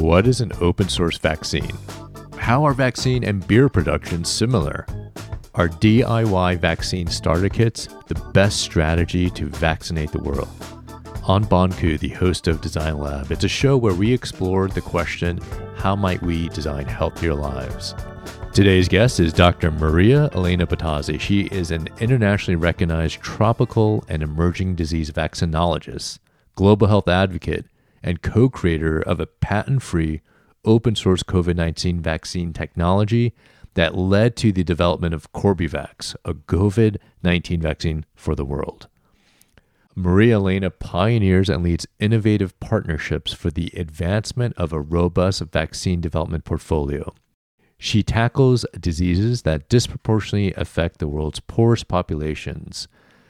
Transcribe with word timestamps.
What 0.00 0.26
is 0.26 0.40
an 0.40 0.52
open 0.62 0.88
source 0.88 1.18
vaccine? 1.18 1.76
How 2.38 2.64
are 2.64 2.72
vaccine 2.72 3.22
and 3.22 3.46
beer 3.46 3.68
production 3.68 4.24
similar? 4.24 4.86
Are 5.54 5.68
DIY 5.68 6.58
vaccine 6.58 7.06
starter 7.06 7.50
kits 7.50 7.86
the 8.06 8.14
best 8.32 8.62
strategy 8.62 9.28
to 9.28 9.44
vaccinate 9.50 10.10
the 10.10 10.22
world? 10.22 10.48
On 11.24 11.44
Bonku, 11.44 11.98
the 11.98 12.08
host 12.08 12.48
of 12.48 12.62
Design 12.62 12.96
Lab, 12.96 13.30
it's 13.30 13.44
a 13.44 13.48
show 13.48 13.76
where 13.76 13.92
we 13.92 14.10
explore 14.10 14.68
the 14.68 14.80
question 14.80 15.38
how 15.76 15.94
might 15.94 16.22
we 16.22 16.48
design 16.48 16.86
healthier 16.86 17.34
lives? 17.34 17.94
Today's 18.54 18.88
guest 18.88 19.20
is 19.20 19.34
Dr. 19.34 19.70
Maria 19.70 20.30
Elena 20.32 20.66
Bottazzi. 20.66 21.20
She 21.20 21.42
is 21.48 21.70
an 21.70 21.88
internationally 22.00 22.56
recognized 22.56 23.20
tropical 23.20 24.02
and 24.08 24.22
emerging 24.22 24.76
disease 24.76 25.10
vaccinologist, 25.10 26.20
global 26.54 26.86
health 26.86 27.06
advocate, 27.06 27.66
and 28.02 28.22
co 28.22 28.48
creator 28.48 29.00
of 29.00 29.20
a 29.20 29.26
patent 29.26 29.82
free 29.82 30.20
open 30.64 30.94
source 30.94 31.22
COVID 31.22 31.56
19 31.56 32.00
vaccine 32.00 32.52
technology 32.52 33.34
that 33.74 33.96
led 33.96 34.36
to 34.36 34.52
the 34.52 34.64
development 34.64 35.14
of 35.14 35.32
Corbevax, 35.32 36.16
a 36.24 36.34
COVID 36.34 36.96
19 37.22 37.60
vaccine 37.60 38.04
for 38.14 38.34
the 38.34 38.44
world. 38.44 38.88
Maria 39.94 40.36
Elena 40.36 40.70
pioneers 40.70 41.48
and 41.48 41.62
leads 41.62 41.86
innovative 41.98 42.58
partnerships 42.60 43.32
for 43.32 43.50
the 43.50 43.72
advancement 43.76 44.56
of 44.56 44.72
a 44.72 44.80
robust 44.80 45.42
vaccine 45.52 46.00
development 46.00 46.44
portfolio. 46.44 47.12
She 47.78 48.02
tackles 48.02 48.64
diseases 48.78 49.42
that 49.42 49.68
disproportionately 49.68 50.52
affect 50.54 50.98
the 50.98 51.08
world's 51.08 51.40
poorest 51.40 51.88
populations. 51.88 52.88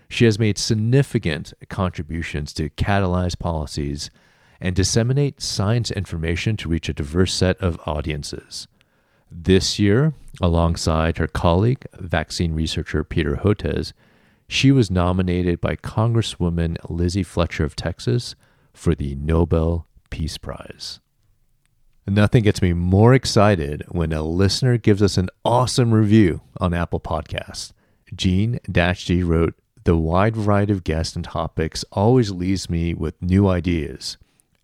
She 0.08 0.24
has 0.24 0.38
made 0.38 0.58
significant 0.58 1.52
contributions 1.68 2.52
to 2.54 2.68
catalyze 2.70 3.38
policies 3.38 4.10
and 4.60 4.76
disseminate 4.76 5.40
science 5.40 5.90
information 5.90 6.56
to 6.56 6.68
reach 6.68 6.88
a 6.88 6.92
diverse 6.92 7.32
set 7.32 7.56
of 7.58 7.80
audiences. 7.86 8.68
This 9.30 9.78
year, 9.78 10.12
alongside 10.40 11.18
her 11.18 11.28
colleague, 11.28 11.86
vaccine 11.98 12.52
researcher 12.54 13.04
Peter 13.04 13.36
Hotez, 13.36 13.92
she 14.48 14.72
was 14.72 14.90
nominated 14.90 15.60
by 15.60 15.76
Congresswoman 15.76 16.76
Lizzie 16.88 17.22
Fletcher 17.22 17.64
of 17.64 17.76
Texas 17.76 18.34
for 18.74 18.94
the 18.94 19.14
Nobel 19.14 19.86
Peace 20.10 20.36
Prize. 20.36 20.98
Nothing 22.06 22.42
gets 22.42 22.60
me 22.60 22.72
more 22.72 23.14
excited 23.14 23.84
when 23.88 24.12
a 24.12 24.22
listener 24.22 24.76
gives 24.76 25.00
us 25.00 25.16
an 25.16 25.28
awesome 25.44 25.94
review 25.94 26.40
on 26.58 26.74
Apple 26.74 26.98
Podcasts. 26.98 27.72
Gene 28.12 28.58
G 28.72 29.22
wrote, 29.22 29.54
The 29.84 29.96
wide 29.96 30.34
variety 30.34 30.72
of 30.72 30.82
guests 30.82 31.14
and 31.14 31.24
topics 31.24 31.84
always 31.92 32.32
leaves 32.32 32.68
me 32.68 32.94
with 32.94 33.22
new 33.22 33.46
ideas 33.46 34.18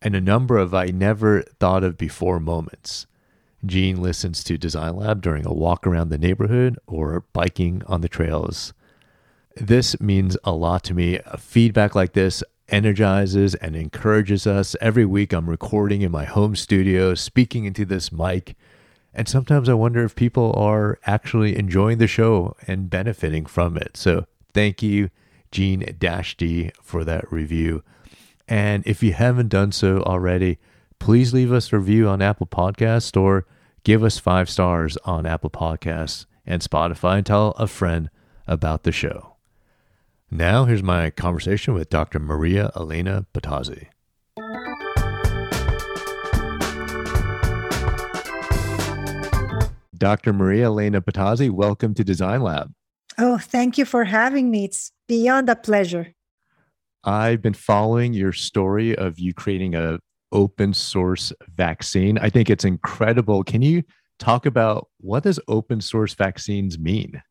and 0.06 0.14
a 0.14 0.20
number 0.20 0.56
of 0.56 0.72
I 0.72 0.86
never 0.86 1.42
thought 1.58 1.82
of 1.82 1.98
before 1.98 2.38
moments. 2.38 3.08
Gene 3.64 4.00
listens 4.00 4.44
to 4.44 4.56
Design 4.56 4.94
Lab 4.94 5.20
during 5.20 5.44
a 5.44 5.52
walk 5.52 5.84
around 5.84 6.10
the 6.10 6.16
neighborhood 6.16 6.78
or 6.86 7.24
biking 7.32 7.82
on 7.88 8.02
the 8.02 8.08
trails. 8.08 8.72
This 9.56 10.00
means 10.00 10.36
a 10.44 10.52
lot 10.52 10.84
to 10.84 10.94
me. 10.94 11.18
Feedback 11.38 11.96
like 11.96 12.12
this 12.12 12.44
energizes 12.68 13.56
and 13.56 13.74
encourages 13.74 14.46
us. 14.46 14.76
Every 14.80 15.04
week 15.04 15.32
I'm 15.32 15.50
recording 15.50 16.02
in 16.02 16.12
my 16.12 16.24
home 16.24 16.54
studio, 16.54 17.16
speaking 17.16 17.64
into 17.64 17.84
this 17.84 18.12
mic. 18.12 18.54
And 19.12 19.26
sometimes 19.26 19.68
I 19.68 19.74
wonder 19.74 20.04
if 20.04 20.14
people 20.14 20.52
are 20.52 21.00
actually 21.04 21.58
enjoying 21.58 21.98
the 21.98 22.06
show 22.06 22.54
and 22.68 22.88
benefiting 22.88 23.44
from 23.44 23.76
it. 23.76 23.96
So 23.96 24.26
thank 24.54 24.84
you, 24.84 25.10
Gene 25.50 25.80
D, 25.98 26.70
for 26.80 27.02
that 27.02 27.32
review. 27.32 27.82
And 28.48 28.86
if 28.86 29.02
you 29.02 29.12
haven't 29.12 29.48
done 29.48 29.72
so 29.72 30.02
already, 30.02 30.58
please 30.98 31.34
leave 31.34 31.52
us 31.52 31.72
a 31.72 31.78
review 31.78 32.08
on 32.08 32.22
Apple 32.22 32.46
Podcasts 32.46 33.20
or 33.20 33.46
give 33.84 34.04
us 34.04 34.18
five 34.18 34.48
stars 34.48 34.96
on 35.04 35.26
Apple 35.26 35.50
Podcasts 35.50 36.26
and 36.44 36.62
Spotify 36.62 37.18
and 37.18 37.26
tell 37.26 37.50
a 37.52 37.66
friend 37.66 38.08
about 38.46 38.84
the 38.84 38.92
show. 38.92 39.36
Now, 40.30 40.64
here's 40.64 40.82
my 40.82 41.10
conversation 41.10 41.74
with 41.74 41.88
Dr. 41.88 42.18
Maria 42.18 42.70
Elena 42.76 43.26
Bottazzi. 43.32 43.88
Dr. 49.96 50.32
Maria 50.32 50.66
Elena 50.66 51.00
Bottazzi, 51.00 51.50
welcome 51.50 51.94
to 51.94 52.04
Design 52.04 52.42
Lab. 52.42 52.72
Oh, 53.18 53.38
thank 53.38 53.78
you 53.78 53.84
for 53.84 54.04
having 54.04 54.50
me. 54.50 54.64
It's 54.64 54.92
beyond 55.08 55.48
a 55.48 55.56
pleasure. 55.56 56.15
I've 57.06 57.40
been 57.40 57.54
following 57.54 58.14
your 58.14 58.32
story 58.32 58.96
of 58.96 59.18
you 59.18 59.32
creating 59.32 59.76
a 59.76 60.00
open 60.32 60.74
source 60.74 61.32
vaccine. 61.54 62.18
I 62.18 62.30
think 62.30 62.50
it's 62.50 62.64
incredible. 62.64 63.44
Can 63.44 63.62
you 63.62 63.84
talk 64.18 64.44
about 64.44 64.88
what 64.98 65.22
does 65.22 65.38
open 65.46 65.80
source 65.80 66.14
vaccines 66.14 66.78
mean? 66.78 67.22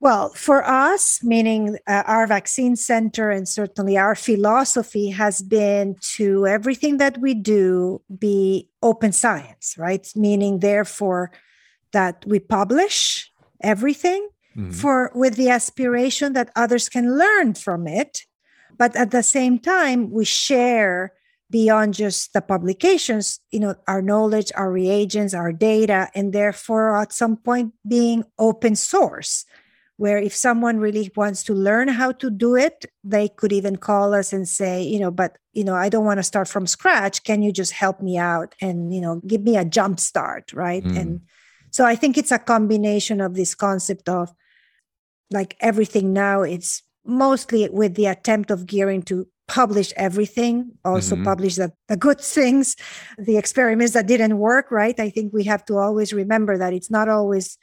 Well, 0.00 0.30
for 0.30 0.66
us, 0.66 1.22
meaning 1.22 1.78
uh, 1.86 2.02
our 2.06 2.26
vaccine 2.26 2.74
center 2.74 3.30
and 3.30 3.46
certainly 3.46 3.96
our 3.96 4.16
philosophy 4.16 5.10
has 5.10 5.42
been 5.42 5.94
to 6.16 6.44
everything 6.48 6.96
that 6.96 7.18
we 7.18 7.34
do 7.34 8.02
be 8.18 8.68
open 8.82 9.12
science, 9.12 9.76
right? 9.78 10.10
Meaning, 10.16 10.58
therefore, 10.58 11.30
that 11.92 12.24
we 12.26 12.40
publish 12.40 13.30
everything 13.60 14.28
mm-hmm. 14.56 14.72
for 14.72 15.12
with 15.14 15.36
the 15.36 15.50
aspiration 15.50 16.32
that 16.32 16.50
others 16.56 16.88
can 16.88 17.16
learn 17.16 17.54
from 17.54 17.86
it 17.86 18.24
but 18.82 18.96
at 18.96 19.12
the 19.12 19.22
same 19.22 19.60
time 19.60 20.10
we 20.10 20.24
share 20.24 21.12
beyond 21.50 21.94
just 21.94 22.32
the 22.32 22.40
publications 22.40 23.38
you 23.52 23.60
know 23.60 23.76
our 23.86 24.02
knowledge 24.02 24.50
our 24.56 24.72
reagents 24.72 25.34
our 25.34 25.52
data 25.52 26.08
and 26.16 26.32
therefore 26.32 26.96
at 26.96 27.12
some 27.12 27.36
point 27.36 27.72
being 27.86 28.24
open 28.40 28.74
source 28.74 29.44
where 29.98 30.18
if 30.18 30.34
someone 30.34 30.78
really 30.78 31.08
wants 31.14 31.44
to 31.44 31.54
learn 31.54 31.86
how 31.86 32.10
to 32.10 32.28
do 32.28 32.56
it 32.56 32.84
they 33.04 33.28
could 33.28 33.52
even 33.52 33.76
call 33.76 34.12
us 34.12 34.32
and 34.32 34.48
say 34.48 34.82
you 34.82 34.98
know 34.98 35.12
but 35.12 35.38
you 35.52 35.62
know 35.62 35.76
i 35.76 35.88
don't 35.88 36.04
want 36.10 36.18
to 36.18 36.30
start 36.32 36.48
from 36.48 36.66
scratch 36.66 37.22
can 37.22 37.40
you 37.40 37.52
just 37.52 37.70
help 37.70 38.02
me 38.02 38.18
out 38.18 38.52
and 38.60 38.92
you 38.92 39.00
know 39.00 39.20
give 39.28 39.42
me 39.42 39.56
a 39.56 39.64
jump 39.64 40.00
start 40.00 40.52
right 40.54 40.82
mm. 40.82 40.98
and 40.98 41.20
so 41.70 41.84
i 41.84 41.94
think 41.94 42.18
it's 42.18 42.32
a 42.32 42.46
combination 42.52 43.20
of 43.20 43.34
this 43.34 43.54
concept 43.54 44.08
of 44.08 44.34
like 45.30 45.56
everything 45.60 46.12
now 46.12 46.42
it's 46.42 46.82
mostly 47.04 47.68
with 47.70 47.94
the 47.94 48.06
attempt 48.06 48.50
of 48.50 48.66
gearing 48.66 49.02
to 49.02 49.26
publish 49.48 49.92
everything 49.96 50.70
also 50.84 51.14
mm-hmm. 51.14 51.24
publish 51.24 51.56
the, 51.56 51.72
the 51.88 51.96
good 51.96 52.20
things 52.36 52.76
the 53.18 53.36
experiments 53.36 53.92
that 53.92 54.06
didn't 54.06 54.38
work 54.38 54.70
right? 54.70 54.98
I 54.98 55.10
think 55.10 55.32
we 55.32 55.44
have 55.44 55.64
to 55.66 55.76
always 55.76 56.12
remember 56.12 56.56
that 56.58 56.72
it's 56.72 56.90
not 56.90 57.08
always 57.08 57.58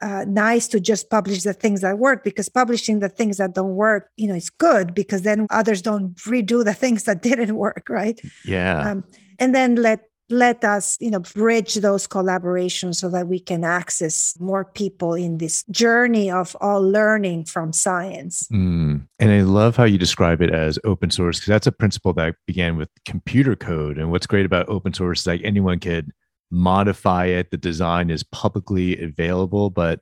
uh, 0.00 0.24
nice 0.28 0.68
to 0.68 0.78
just 0.78 1.10
publish 1.10 1.42
the 1.42 1.52
things 1.52 1.80
that 1.80 1.98
work 1.98 2.22
because 2.22 2.48
publishing 2.48 3.00
the 3.00 3.08
things 3.08 3.38
that 3.38 3.54
don't 3.54 3.74
work 3.74 4.10
you 4.16 4.28
know 4.28 4.34
is 4.34 4.50
good 4.50 4.94
because 4.94 5.22
then 5.22 5.46
others 5.50 5.80
don't 5.80 6.14
redo 6.16 6.64
the 6.64 6.74
things 6.82 7.04
that 7.04 7.22
didn't 7.22 7.56
work 7.56 7.86
right? 7.88 8.20
Yeah. 8.44 8.90
Um, 8.90 9.04
and 9.38 9.54
then 9.54 9.76
let 9.76 10.00
let 10.32 10.64
us 10.64 10.96
you 11.00 11.10
know 11.10 11.20
bridge 11.20 11.74
those 11.76 12.06
collaborations 12.08 12.96
so 12.96 13.08
that 13.08 13.28
we 13.28 13.38
can 13.38 13.62
access 13.62 14.34
more 14.40 14.64
people 14.64 15.14
in 15.14 15.38
this 15.38 15.64
journey 15.70 16.30
of 16.30 16.56
all 16.60 16.80
learning 16.80 17.44
from 17.44 17.72
science 17.72 18.48
mm. 18.52 19.00
and 19.18 19.30
i 19.30 19.42
love 19.42 19.76
how 19.76 19.84
you 19.84 19.98
describe 19.98 20.40
it 20.40 20.50
as 20.50 20.78
open 20.84 21.10
source 21.10 21.38
because 21.38 21.48
that's 21.48 21.66
a 21.66 21.72
principle 21.72 22.12
that 22.12 22.34
began 22.46 22.76
with 22.76 22.88
computer 23.04 23.54
code 23.54 23.98
and 23.98 24.10
what's 24.10 24.26
great 24.26 24.46
about 24.46 24.68
open 24.68 24.92
source 24.92 25.20
is 25.20 25.26
like 25.26 25.40
anyone 25.44 25.78
could 25.78 26.10
modify 26.50 27.26
it 27.26 27.50
the 27.50 27.56
design 27.56 28.10
is 28.10 28.22
publicly 28.24 29.00
available 29.00 29.70
but 29.70 30.00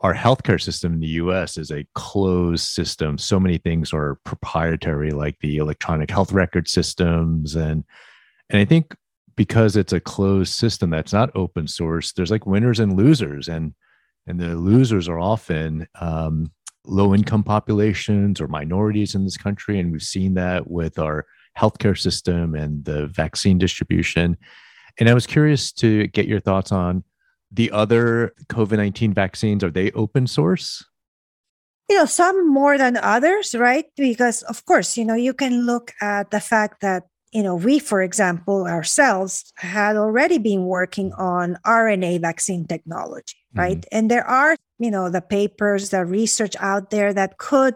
our 0.00 0.14
healthcare 0.14 0.60
system 0.60 0.94
in 0.94 1.00
the 1.00 1.06
US 1.06 1.56
is 1.56 1.70
a 1.70 1.86
closed 1.94 2.66
system. 2.66 3.16
So 3.16 3.40
many 3.40 3.56
things 3.58 3.92
are 3.92 4.16
proprietary, 4.24 5.10
like 5.10 5.38
the 5.40 5.56
electronic 5.56 6.10
health 6.10 6.32
record 6.32 6.68
systems. 6.68 7.56
And, 7.56 7.82
and 8.50 8.60
I 8.60 8.66
think 8.66 8.94
because 9.36 9.76
it's 9.76 9.92
a 9.92 10.00
closed 10.00 10.52
system 10.52 10.90
that's 10.90 11.12
not 11.12 11.30
open 11.34 11.66
source 11.66 12.12
there's 12.12 12.30
like 12.30 12.46
winners 12.46 12.80
and 12.80 12.96
losers 12.96 13.48
and 13.48 13.74
and 14.26 14.40
the 14.40 14.56
losers 14.56 15.08
are 15.08 15.20
often 15.20 15.86
um, 16.00 16.50
low 16.84 17.14
income 17.14 17.42
populations 17.42 18.40
or 18.40 18.48
minorities 18.48 19.14
in 19.14 19.24
this 19.24 19.36
country 19.36 19.78
and 19.78 19.92
we've 19.92 20.02
seen 20.02 20.34
that 20.34 20.70
with 20.70 20.98
our 20.98 21.26
healthcare 21.58 21.98
system 21.98 22.54
and 22.54 22.84
the 22.84 23.06
vaccine 23.08 23.58
distribution. 23.58 24.36
And 24.98 25.08
i 25.08 25.14
was 25.14 25.26
curious 25.26 25.72
to 25.72 26.06
get 26.08 26.26
your 26.26 26.40
thoughts 26.40 26.72
on 26.72 27.04
the 27.50 27.70
other 27.70 28.34
covid-19 28.48 29.14
vaccines. 29.14 29.62
Are 29.62 29.70
they 29.70 29.90
open 29.92 30.26
source? 30.26 30.84
You 31.88 31.96
know 31.96 32.06
some 32.06 32.52
more 32.52 32.76
than 32.78 32.96
others 32.96 33.54
right? 33.54 33.86
Because 33.96 34.42
of 34.42 34.64
course 34.64 34.96
you 34.96 35.04
know 35.04 35.14
you 35.14 35.34
can 35.34 35.66
look 35.66 35.92
at 36.00 36.30
the 36.30 36.40
fact 36.40 36.80
that 36.80 37.04
you 37.36 37.42
know, 37.42 37.54
we, 37.54 37.78
for 37.78 38.00
example, 38.00 38.66
ourselves 38.66 39.52
had 39.56 39.94
already 39.94 40.38
been 40.38 40.64
working 40.64 41.12
on 41.12 41.58
RNA 41.66 42.22
vaccine 42.22 42.64
technology, 42.66 43.36
right? 43.54 43.76
Mm-hmm. 43.76 43.98
And 43.98 44.10
there 44.10 44.26
are, 44.26 44.56
you 44.78 44.90
know, 44.90 45.10
the 45.10 45.20
papers, 45.20 45.90
the 45.90 46.06
research 46.06 46.56
out 46.60 46.88
there 46.88 47.12
that 47.12 47.36
could 47.36 47.74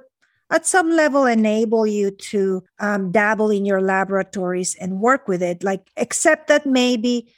at 0.50 0.64
some 0.64 0.96
level 0.96 1.26
enable 1.26 1.86
you 1.86 2.10
to 2.10 2.64
um, 2.78 3.12
dabble 3.12 3.50
in 3.50 3.66
your 3.66 3.82
laboratories 3.82 4.74
and 4.76 4.98
work 4.98 5.28
with 5.28 5.42
it 5.42 5.62
like 5.62 5.90
except 5.96 6.48
that 6.48 6.66
maybe 6.66 7.32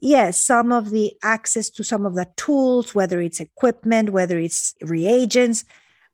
yes 0.00 0.40
some 0.40 0.72
of 0.72 0.90
the 0.90 1.12
access 1.22 1.68
to 1.68 1.84
some 1.84 2.06
of 2.06 2.14
the 2.14 2.26
tools 2.36 2.94
whether 2.94 3.20
it's 3.20 3.40
equipment 3.40 4.08
whether 4.08 4.38
it's 4.38 4.74
reagents 4.80 5.66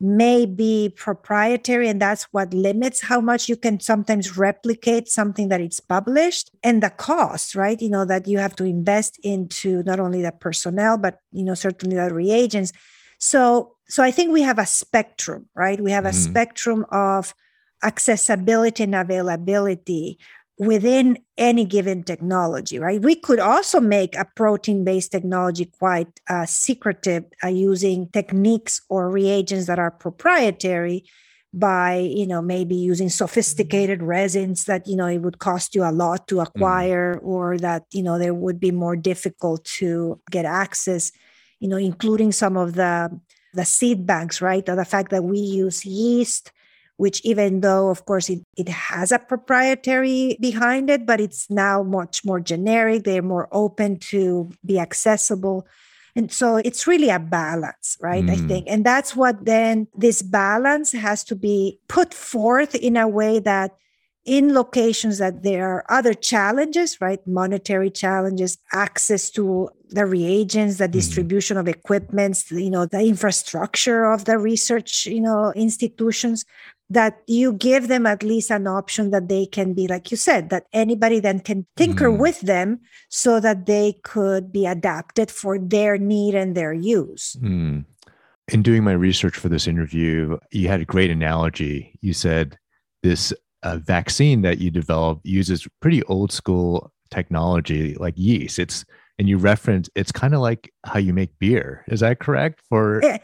may 0.03 0.45
be 0.45 0.93
proprietary 0.97 1.89
and 1.89 2.03
that's 2.03 2.25
what 2.33 2.53
limits 2.53 3.03
how 3.03 3.21
much 3.21 3.49
you 3.49 3.57
can 3.57 3.79
sometimes 3.79 4.37
replicate 4.37 5.09
something 5.09 5.49
that 5.49 5.61
it's 5.61 5.79
published 5.79 6.51
and 6.63 6.83
the 6.83 6.91
cost 6.91 7.55
right? 7.55 7.81
You 7.81 7.91
know 7.91 8.05
that 8.05 8.27
you 8.27 8.39
have 8.39 8.57
to 8.57 8.65
invest 8.65 9.19
into 9.23 9.83
not 9.85 10.01
only 10.01 10.21
the 10.21 10.33
personnel 10.33 10.99
but 10.99 11.21
you 11.31 11.45
know 11.45 11.55
certainly 11.55 11.97
the 11.97 12.13
reagents. 12.13 12.73
So 13.19 13.77
so 13.89 14.03
i 14.03 14.11
think 14.11 14.33
we 14.33 14.43
have 14.43 14.59
a 14.59 14.67
spectrum 14.67 15.49
right? 15.55 15.81
We 15.81 15.93
have 15.93 16.05
a 16.05 16.09
mm-hmm. 16.09 16.31
spectrum 16.31 16.85
of 16.91 17.35
accessibility 17.83 18.85
and 18.85 18.95
availability 18.95 20.19
within 20.59 21.19
any 21.39 21.65
given 21.65 22.03
technology, 22.03 22.79
right? 22.79 23.01
We 23.01 23.15
could 23.15 23.41
also 23.41 23.81
make 23.81 24.17
a 24.17 24.27
protein 24.37 24.85
based 24.85 25.13
technology 25.13 25.67
quite 25.67 26.21
uh, 26.29 26.47
secretive 26.47 27.25
uh, 27.43 27.49
using 27.49 28.09
techniques 28.09 28.81
or 28.89 29.11
reagents 29.11 29.67
that 29.67 29.79
are 29.79 29.91
proprietary 29.91 31.05
by 31.55 31.97
you 31.97 32.27
know 32.27 32.41
maybe 32.41 32.75
using 32.75 33.11
sophisticated 33.11 34.03
resins 34.03 34.65
that 34.65 34.87
you 34.87 34.97
know 34.97 35.07
it 35.07 35.19
would 35.19 35.39
cost 35.39 35.75
you 35.75 35.85
a 35.85 35.93
lot 35.93 36.27
to 36.27 36.37
mm. 36.37 36.43
acquire 36.43 37.17
mm. 37.17 37.27
or 37.27 37.59
that 37.59 37.85
you 37.93 38.03
know 38.03 38.19
there 38.19 38.33
would 38.33 38.59
be 38.59 38.71
more 38.71 38.97
difficult 38.97 39.63
to 39.65 40.19
get 40.31 40.47
access 40.47 41.13
you 41.61 41.69
know 41.69 41.77
including 41.77 42.33
some 42.33 42.57
of 42.57 42.73
the 42.73 43.21
the 43.53 43.67
seed 43.67 44.07
banks 44.07 44.41
right 44.41 44.67
or 44.67 44.77
the 44.77 44.85
fact 44.85 45.11
that 45.11 45.25
we 45.25 45.39
use 45.39 45.85
yeast 45.85 46.53
which 46.97 47.21
even 47.25 47.61
though 47.61 47.89
of 47.89 48.05
course 48.05 48.29
it, 48.29 48.41
it 48.57 48.69
has 48.69 49.13
a 49.13 49.19
proprietary 49.19 50.37
behind 50.41 50.91
it 50.91 51.07
but 51.07 51.21
it's 51.21 51.51
now 51.51 51.83
much 51.83 52.25
more 52.25 52.41
generic 52.41 53.05
they're 53.05 53.23
more 53.23 53.49
open 53.53 53.99
to 53.99 54.51
be 54.65 54.79
accessible 54.79 55.67
and 56.15 56.31
so 56.31 56.57
it's 56.57 56.87
really 56.87 57.09
a 57.09 57.19
balance 57.19 57.97
right 58.01 58.25
mm. 58.25 58.31
i 58.31 58.37
think 58.49 58.67
and 58.69 58.85
that's 58.85 59.17
what 59.17 59.45
then 59.45 59.87
this 59.97 60.23
balance 60.23 60.93
has 60.93 61.25
to 61.25 61.35
be 61.35 61.79
put 61.89 62.13
forth 62.13 62.75
in 62.75 62.97
a 62.97 63.09
way 63.09 63.39
that 63.39 63.73
in 64.25 64.55
locations 64.55 65.19
that 65.19 65.43
there 65.43 65.69
are 65.69 65.85
other 65.89 66.15
challenges 66.15 67.01
right 67.01 67.27
monetary 67.27 67.91
challenges 67.91 68.59
access 68.73 69.31
to 69.31 69.69
the 69.91 70.07
reagents 70.07 70.77
the 70.77 70.85
mm-hmm. 70.85 70.93
distribution 70.93 71.57
of 71.57 71.67
equipments 71.67 72.51
you 72.51 72.71
know 72.71 72.87
the 72.87 73.01
infrastructure 73.01 74.05
of 74.05 74.25
the 74.27 74.39
research 74.39 75.07
you 75.07 75.21
know 75.21 75.53
institutions 75.57 76.45
that 76.93 77.23
you 77.27 77.55
give 77.55 77.89
them 77.89 78.07
at 78.07 78.23
least 78.23 78.51
an 78.51 78.67
option 78.67 79.11
that 79.11 79.29
they 79.29 79.47
can 79.47 79.73
be 79.73 79.87
like 79.87 80.11
you 80.11 80.17
said 80.17 80.51
that 80.51 80.67
anybody 80.73 81.21
then 81.21 81.41
can 81.41 81.67
tinker 81.77 82.11
mm. 82.11 82.19
with 82.19 82.41
them 82.41 82.81
so 83.09 83.41
that 83.41 83.65
they 83.67 83.95
could 84.05 84.53
be 84.53 84.67
adapted 84.67 85.31
for 85.31 85.59
their 85.59 85.97
need 85.97 86.35
and 86.35 86.55
their 86.55 86.73
use. 86.73 87.37
Mm. 87.41 87.85
in 88.49 88.63
doing 88.63 88.85
my 88.85 88.93
research 88.93 89.37
for 89.37 89.49
this 89.49 89.67
interview 89.67 90.37
you 90.51 90.69
had 90.69 90.81
a 90.81 90.85
great 90.85 91.11
analogy. 91.11 91.99
You 92.03 92.13
said 92.13 92.59
this 93.03 93.33
uh, 93.63 93.79
vaccine 93.79 94.43
that 94.43 94.59
you 94.59 94.71
developed 94.71 95.25
uses 95.25 95.67
pretty 95.81 96.03
old 96.05 96.31
school 96.31 96.93
technology 97.11 97.95
like 97.95 98.15
yeast. 98.17 98.59
It's 98.59 98.85
and 99.19 99.29
you 99.29 99.39
reference 99.39 99.89
it's 99.95 100.13
kind 100.13 100.35
of 100.35 100.41
like 100.41 100.71
how 100.85 100.99
you 100.99 101.15
make 101.15 101.39
beer. 101.39 101.85
Is 101.89 102.01
that 102.01 102.19
correct? 102.19 102.61
For 102.69 103.01
yeah 103.03 103.19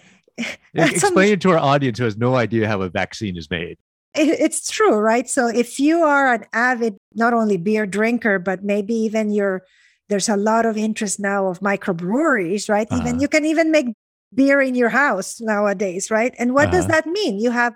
Explain 0.75 1.33
it 1.33 1.41
to 1.43 1.51
our 1.51 1.59
audience 1.59 1.99
who 1.99 2.05
has 2.05 2.17
no 2.17 2.37
idea 2.37 2.69
how 2.69 2.83
a 2.83 2.89
vaccine 2.89 3.37
is 3.37 3.51
made. 3.51 3.79
It's 4.15 4.71
true, 4.71 4.97
right? 4.97 5.29
So 5.29 5.47
if 5.47 5.79
you 5.79 6.03
are 6.03 6.35
an 6.35 6.45
avid, 6.53 6.97
not 7.15 7.35
only 7.35 7.57
beer 7.57 7.87
drinker, 7.87 8.39
but 8.39 8.65
maybe 8.65 8.95
even 8.95 9.31
you're, 9.31 9.63
there's 10.09 10.29
a 10.29 10.37
lot 10.37 10.67
of 10.67 10.77
interest 10.77 11.21
now 11.21 11.47
of 11.47 11.61
microbreweries, 11.61 12.69
right? 12.69 12.89
Uh-huh. 12.91 13.01
Even 13.01 13.21
you 13.21 13.29
can 13.29 13.45
even 13.45 13.71
make 13.71 13.87
beer 14.35 14.61
in 14.61 14.75
your 14.75 14.89
house 14.89 15.41
nowadays, 15.41 16.11
right? 16.11 16.35
And 16.39 16.55
what 16.55 16.69
uh-huh. 16.69 16.77
does 16.77 16.87
that 16.89 17.07
mean? 17.07 17.39
You 17.39 17.51
have, 17.51 17.75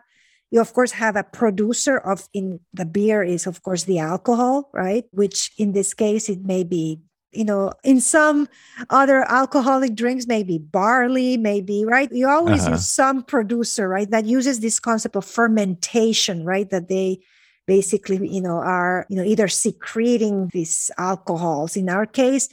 you 0.50 0.60
of 0.60 0.72
course 0.72 0.92
have 0.92 1.16
a 1.16 1.24
producer 1.24 1.96
of 1.96 2.28
in 2.34 2.60
the 2.72 2.84
beer 2.84 3.22
is 3.22 3.46
of 3.46 3.62
course 3.62 3.84
the 3.84 3.98
alcohol, 3.98 4.70
right? 4.72 5.04
Which 5.12 5.52
in 5.58 5.72
this 5.72 5.94
case 5.94 6.28
it 6.28 6.44
may 6.44 6.64
be 6.64 7.00
you 7.32 7.44
know, 7.44 7.72
in 7.82 8.00
some 8.00 8.48
other 8.90 9.24
alcoholic 9.30 9.94
drinks, 9.94 10.26
maybe 10.26 10.58
barley, 10.58 11.36
maybe, 11.36 11.84
right? 11.84 12.10
You 12.12 12.28
always 12.28 12.62
uh-huh. 12.62 12.72
use 12.72 12.86
some 12.86 13.22
producer, 13.22 13.88
right? 13.88 14.10
That 14.10 14.26
uses 14.26 14.60
this 14.60 14.78
concept 14.78 15.16
of 15.16 15.24
fermentation, 15.24 16.44
right? 16.44 16.68
That 16.70 16.88
they 16.88 17.20
basically, 17.66 18.28
you 18.28 18.40
know, 18.40 18.58
are, 18.58 19.06
you 19.08 19.16
know, 19.16 19.24
either 19.24 19.48
secreting 19.48 20.50
these 20.52 20.90
alcohols. 20.98 21.76
In 21.76 21.88
our 21.88 22.06
case, 22.06 22.48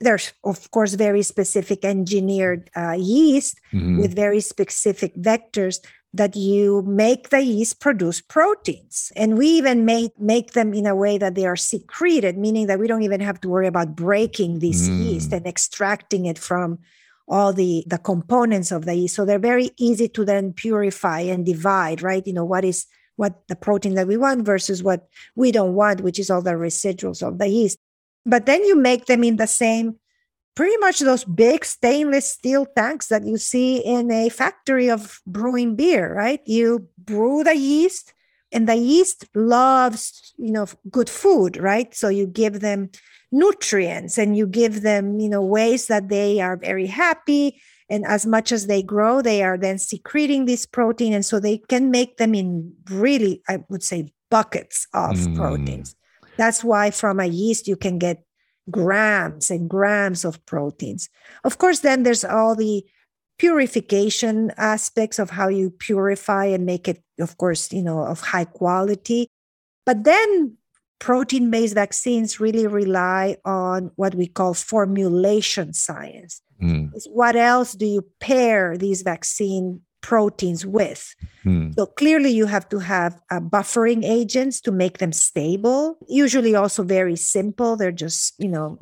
there's 0.00 0.32
of 0.44 0.70
course 0.70 0.94
very 0.94 1.22
specific 1.22 1.84
engineered 1.84 2.70
uh, 2.76 2.96
yeast 2.98 3.60
mm-hmm. 3.72 4.00
with 4.00 4.14
very 4.14 4.40
specific 4.40 5.14
vectors 5.16 5.80
that 6.12 6.34
you 6.34 6.82
make 6.82 7.28
the 7.28 7.40
yeast 7.40 7.80
produce 7.80 8.20
proteins. 8.20 9.12
And 9.14 9.38
we 9.38 9.46
even 9.46 9.84
make, 9.84 10.18
make 10.18 10.52
them 10.52 10.74
in 10.74 10.86
a 10.86 10.94
way 10.94 11.18
that 11.18 11.36
they 11.36 11.46
are 11.46 11.56
secreted, 11.56 12.36
meaning 12.36 12.66
that 12.66 12.80
we 12.80 12.88
don't 12.88 13.02
even 13.02 13.20
have 13.20 13.40
to 13.42 13.48
worry 13.48 13.68
about 13.68 13.94
breaking 13.94 14.58
this 14.58 14.88
mm. 14.88 15.04
yeast 15.04 15.32
and 15.32 15.46
extracting 15.46 16.26
it 16.26 16.38
from 16.38 16.80
all 17.28 17.52
the, 17.52 17.84
the 17.86 17.98
components 17.98 18.72
of 18.72 18.86
the 18.86 18.94
yeast. 18.94 19.14
So 19.14 19.24
they're 19.24 19.38
very 19.38 19.70
easy 19.76 20.08
to 20.08 20.24
then 20.24 20.52
purify 20.52 21.20
and 21.20 21.46
divide, 21.46 22.02
right? 22.02 22.26
You 22.26 22.32
know, 22.32 22.44
what 22.44 22.64
is 22.64 22.86
what 23.14 23.46
the 23.48 23.54
protein 23.54 23.94
that 23.94 24.08
we 24.08 24.16
want 24.16 24.46
versus 24.46 24.82
what 24.82 25.06
we 25.36 25.52
don't 25.52 25.74
want, 25.74 26.00
which 26.00 26.18
is 26.18 26.30
all 26.30 26.40
the 26.40 26.52
residuals 26.52 27.22
of 27.22 27.38
the 27.38 27.48
yeast. 27.48 27.78
But 28.24 28.46
then 28.46 28.64
you 28.64 28.74
make 28.74 29.06
them 29.06 29.22
in 29.22 29.36
the 29.36 29.46
same 29.46 29.99
pretty 30.54 30.76
much 30.78 31.00
those 31.00 31.24
big 31.24 31.64
stainless 31.64 32.28
steel 32.28 32.66
tanks 32.76 33.08
that 33.08 33.24
you 33.24 33.36
see 33.36 33.78
in 33.78 34.10
a 34.10 34.28
factory 34.28 34.90
of 34.90 35.20
brewing 35.26 35.76
beer, 35.76 36.14
right? 36.14 36.40
You 36.44 36.88
brew 36.98 37.44
the 37.44 37.56
yeast 37.56 38.12
and 38.52 38.68
the 38.68 38.76
yeast 38.76 39.26
loves, 39.34 40.34
you 40.36 40.52
know, 40.52 40.66
good 40.90 41.08
food, 41.08 41.56
right? 41.56 41.94
So 41.94 42.08
you 42.08 42.26
give 42.26 42.60
them 42.60 42.90
nutrients 43.30 44.18
and 44.18 44.36
you 44.36 44.46
give 44.46 44.82
them, 44.82 45.20
you 45.20 45.28
know, 45.28 45.42
ways 45.42 45.86
that 45.86 46.08
they 46.08 46.40
are 46.40 46.56
very 46.56 46.86
happy 46.86 47.60
and 47.90 48.06
as 48.06 48.24
much 48.24 48.52
as 48.52 48.66
they 48.66 48.82
grow 48.82 49.20
they 49.20 49.42
are 49.42 49.58
then 49.58 49.76
secreting 49.78 50.44
this 50.46 50.64
protein 50.64 51.12
and 51.12 51.26
so 51.26 51.40
they 51.40 51.58
can 51.58 51.90
make 51.90 52.16
them 52.16 52.34
in 52.34 52.72
really 52.88 53.42
i 53.48 53.58
would 53.68 53.82
say 53.82 54.08
buckets 54.30 54.86
of 54.94 55.16
mm. 55.16 55.36
proteins 55.36 55.94
that's 56.36 56.64
why 56.64 56.90
from 56.90 57.20
a 57.20 57.26
yeast 57.26 57.66
you 57.66 57.76
can 57.76 57.98
get 57.98 58.24
grams 58.70 59.50
and 59.50 59.68
grams 59.68 60.24
of 60.24 60.44
proteins. 60.46 61.08
Of 61.44 61.58
course, 61.58 61.80
then 61.80 62.02
there's 62.02 62.24
all 62.24 62.54
the 62.54 62.84
purification 63.38 64.52
aspects 64.56 65.18
of 65.18 65.30
how 65.30 65.48
you 65.48 65.70
purify 65.70 66.44
and 66.44 66.66
make 66.66 66.86
it, 66.88 67.02
of 67.18 67.38
course, 67.38 67.72
you 67.72 67.82
know, 67.82 68.04
of 68.04 68.20
high 68.20 68.44
quality. 68.44 69.28
But 69.86 70.04
then 70.04 70.56
protein 70.98 71.50
based 71.50 71.74
vaccines 71.74 72.38
really 72.38 72.66
rely 72.66 73.36
on 73.44 73.90
what 73.96 74.14
we 74.14 74.26
call 74.26 74.54
formulation 74.54 75.72
science. 75.72 76.42
Mm. 76.62 76.90
What 77.08 77.34
else 77.34 77.72
do 77.72 77.86
you 77.86 78.06
pair 78.20 78.76
these 78.76 79.02
vaccine 79.02 79.80
proteins 80.00 80.64
with. 80.66 81.14
Hmm. 81.42 81.72
So 81.72 81.86
clearly, 81.86 82.30
you 82.30 82.46
have 82.46 82.68
to 82.70 82.78
have 82.78 83.20
uh, 83.30 83.40
buffering 83.40 84.04
agents 84.04 84.60
to 84.62 84.72
make 84.72 84.98
them 84.98 85.12
stable. 85.12 85.98
Usually, 86.08 86.54
also 86.54 86.82
very 86.82 87.16
simple. 87.16 87.76
They're 87.76 87.92
just, 87.92 88.34
you 88.38 88.48
know, 88.48 88.78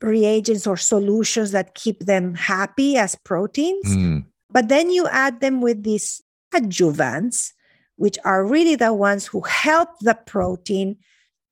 reagents 0.00 0.66
or 0.66 0.76
solutions 0.76 1.52
that 1.52 1.74
keep 1.74 2.00
them 2.00 2.34
happy 2.34 2.96
as 2.96 3.14
proteins. 3.14 3.94
Hmm. 3.94 4.18
But 4.50 4.68
then 4.68 4.90
you 4.90 5.08
add 5.08 5.40
them 5.40 5.60
with 5.60 5.82
these 5.82 6.22
adjuvants, 6.54 7.52
which 7.96 8.18
are 8.24 8.44
really 8.44 8.74
the 8.74 8.92
ones 8.92 9.26
who 9.26 9.40
help 9.42 9.88
the 10.00 10.14
protein 10.14 10.96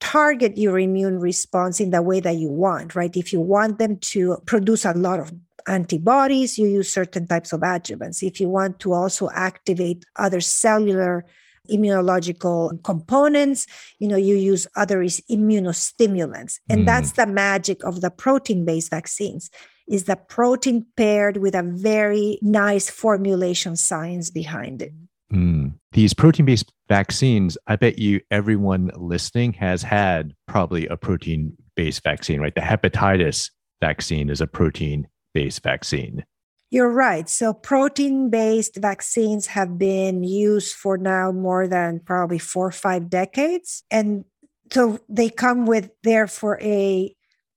target 0.00 0.56
your 0.56 0.78
immune 0.78 1.18
response 1.18 1.78
in 1.78 1.90
the 1.90 2.02
way 2.02 2.20
that 2.20 2.36
you 2.36 2.48
want, 2.48 2.94
right? 2.94 3.14
If 3.16 3.32
you 3.32 3.40
want 3.40 3.78
them 3.78 3.98
to 3.98 4.38
produce 4.46 4.84
a 4.84 4.94
lot 4.94 5.20
of 5.20 5.32
antibodies, 5.66 6.58
you 6.58 6.66
use 6.66 6.92
certain 6.92 7.26
types 7.26 7.52
of 7.52 7.60
adjuvants. 7.60 8.22
If 8.22 8.40
you 8.40 8.48
want 8.48 8.80
to 8.80 8.92
also 8.92 9.28
activate 9.30 10.04
other 10.16 10.40
cellular 10.40 11.24
immunological 11.70 12.82
components, 12.82 13.66
you 13.98 14.08
know, 14.08 14.16
you 14.16 14.36
use 14.36 14.66
other 14.76 14.98
immunostimulants. 14.98 16.58
And 16.68 16.82
mm. 16.82 16.86
that's 16.86 17.12
the 17.12 17.26
magic 17.26 17.84
of 17.84 18.00
the 18.00 18.10
protein-based 18.10 18.90
vaccines 18.90 19.50
is 19.88 20.04
the 20.04 20.16
protein 20.16 20.86
paired 20.96 21.36
with 21.36 21.54
a 21.54 21.62
very 21.62 22.38
nice 22.42 22.88
formulation 22.88 23.76
science 23.76 24.30
behind 24.30 24.82
it. 24.82 24.92
Mm. 25.32 25.74
These 25.92 26.14
protein 26.14 26.46
based 26.46 26.72
vaccines, 26.88 27.58
I 27.66 27.76
bet 27.76 27.98
you 27.98 28.20
everyone 28.30 28.90
listening 28.96 29.52
has 29.54 29.82
had 29.82 30.34
probably 30.46 30.86
a 30.86 30.96
protein 30.96 31.56
based 31.76 32.02
vaccine, 32.02 32.40
right? 32.40 32.54
The 32.54 32.60
hepatitis 32.60 33.50
vaccine 33.80 34.30
is 34.30 34.40
a 34.40 34.46
protein 34.46 35.08
based 35.34 35.62
vaccine. 35.62 36.24
You're 36.70 36.90
right. 36.90 37.28
So, 37.28 37.52
protein 37.52 38.30
based 38.30 38.76
vaccines 38.76 39.46
have 39.46 39.76
been 39.76 40.22
used 40.22 40.74
for 40.74 40.96
now 40.96 41.32
more 41.32 41.66
than 41.66 42.00
probably 42.00 42.38
four 42.38 42.68
or 42.68 42.72
five 42.72 43.10
decades. 43.10 43.82
And 43.90 44.24
so 44.72 45.00
they 45.08 45.30
come 45.30 45.66
with, 45.66 45.90
therefore, 46.04 46.60
a 46.62 47.12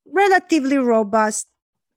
relatively 0.08 0.78
robust 0.78 1.48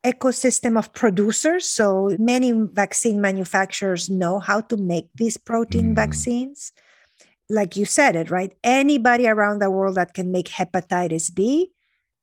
ecosystem 0.04 0.78
of 0.78 0.92
producers. 0.92 1.66
So, 1.66 2.14
many 2.18 2.52
vaccine 2.52 3.23
manufacturers 3.23 4.11
know 4.11 4.38
how 4.38 4.61
to 4.62 4.76
make 4.76 5.09
these 5.14 5.38
protein 5.38 5.92
mm. 5.92 5.97
vaccines. 5.97 6.73
Like 7.49 7.76
you 7.76 7.87
said 7.87 8.14
it, 8.14 8.30
right? 8.30 8.52
Anybody 8.62 9.26
around 9.26 9.61
the 9.61 9.71
world 9.71 9.95
that 9.95 10.12
can 10.12 10.33
make 10.33 10.49
hepatitis 10.49 11.35
B 11.35 11.73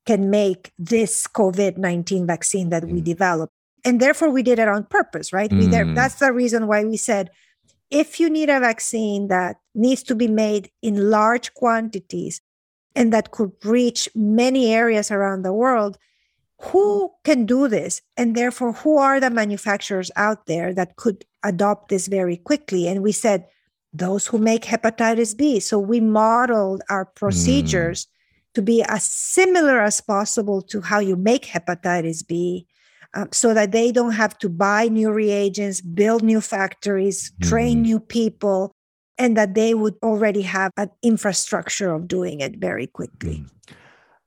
can 0.06 0.30
make 0.30 0.72
this 0.78 1.26
COVID 1.26 1.78
19 1.78 2.26
vaccine 2.26 2.68
that 2.70 2.84
mm. 2.84 2.92
we 2.92 3.00
developed 3.00 3.52
and 3.84 4.00
therefore 4.00 4.30
we 4.30 4.42
did 4.42 4.58
it 4.58 4.68
on 4.68 4.84
purpose 4.84 5.32
right 5.32 5.50
mm. 5.50 5.58
we 5.58 5.66
there, 5.66 5.84
mm. 5.84 5.94
that's 5.94 6.16
the 6.16 6.32
reason 6.32 6.66
why 6.66 6.84
we 6.84 6.96
said 6.96 7.30
if 7.90 8.18
you 8.18 8.30
need 8.30 8.48
a 8.48 8.60
vaccine 8.60 9.28
that 9.28 9.56
needs 9.74 10.02
to 10.02 10.14
be 10.14 10.28
made 10.28 10.70
in 10.82 11.10
large 11.10 11.52
quantities 11.54 12.40
and 12.96 13.12
that 13.12 13.30
could 13.30 13.52
reach 13.64 14.08
many 14.14 14.72
areas 14.72 15.10
around 15.10 15.42
the 15.42 15.52
world 15.52 15.98
who 16.60 17.12
can 17.24 17.44
do 17.44 17.68
this 17.68 18.00
and 18.16 18.34
therefore 18.34 18.72
who 18.72 18.96
are 18.96 19.20
the 19.20 19.30
manufacturers 19.30 20.10
out 20.16 20.46
there 20.46 20.72
that 20.72 20.96
could 20.96 21.24
adopt 21.42 21.88
this 21.88 22.06
very 22.06 22.36
quickly 22.36 22.88
and 22.88 23.02
we 23.02 23.12
said 23.12 23.46
those 23.92 24.26
who 24.26 24.38
make 24.38 24.62
hepatitis 24.64 25.36
b 25.36 25.60
so 25.60 25.78
we 25.78 26.00
modeled 26.00 26.82
our 26.88 27.04
mm. 27.04 27.14
procedures 27.14 28.06
mm. 28.06 28.08
To 28.54 28.62
be 28.62 28.82
as 28.82 29.04
similar 29.04 29.80
as 29.80 30.00
possible 30.00 30.62
to 30.62 30.80
how 30.80 30.98
you 30.98 31.16
make 31.16 31.46
hepatitis 31.46 32.26
b 32.26 32.66
um, 33.14 33.28
so 33.32 33.54
that 33.54 33.72
they 33.72 33.92
don't 33.92 34.12
have 34.12 34.36
to 34.38 34.48
buy 34.48 34.88
new 34.88 35.12
reagents, 35.12 35.80
build 35.80 36.22
new 36.22 36.40
factories, 36.40 37.32
train 37.40 37.76
mm-hmm. 37.76 37.82
new 37.82 38.00
people, 38.00 38.72
and 39.18 39.36
that 39.36 39.54
they 39.54 39.74
would 39.74 39.94
already 40.02 40.42
have 40.42 40.72
an 40.76 40.90
infrastructure 41.02 41.94
of 41.94 42.08
doing 42.08 42.40
it 42.40 42.56
very 42.56 42.88
quickly. 42.88 43.36
Mm. 43.36 43.50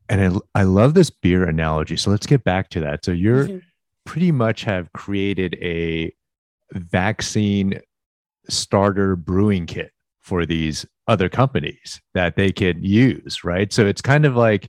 And 0.09 0.41
I, 0.55 0.61
I 0.61 0.63
love 0.63 0.93
this 0.93 1.09
beer 1.09 1.43
analogy. 1.43 1.97
So 1.97 2.11
let's 2.11 2.25
get 2.25 2.45
back 2.45 2.69
to 2.69 2.79
that. 2.79 3.03
So 3.03 3.11
you're 3.11 3.47
mm-hmm. 3.47 3.57
pretty 4.05 4.31
much 4.31 4.63
have 4.63 4.91
created 4.93 5.57
a 5.61 6.13
vaccine 6.71 7.81
starter 8.47 9.17
brewing 9.17 9.65
kit 9.65 9.91
for 10.27 10.45
these 10.45 10.85
other 11.07 11.29
companies 11.29 12.01
that 12.13 12.35
they 12.35 12.51
can 12.51 12.83
use, 12.83 13.45
right? 13.45 13.71
So 13.71 13.85
it's 13.85 14.01
kind 14.01 14.25
of 14.25 14.35
like 14.35 14.67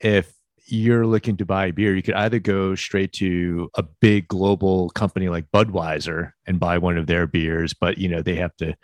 if 0.00 0.30
you're 0.66 1.06
looking 1.06 1.38
to 1.38 1.46
buy 1.46 1.70
beer, 1.70 1.96
you 1.96 2.02
could 2.02 2.14
either 2.14 2.38
go 2.38 2.74
straight 2.74 3.14
to 3.14 3.70
a 3.74 3.82
big 3.82 4.28
global 4.28 4.90
company 4.90 5.30
like 5.30 5.50
Budweiser 5.50 6.32
and 6.46 6.60
buy 6.60 6.76
one 6.76 6.98
of 6.98 7.06
their 7.06 7.26
beers, 7.26 7.72
but 7.72 7.96
you 7.96 8.06
know, 8.06 8.20
they 8.20 8.34
have 8.34 8.54
to 8.56 8.74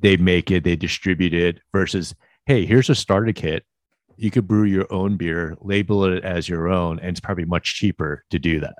they 0.00 0.16
make 0.16 0.50
it, 0.50 0.64
they 0.64 0.76
distribute 0.76 1.34
it 1.34 1.58
versus 1.72 2.14
hey, 2.46 2.64
here's 2.64 2.88
a 2.88 2.94
starter 2.94 3.34
kit. 3.34 3.64
You 4.16 4.30
could 4.30 4.48
brew 4.48 4.64
your 4.64 4.90
own 4.90 5.18
beer, 5.18 5.58
label 5.60 6.06
it 6.06 6.24
as 6.24 6.48
your 6.48 6.68
own, 6.68 7.00
and 7.00 7.10
it's 7.10 7.20
probably 7.20 7.44
much 7.44 7.74
cheaper 7.74 8.24
to 8.30 8.38
do 8.38 8.60
that. 8.60 8.76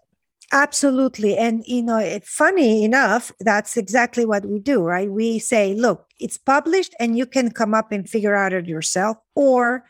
Absolutely. 0.53 1.37
And, 1.37 1.65
you 1.67 1.83
know, 1.83 2.21
funny 2.23 2.85
enough, 2.85 3.33
that's 3.41 3.77
exactly 3.77 4.25
what 4.25 4.47
we 4.47 4.61
do, 4.61 4.83
right? 4.83 5.11
We 5.11 5.41
say, 5.41 5.75
look, 5.75 6.07
it's 6.21 6.39
published 6.39 6.95
and 7.01 7.19
you 7.19 7.27
can 7.27 7.51
come 7.51 7.75
up 7.75 7.91
and 7.91 8.09
figure 8.09 8.35
out 8.35 8.53
it 8.53 8.67
yourself. 8.67 9.17
Or 9.35 9.85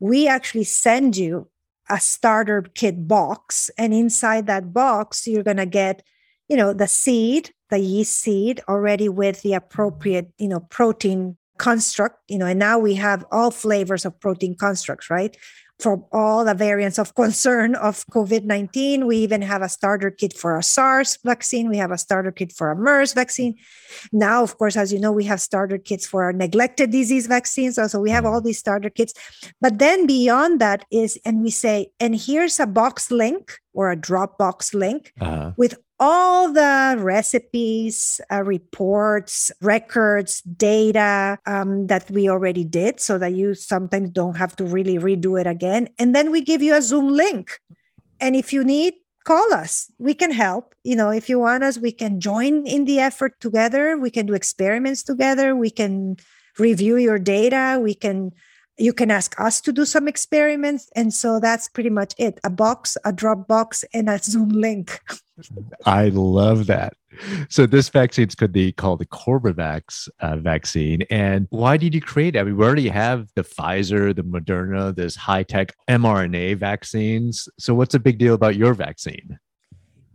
we 0.00 0.26
actually 0.26 0.64
send 0.64 1.16
you 1.16 1.48
a 1.88 2.00
starter 2.00 2.62
kit 2.74 3.06
box 3.06 3.70
and 3.76 3.92
inside 3.92 4.46
that 4.46 4.72
box 4.72 5.26
you're 5.26 5.42
going 5.42 5.56
to 5.56 5.66
get 5.66 6.02
you 6.48 6.56
know 6.56 6.72
the 6.72 6.86
seed 6.86 7.50
the 7.70 7.78
yeast 7.78 8.16
seed 8.18 8.62
already 8.68 9.08
with 9.08 9.42
the 9.42 9.52
appropriate 9.52 10.32
you 10.38 10.48
know 10.48 10.60
protein 10.60 11.36
construct 11.58 12.18
you 12.28 12.38
know 12.38 12.46
and 12.46 12.58
now 12.58 12.78
we 12.78 12.94
have 12.94 13.24
all 13.30 13.50
flavors 13.50 14.04
of 14.04 14.18
protein 14.20 14.56
constructs 14.56 15.10
right 15.10 15.36
from 15.82 16.04
all 16.12 16.44
the 16.44 16.54
variants 16.54 16.98
of 16.98 17.14
concern 17.14 17.74
of 17.74 18.06
COVID 18.06 18.44
19. 18.44 19.06
We 19.06 19.16
even 19.18 19.42
have 19.42 19.62
a 19.62 19.68
starter 19.68 20.10
kit 20.10 20.32
for 20.32 20.56
a 20.56 20.62
SARS 20.62 21.18
vaccine. 21.24 21.68
We 21.68 21.76
have 21.78 21.90
a 21.90 21.98
starter 21.98 22.30
kit 22.30 22.52
for 22.52 22.70
a 22.70 22.76
MERS 22.76 23.12
vaccine. 23.12 23.56
Now, 24.12 24.42
of 24.42 24.56
course, 24.58 24.76
as 24.76 24.92
you 24.92 25.00
know, 25.00 25.12
we 25.12 25.24
have 25.24 25.40
starter 25.40 25.78
kits 25.78 26.06
for 26.06 26.22
our 26.22 26.32
neglected 26.32 26.90
disease 26.90 27.26
vaccines. 27.26 27.78
Also, 27.78 28.00
we 28.00 28.10
have 28.10 28.24
mm-hmm. 28.24 28.34
all 28.34 28.40
these 28.40 28.58
starter 28.58 28.90
kits. 28.90 29.12
But 29.60 29.78
then 29.78 30.06
beyond 30.06 30.60
that 30.60 30.84
is, 30.90 31.18
and 31.24 31.42
we 31.42 31.50
say, 31.50 31.88
and 31.98 32.14
here's 32.14 32.60
a 32.60 32.66
box 32.66 33.10
link 33.10 33.58
or 33.72 33.90
a 33.90 33.96
Dropbox 33.96 34.74
link 34.74 35.12
uh-huh. 35.20 35.52
with 35.56 35.74
all 35.98 36.52
the 36.52 36.96
recipes, 36.98 38.20
uh, 38.30 38.42
reports, 38.42 39.52
records, 39.60 40.42
data 40.42 41.38
um, 41.46 41.86
that 41.86 42.10
we 42.10 42.28
already 42.28 42.64
did 42.64 42.98
so 42.98 43.18
that 43.18 43.34
you 43.34 43.54
sometimes 43.54 44.10
don't 44.10 44.36
have 44.36 44.56
to 44.56 44.64
really 44.64 44.98
redo 44.98 45.40
it 45.40 45.46
again. 45.46 45.88
And 45.98 46.14
then 46.14 46.32
we 46.32 46.40
give 46.40 46.60
you 46.60 46.74
a 46.74 46.82
Zoom 46.82 47.08
link. 47.08 47.60
And 48.20 48.34
if 48.34 48.52
you 48.52 48.64
need, 48.64 48.94
call 49.24 49.54
us. 49.54 49.90
We 49.98 50.14
can 50.14 50.32
help. 50.32 50.74
You 50.82 50.96
know, 50.96 51.10
if 51.10 51.28
you 51.28 51.38
want 51.38 51.62
us, 51.62 51.78
we 51.78 51.92
can 51.92 52.20
join 52.20 52.66
in 52.66 52.84
the 52.84 52.98
effort 52.98 53.38
together. 53.40 53.96
We 53.96 54.10
can 54.10 54.26
do 54.26 54.34
experiments 54.34 55.04
together. 55.04 55.54
We 55.54 55.70
can 55.70 56.16
review 56.58 56.96
your 56.96 57.20
data. 57.20 57.78
We 57.80 57.94
can 57.94 58.32
you 58.78 58.92
can 58.92 59.10
ask 59.10 59.38
us 59.38 59.60
to 59.60 59.72
do 59.72 59.84
some 59.84 60.08
experiments 60.08 60.88
and 60.96 61.12
so 61.12 61.38
that's 61.40 61.68
pretty 61.68 61.90
much 61.90 62.14
it. 62.18 62.40
A 62.44 62.50
box 62.50 62.96
a 63.04 63.12
dropbox 63.12 63.84
and 63.92 64.08
a 64.08 64.18
zoom 64.22 64.48
link. 64.48 65.00
I 65.84 66.08
love 66.08 66.66
that. 66.66 66.94
So 67.48 67.66
this 67.66 67.88
vaccine 67.88 68.28
could 68.28 68.52
be 68.52 68.72
called 68.72 69.00
the 69.00 69.06
corbevax 69.06 70.08
uh, 70.20 70.36
vaccine. 70.36 71.02
And 71.10 71.46
why 71.50 71.76
did 71.76 71.94
you 71.94 72.00
create 72.00 72.36
it? 72.36 72.40
I 72.40 72.44
mean 72.44 72.56
we 72.56 72.64
already 72.64 72.88
have 72.88 73.28
the 73.34 73.42
pfizer 73.42 74.14
the 74.14 74.24
moderna 74.24 74.94
this 74.94 75.16
high-tech 75.16 75.74
mrna 75.88 76.56
vaccines. 76.58 77.48
So 77.58 77.74
what's 77.74 77.92
the 77.92 78.00
big 78.00 78.18
deal 78.18 78.34
about 78.34 78.56
your 78.56 78.74
vaccine 78.74 79.38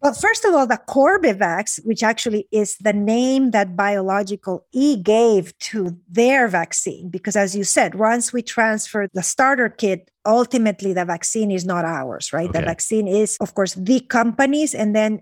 well, 0.01 0.13
first 0.13 0.45
of 0.45 0.53
all, 0.53 0.67
the 0.67 0.79
Corbevax, 0.87 1.83
which 1.83 2.03
actually 2.03 2.47
is 2.51 2.77
the 2.77 2.93
name 2.93 3.51
that 3.51 3.75
Biological 3.75 4.65
E 4.71 4.95
gave 4.95 5.57
to 5.59 5.97
their 6.07 6.47
vaccine, 6.47 7.09
because 7.09 7.35
as 7.35 7.55
you 7.55 7.63
said, 7.63 7.95
once 7.95 8.31
we 8.31 8.41
transfer 8.41 9.07
the 9.13 9.23
starter 9.23 9.69
kit, 9.69 10.11
ultimately 10.25 10.93
the 10.93 11.05
vaccine 11.05 11.49
is 11.49 11.65
not 11.65 11.83
ours, 11.83 12.31
right? 12.31 12.49
Okay. 12.49 12.59
The 12.59 12.65
vaccine 12.65 13.07
is, 13.07 13.37
of 13.41 13.55
course, 13.55 13.73
the 13.73 13.99
company's. 14.01 14.75
And 14.75 14.95
then 14.95 15.21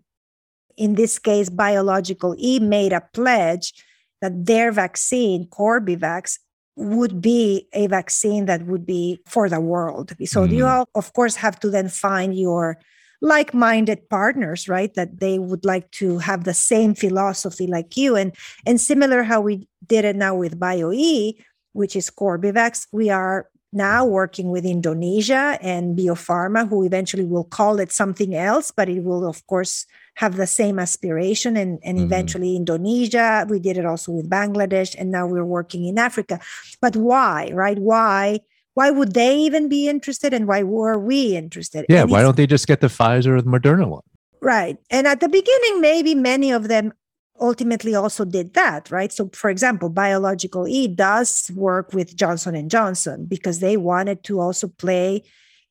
in 0.78 0.96
this 0.96 1.20
case, 1.20 1.50
Biological 1.50 2.36
E 2.38 2.60
made 2.60 2.92
a 2.92 3.04
pledge 3.14 3.74
that 4.22 4.46
their 4.46 4.72
vaccine, 4.72 5.48
Corbevax, 5.48 6.40
would 6.76 7.22
be 7.22 7.70
a 7.72 7.88
vaccine 7.88 8.46
that 8.46 8.66
would 8.66 8.86
be 8.86 9.22
for 9.26 9.48
the 9.48 9.62
world. 9.62 10.14
So 10.26 10.46
mm. 10.46 10.52
you 10.52 10.66
all, 10.66 10.90
of 10.94 11.14
course, 11.14 11.38
have 11.38 11.58
to 11.62 11.70
then 11.70 11.88
find 11.88 12.38
your 12.38 12.78
like-minded 13.22 14.10
partners 14.10 14.68
right 14.68 14.94
that 14.94 15.20
they 15.20 15.40
would 15.40 15.66
like 15.66 15.90
to 15.92 16.18
have 16.20 16.44
the 16.44 16.54
same 16.54 16.94
philosophy 16.94 17.68
like 17.68 17.98
you. 17.98 18.16
And 18.16 18.36
and 18.66 18.80
similar 18.80 19.24
how 19.24 19.42
we 19.42 19.68
did 19.86 20.06
it 20.06 20.16
now 20.16 20.36
with 20.36 20.60
bioe 20.60 21.36
which 21.74 21.96
is 21.96 22.10
corbevax 22.10 22.88
we 22.92 23.10
are 23.10 23.50
now 23.74 24.06
working 24.06 24.50
with 24.50 24.66
indonesia 24.66 25.60
and 25.62 25.96
bio 25.96 26.16
farma 26.16 26.68
who 26.68 26.84
eventually 26.84 27.26
will 27.26 27.44
call 27.44 27.80
it 27.80 27.92
something 27.92 28.34
else 28.34 28.72
but 28.72 28.88
it 28.88 29.04
will 29.04 29.28
of 29.28 29.46
course 29.48 29.86
have 30.16 30.38
the 30.38 30.48
same 30.48 30.80
aspiration 30.80 31.58
and, 31.58 31.80
and 31.84 31.98
mm-hmm. 31.98 32.06
eventually 32.06 32.56
indonesia. 32.56 33.46
We 33.50 33.60
did 33.60 33.78
it 33.78 33.86
also 33.86 34.14
with 34.14 34.30
bangladesh 34.30 34.96
and 34.98 35.12
now 35.12 35.28
we're 35.28 35.46
working 35.46 35.86
in 35.86 35.98
africa. 35.98 36.40
But 36.82 36.96
why 36.96 37.52
right? 37.54 37.78
Why 37.78 38.40
why 38.76 38.92
would 38.92 39.14
they 39.14 39.36
even 39.40 39.68
be 39.68 39.90
interested 39.90 40.34
and 40.34 40.48
why 40.48 40.62
were 40.64 41.00
we 41.00 41.36
interested? 41.36 41.86
Yeah 41.90 42.04
why 42.04 42.22
don't 42.22 42.38
they 42.38 42.48
just 42.48 42.68
get 42.68 42.82
the 42.82 42.88
pfizer 42.88 43.38
or 43.38 43.42
the 43.42 43.50
moderna 43.50 43.88
one? 43.88 44.04
Right 44.42 44.78
and 44.92 45.08
at 45.08 45.20
the 45.20 45.30
beginning 45.30 45.82
maybe 45.82 46.14
many 46.14 46.52
of 46.52 46.68
them 46.68 46.94
ultimately 47.42 47.96
also 47.96 48.24
did 48.24 48.54
that 48.54 48.92
right? 48.92 49.12
So 49.12 49.30
for 49.34 49.50
example 49.50 49.90
biological 49.90 50.68
e 50.68 50.88
does 50.88 51.52
work 51.56 51.94
with 51.94 52.16
johnson 52.16 52.56
and 52.56 52.70
johnson 52.70 53.26
because 53.26 53.60
they 53.60 53.76
wanted 53.76 54.24
to 54.26 54.40
also 54.40 54.68
play 54.68 55.24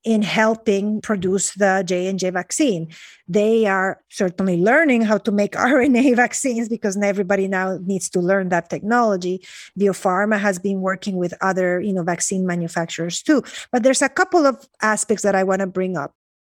in 0.05 0.23
helping 0.23 1.01
produce 1.01 1.53
the 1.55 1.83
J&J 1.87 2.31
vaccine. 2.31 2.89
They 3.27 3.67
are 3.67 4.03
certainly 4.11 4.59
learning 4.59 5.03
how 5.03 5.19
to 5.19 5.33
make 5.33 5.53
RNA 5.53 6.17
vaccines 6.17 6.69
because 6.69 6.97
everybody 6.97 7.49
now 7.49 7.79
needs 7.83 8.11
to 8.11 8.21
learn 8.21 8.51
that 8.51 8.69
technology. 8.69 9.45
Bio 9.77 9.93
Farma 9.93 10.39
has 10.39 10.59
been 10.59 10.81
working 10.81 11.17
with 11.17 11.35
other, 11.41 11.81
you 11.81 11.93
know, 11.93 12.03
vaccine 12.03 12.47
manufacturers 12.47 13.23
too. 13.23 13.43
But 13.73 13.83
there's 13.83 14.03
a 14.03 14.09
couple 14.09 14.47
of 14.47 14.69
aspects 14.83 15.23
that 15.23 15.35
I 15.35 15.43
want 15.43 15.61
to 15.61 15.67
bring 15.67 15.97
up. 15.97 16.13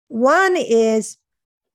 One 0.08 0.56
is 0.56 1.18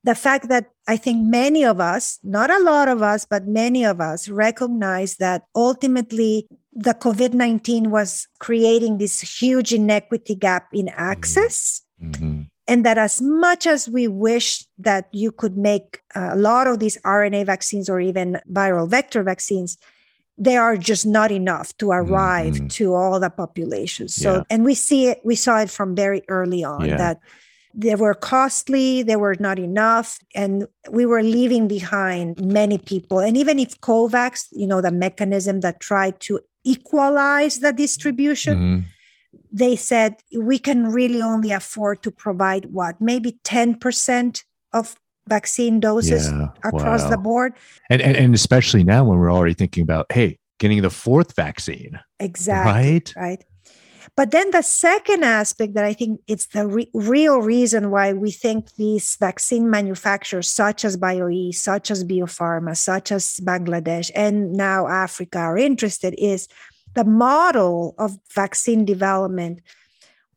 the 0.06 0.16
fact 0.16 0.50
that 0.50 0.70
I 0.88 0.98
think 0.98 1.26
many 1.26 1.66
of 1.66 1.82
us, 1.82 2.20
not 2.24 2.52
a 2.52 2.64
lot 2.64 2.88
of 2.88 3.02
us, 3.02 3.26
but 3.26 3.48
many 3.48 3.84
of 3.84 4.00
us 4.00 4.30
recognize 4.30 5.18
that 5.18 5.44
ultimately 5.56 6.48
the 6.76 6.94
COVID 6.94 7.34
19 7.34 7.90
was 7.90 8.28
creating 8.40 8.98
this 8.98 9.22
huge 9.22 9.74
inequity 9.74 10.36
gap 10.36 10.68
in 10.74 10.90
access. 10.90 11.82
Mm-hmm. 12.02 12.42
and 12.68 12.86
that 12.86 12.98
as 12.98 13.22
much 13.22 13.66
as 13.66 13.88
we 13.88 14.06
wish 14.10 14.66
that 14.78 15.08
you 15.14 15.32
could 15.32 15.56
make 15.56 16.02
a 16.14 16.36
lot 16.36 16.68
of 16.68 16.80
these 16.80 16.98
RNA 17.06 17.46
vaccines 17.46 17.90
or 17.90 18.02
even 18.02 18.38
viral 18.52 18.90
vector 18.90 19.24
vaccines, 19.24 19.78
they 20.38 20.58
are 20.58 20.76
just 20.76 21.06
not 21.06 21.32
enough 21.32 21.76
to 21.78 21.92
arrive 21.92 22.56
mm-hmm. 22.56 22.68
to 22.68 22.94
all 22.94 23.20
the 23.20 23.30
populations. 23.30 24.14
So, 24.14 24.36
yeah. 24.36 24.44
and 24.50 24.66
we 24.66 24.76
see 24.76 25.08
it, 25.08 25.22
we 25.24 25.36
saw 25.36 25.62
it 25.62 25.70
from 25.70 25.96
very 25.96 26.24
early 26.28 26.66
on 26.66 26.86
yeah. 26.86 26.98
that 26.98 27.20
they 27.74 27.96
were 27.96 28.14
costly, 28.14 29.04
they 29.04 29.16
were 29.16 29.36
not 29.40 29.60
enough, 29.60 30.20
and 30.34 30.68
we 30.90 31.06
were 31.06 31.24
leaving 31.24 31.68
behind 31.68 32.44
many 32.44 32.78
people. 32.78 33.20
And 33.20 33.38
even 33.38 33.60
if 33.60 33.80
COVAX, 33.82 34.48
you 34.52 34.68
know, 34.68 34.82
the 34.82 34.92
mechanism 34.92 35.60
that 35.62 35.80
tried 35.80 36.20
to 36.22 36.40
equalize 36.66 37.60
the 37.60 37.72
distribution, 37.72 38.58
mm-hmm. 38.58 38.88
they 39.52 39.76
said 39.76 40.18
we 40.38 40.60
can 40.60 40.92
really 40.92 41.22
only 41.22 41.52
afford 41.52 42.04
to 42.04 42.12
provide 42.12 42.66
what, 42.74 43.00
maybe 43.00 43.40
10% 43.46 44.44
of 44.74 44.96
vaccine 45.28 45.80
doses 45.80 46.30
yeah, 46.30 46.48
across 46.64 47.04
wow. 47.04 47.10
the 47.10 47.18
board. 47.18 47.54
And, 47.90 48.02
and 48.02 48.16
and 48.16 48.36
especially 48.36 48.84
now 48.84 49.06
when 49.06 49.18
we're 49.18 49.32
already 49.32 49.54
thinking 49.54 49.84
about, 49.84 50.06
hey, 50.12 50.38
getting 50.60 50.82
the 50.82 50.90
fourth 50.90 51.36
vaccine. 51.36 52.00
Exactly. 52.20 52.72
Right. 52.72 53.14
Right. 53.16 53.46
But 54.16 54.32
then 54.32 54.52
the 54.52 54.62
second 54.62 55.24
aspect 55.24 55.74
that 55.74 55.86
I 55.86 55.94
think 55.94 56.22
it's 56.28 56.48
the 56.48 56.68
re- 56.68 56.90
real 56.94 57.40
reason 57.40 57.92
why 57.92 58.14
we 58.14 58.32
think 58.32 58.74
these 58.76 59.16
vaccine 59.16 59.70
manufacturers, 59.70 60.48
such 60.48 60.86
as 60.86 60.98
BioE, 60.98 61.54
such 61.54 61.92
as 61.92 62.04
Bio 62.04 62.26
Farma, 62.26 62.76
such 62.78 63.12
as 63.12 63.40
Bangladesh, 63.44 64.12
and 64.16 64.54
now 64.54 64.88
Africa, 64.88 65.40
are 65.40 65.58
interested 65.58 66.16
is 66.18 66.48
the 66.94 67.04
model 67.04 67.96
of 67.98 68.18
vaccine 68.34 68.86
development 68.86 69.62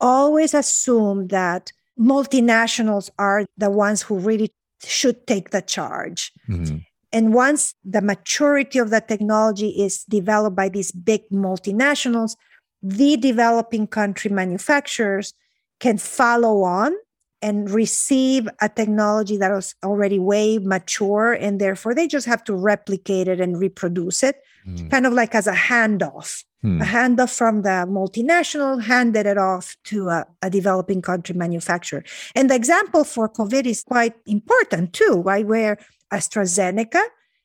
always 0.01 0.55
assume 0.55 1.29
that 1.29 1.73
multinationals 1.99 3.11
are 3.19 3.47
the 3.57 3.71
ones 3.71 4.03
who 4.03 4.19
really 4.19 4.53
should 4.85 5.27
take 5.27 5.51
the 5.51 5.63
charge. 5.63 6.33
Mm-hmm. 6.49 6.79
And 7.13 7.33
once 7.33 7.75
the 7.85 8.03
maturity 8.03 8.79
of 8.79 8.91
the 8.91 9.01
technology 9.01 9.71
is 9.71 10.05
developed 10.05 10.57
by 10.57 10.69
these 10.69 10.93
big 10.93 11.23
multinationals, 11.33 12.37
the 12.83 13.17
developing 13.17 13.87
country 13.87 14.31
manufacturers 14.31 15.35
can 15.81 15.99
follow 15.99 16.63
on 16.63 16.93
and 17.41 17.71
receive 17.71 18.49
a 18.61 18.69
technology 18.69 19.37
that 19.37 19.53
was 19.53 19.75
already 19.85 20.19
way 20.19 20.59
mature 20.59 21.33
and 21.33 21.61
therefore 21.61 21.95
they 21.95 22.09
just 22.09 22.27
have 22.27 22.43
to 22.43 22.55
replicate 22.55 23.29
it 23.29 23.41
and 23.41 23.61
reproduce 23.61 24.23
it 24.23 24.43
mm. 24.67 24.91
kind 24.91 25.07
of 25.07 25.13
like 25.13 25.35
as 25.35 25.47
a 25.47 25.53
handoff 25.53 26.45
mm. 26.65 26.83
a 26.83 26.85
handoff 26.85 27.37
from 27.37 27.63
the 27.63 27.87
multinational 27.89 28.83
handed 28.83 29.27
it 29.27 29.39
off 29.39 29.77
to 29.85 30.09
a, 30.09 30.27
a, 30.43 30.51
developing 30.51 31.01
country 31.01 31.35
manufacturer 31.35 32.03
and 32.35 32.51
the 32.51 32.57
example 32.57 33.05
for 33.05 33.29
covid 33.29 33.67
is 33.67 33.85
quite 33.85 34.15
important 34.27 34.93
too 34.93 35.23
right 35.25 35.47
where 35.47 35.79
astrazeneca 36.13 37.03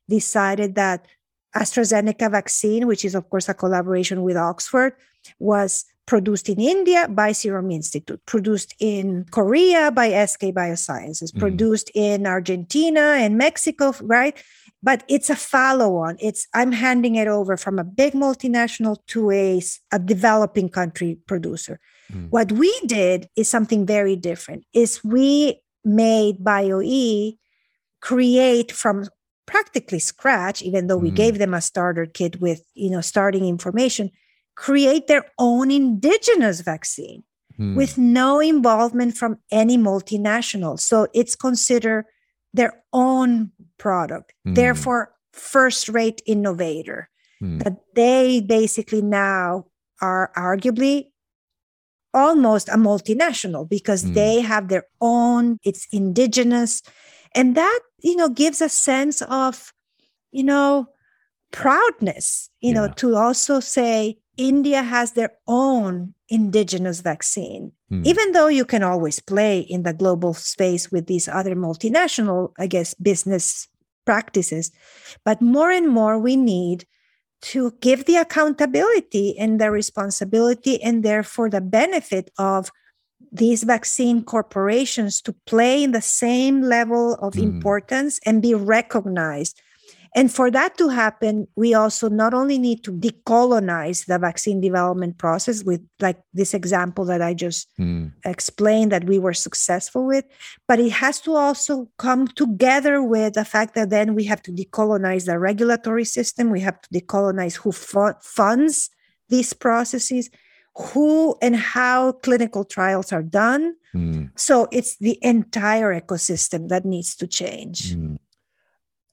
decided 0.09 0.73
that 0.73 1.05
AstraZeneca 1.55 2.31
vaccine, 2.31 2.87
which 2.87 3.05
is, 3.05 3.15
of 3.15 3.29
course, 3.29 3.49
a 3.49 3.53
collaboration 3.53 4.23
with 4.23 4.37
Oxford, 4.37 4.93
was 5.39 5.85
produced 6.05 6.49
in 6.49 6.59
India 6.59 7.07
by 7.07 7.31
Serum 7.31 7.71
Institute, 7.71 8.21
produced 8.25 8.75
in 8.79 9.25
Korea 9.31 9.91
by 9.91 10.25
SK 10.25 10.53
Biosciences, 10.53 11.31
mm. 11.31 11.39
produced 11.39 11.89
in 11.93 12.27
Argentina 12.27 13.15
and 13.19 13.37
Mexico, 13.37 13.93
right? 14.01 14.35
But 14.81 15.03
it's 15.07 15.29
a 15.29 15.35
follow 15.35 15.95
on. 15.97 16.17
It's 16.19 16.47
I'm 16.53 16.73
handing 16.73 17.15
it 17.15 17.27
over 17.27 17.55
from 17.55 17.79
a 17.79 17.85
big 17.85 18.13
multinational 18.13 18.97
to 19.07 19.31
a, 19.31 19.61
a 19.93 19.99
developing 19.99 20.67
country 20.67 21.17
producer. 21.25 21.79
Mm. 22.11 22.29
What 22.31 22.51
we 22.51 22.77
did 22.85 23.29
is 23.37 23.49
something 23.49 23.85
very 23.85 24.17
different. 24.17 24.65
Is 24.73 25.01
we 25.03 25.61
made 25.85 26.39
BioE 26.39 27.37
create 28.01 28.71
from 28.73 29.07
practically 29.45 29.99
scratch 29.99 30.61
even 30.61 30.87
though 30.87 30.97
we 30.97 31.11
mm. 31.11 31.15
gave 31.15 31.37
them 31.37 31.53
a 31.53 31.61
starter 31.61 32.05
kit 32.05 32.39
with 32.39 32.63
you 32.73 32.89
know 32.89 33.01
starting 33.01 33.45
information 33.45 34.09
create 34.55 35.07
their 35.07 35.25
own 35.39 35.71
indigenous 35.71 36.61
vaccine 36.61 37.23
mm. 37.59 37.75
with 37.75 37.97
no 37.97 38.39
involvement 38.39 39.15
from 39.15 39.37
any 39.51 39.77
multinational 39.77 40.79
so 40.79 41.07
it's 41.13 41.35
considered 41.35 42.05
their 42.53 42.83
own 42.93 43.51
product 43.77 44.33
mm. 44.47 44.55
therefore 44.55 45.13
first 45.33 45.89
rate 45.89 46.21
innovator 46.25 47.09
hmm. 47.39 47.57
that 47.57 47.77
they 47.95 48.39
basically 48.41 49.01
now 49.01 49.65
are 50.01 50.31
arguably 50.37 51.07
almost 52.13 52.69
a 52.69 52.73
multinational 52.73 53.67
because 53.67 54.03
hmm. 54.03 54.13
they 54.13 54.41
have 54.41 54.69
their 54.69 54.85
own 55.01 55.57
it's 55.63 55.87
indigenous 55.91 56.83
and 57.33 57.57
that 57.57 57.79
you 58.03 58.15
know 58.15 58.29
gives 58.29 58.61
a 58.61 58.69
sense 58.69 59.21
of 59.23 59.73
you 60.31 60.43
know 60.43 60.87
proudness 61.51 62.49
you 62.61 62.73
yeah. 62.73 62.81
know 62.81 62.87
to 62.93 63.15
also 63.15 63.59
say 63.59 64.17
india 64.37 64.83
has 64.83 65.13
their 65.13 65.31
own 65.47 66.13
indigenous 66.29 67.01
vaccine 67.01 67.71
hmm. 67.89 68.01
even 68.05 68.31
though 68.31 68.47
you 68.47 68.65
can 68.65 68.83
always 68.83 69.19
play 69.19 69.59
in 69.59 69.83
the 69.83 69.93
global 69.93 70.33
space 70.33 70.91
with 70.91 71.07
these 71.07 71.27
other 71.27 71.55
multinational 71.55 72.51
i 72.59 72.67
guess 72.67 72.93
business 72.95 73.67
practices 74.05 74.71
but 75.23 75.41
more 75.41 75.71
and 75.71 75.89
more 75.89 76.19
we 76.19 76.35
need 76.35 76.85
to 77.41 77.71
give 77.81 78.05
the 78.05 78.15
accountability 78.15 79.37
and 79.37 79.59
the 79.59 79.69
responsibility 79.69 80.81
and 80.81 81.03
therefore 81.03 81.49
the 81.49 81.61
benefit 81.61 82.31
of 82.37 82.71
these 83.33 83.63
vaccine 83.63 84.23
corporations 84.23 85.21
to 85.23 85.33
play 85.47 85.83
in 85.83 85.91
the 85.91 86.01
same 86.01 86.61
level 86.61 87.15
of 87.15 87.33
mm. 87.33 87.41
importance 87.41 88.19
and 88.25 88.41
be 88.41 88.53
recognized. 88.53 89.59
And 90.15 90.31
for 90.31 90.51
that 90.51 90.77
to 90.77 90.89
happen, 90.89 91.47
we 91.55 91.73
also 91.73 92.07
not 92.07 92.35
only 92.35 92.59
need 92.59 92.83
to 92.83 92.91
decolonize 92.91 94.05
the 94.05 94.19
vaccine 94.19 94.61
development 94.61 95.17
process 95.17 95.63
with 95.63 95.81
like 95.99 96.21
this 96.35 96.53
example 96.53 97.03
that 97.05 97.23
I 97.23 97.33
just 97.33 97.67
mm. 97.79 98.11
explained 98.23 98.91
that 98.91 99.05
we 99.05 99.17
were 99.17 99.33
successful 99.33 100.05
with, 100.05 100.25
but 100.67 100.79
it 100.79 100.91
has 100.91 101.19
to 101.21 101.35
also 101.35 101.89
come 101.97 102.27
together 102.27 103.01
with 103.01 103.33
the 103.33 103.45
fact 103.45 103.73
that 103.73 103.89
then 103.89 104.13
we 104.13 104.25
have 104.25 104.43
to 104.43 104.51
decolonize 104.51 105.25
the 105.25 105.39
regulatory 105.39 106.05
system, 106.05 106.51
we 106.51 106.59
have 106.59 106.79
to 106.81 106.89
decolonize 107.01 107.55
who 107.55 107.71
fu- 107.71 108.13
funds 108.21 108.91
these 109.29 109.53
processes 109.53 110.29
who 110.75 111.35
and 111.41 111.55
how 111.55 112.13
clinical 112.13 112.63
trials 112.63 113.11
are 113.13 113.23
done. 113.23 113.75
Mm. 113.93 114.31
So 114.35 114.67
it's 114.71 114.97
the 114.97 115.19
entire 115.21 115.99
ecosystem 115.99 116.69
that 116.69 116.85
needs 116.85 117.15
to 117.17 117.27
change. 117.27 117.95
Mm. 117.95 118.17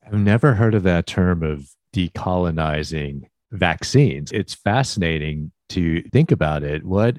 I've 0.06 0.14
never 0.14 0.54
heard 0.54 0.74
of 0.74 0.82
that 0.84 1.06
term 1.06 1.42
of 1.42 1.68
decolonizing 1.94 3.28
vaccines. 3.52 4.32
It's 4.32 4.54
fascinating 4.54 5.52
to 5.70 6.02
think 6.10 6.32
about 6.32 6.62
it. 6.62 6.84
What 6.84 7.18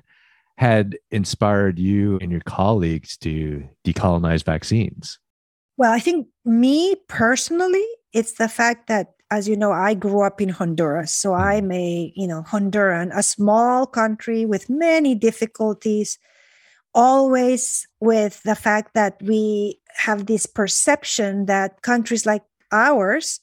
had 0.57 0.97
inspired 1.11 1.79
you 1.79 2.17
and 2.21 2.31
your 2.31 2.41
colleagues 2.41 3.17
to 3.17 3.67
decolonize 3.85 4.43
vaccines? 4.43 5.19
Well, 5.77 5.91
I 5.91 5.99
think 5.99 6.27
me 6.45 6.95
personally, 7.07 7.85
it's 8.13 8.33
the 8.33 8.49
fact 8.49 8.87
that 8.87 9.13
as 9.31 9.47
you 9.47 9.55
know, 9.55 9.71
I 9.71 9.93
grew 9.93 10.21
up 10.21 10.41
in 10.41 10.49
Honduras. 10.49 11.11
So 11.13 11.31
mm-hmm. 11.31 11.41
I'm 11.41 11.71
a, 11.71 12.13
you 12.15 12.27
know, 12.27 12.43
Honduran, 12.43 13.11
a 13.15 13.23
small 13.23 13.87
country 13.87 14.45
with 14.45 14.69
many 14.69 15.15
difficulties, 15.15 16.19
always 16.93 17.87
with 18.01 18.43
the 18.43 18.55
fact 18.55 18.93
that 18.93 19.17
we 19.23 19.79
have 19.95 20.25
this 20.25 20.45
perception 20.45 21.45
that 21.45 21.81
countries 21.81 22.25
like 22.25 22.43
ours 22.71 23.39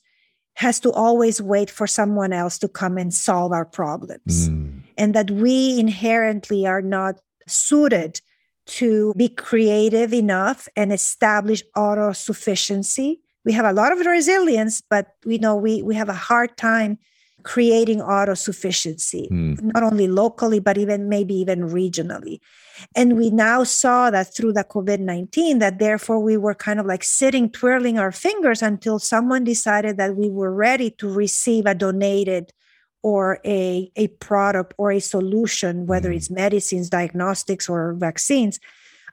has 0.55 0.79
to 0.81 0.92
always 0.92 1.40
wait 1.40 1.70
for 1.70 1.87
someone 1.87 2.33
else 2.33 2.59
to 2.59 2.68
come 2.68 2.98
and 2.98 3.14
solve 3.14 3.53
our 3.53 3.64
problems. 3.64 4.51
Mm. 4.51 4.83
And 4.98 5.14
that 5.14 5.31
we 5.31 5.79
inherently 5.79 6.66
are 6.66 6.83
not 6.83 7.20
suited 7.46 8.20
to 8.66 9.14
be 9.16 9.29
creative 9.29 10.12
enough 10.12 10.68
and 10.77 10.92
establish 10.92 11.62
auto 11.74 12.12
sufficiency 12.12 13.20
we 13.44 13.53
have 13.53 13.64
a 13.64 13.72
lot 13.72 13.92
of 13.92 14.05
resilience, 14.05 14.81
but 14.81 15.14
we 15.24 15.38
know 15.38 15.57
we, 15.57 15.83
we 15.83 15.94
have 15.94 16.09
a 16.09 16.14
hard 16.14 16.57
time 16.57 16.98
creating 17.42 18.03
auto 18.03 18.35
sufficiency, 18.35 19.29
mm. 19.31 19.59
not 19.72 19.83
only 19.83 20.09
locally, 20.09 20.59
but 20.59 20.77
even 20.77 21.09
maybe 21.09 21.35
even 21.35 21.61
regionally. 21.61 22.40
And 22.94 23.16
we 23.16 23.31
now 23.31 23.64
saw 23.64 24.11
that 24.11 24.35
through 24.35 24.53
the 24.53 24.64
COVID 24.64 25.01
19, 25.01 25.59
that 25.61 25.79
therefore 25.79 26.20
we 26.20 26.37
were 26.37 26.55
kind 26.55 26.81
of 26.81 26.87
like 26.87 27.05
sitting, 27.05 27.51
twirling 27.51 27.98
our 27.98 28.12
fingers 28.12 28.62
until 28.62 28.98
someone 28.98 29.44
decided 29.44 29.96
that 29.96 30.16
we 30.16 30.29
were 30.29 30.53
ready 30.53 30.90
to 30.92 31.11
receive 31.11 31.66
a 31.66 31.74
donated 31.74 32.53
or 33.03 33.38
a, 33.44 33.90
a 33.96 34.09
product 34.09 34.74
or 34.77 34.90
a 34.90 35.01
solution, 35.01 35.87
whether 35.87 36.11
mm. 36.11 36.16
it's 36.16 36.31
medicines, 36.31 36.90
diagnostics, 36.90 37.68
or 37.68 37.94
vaccines 37.94 38.59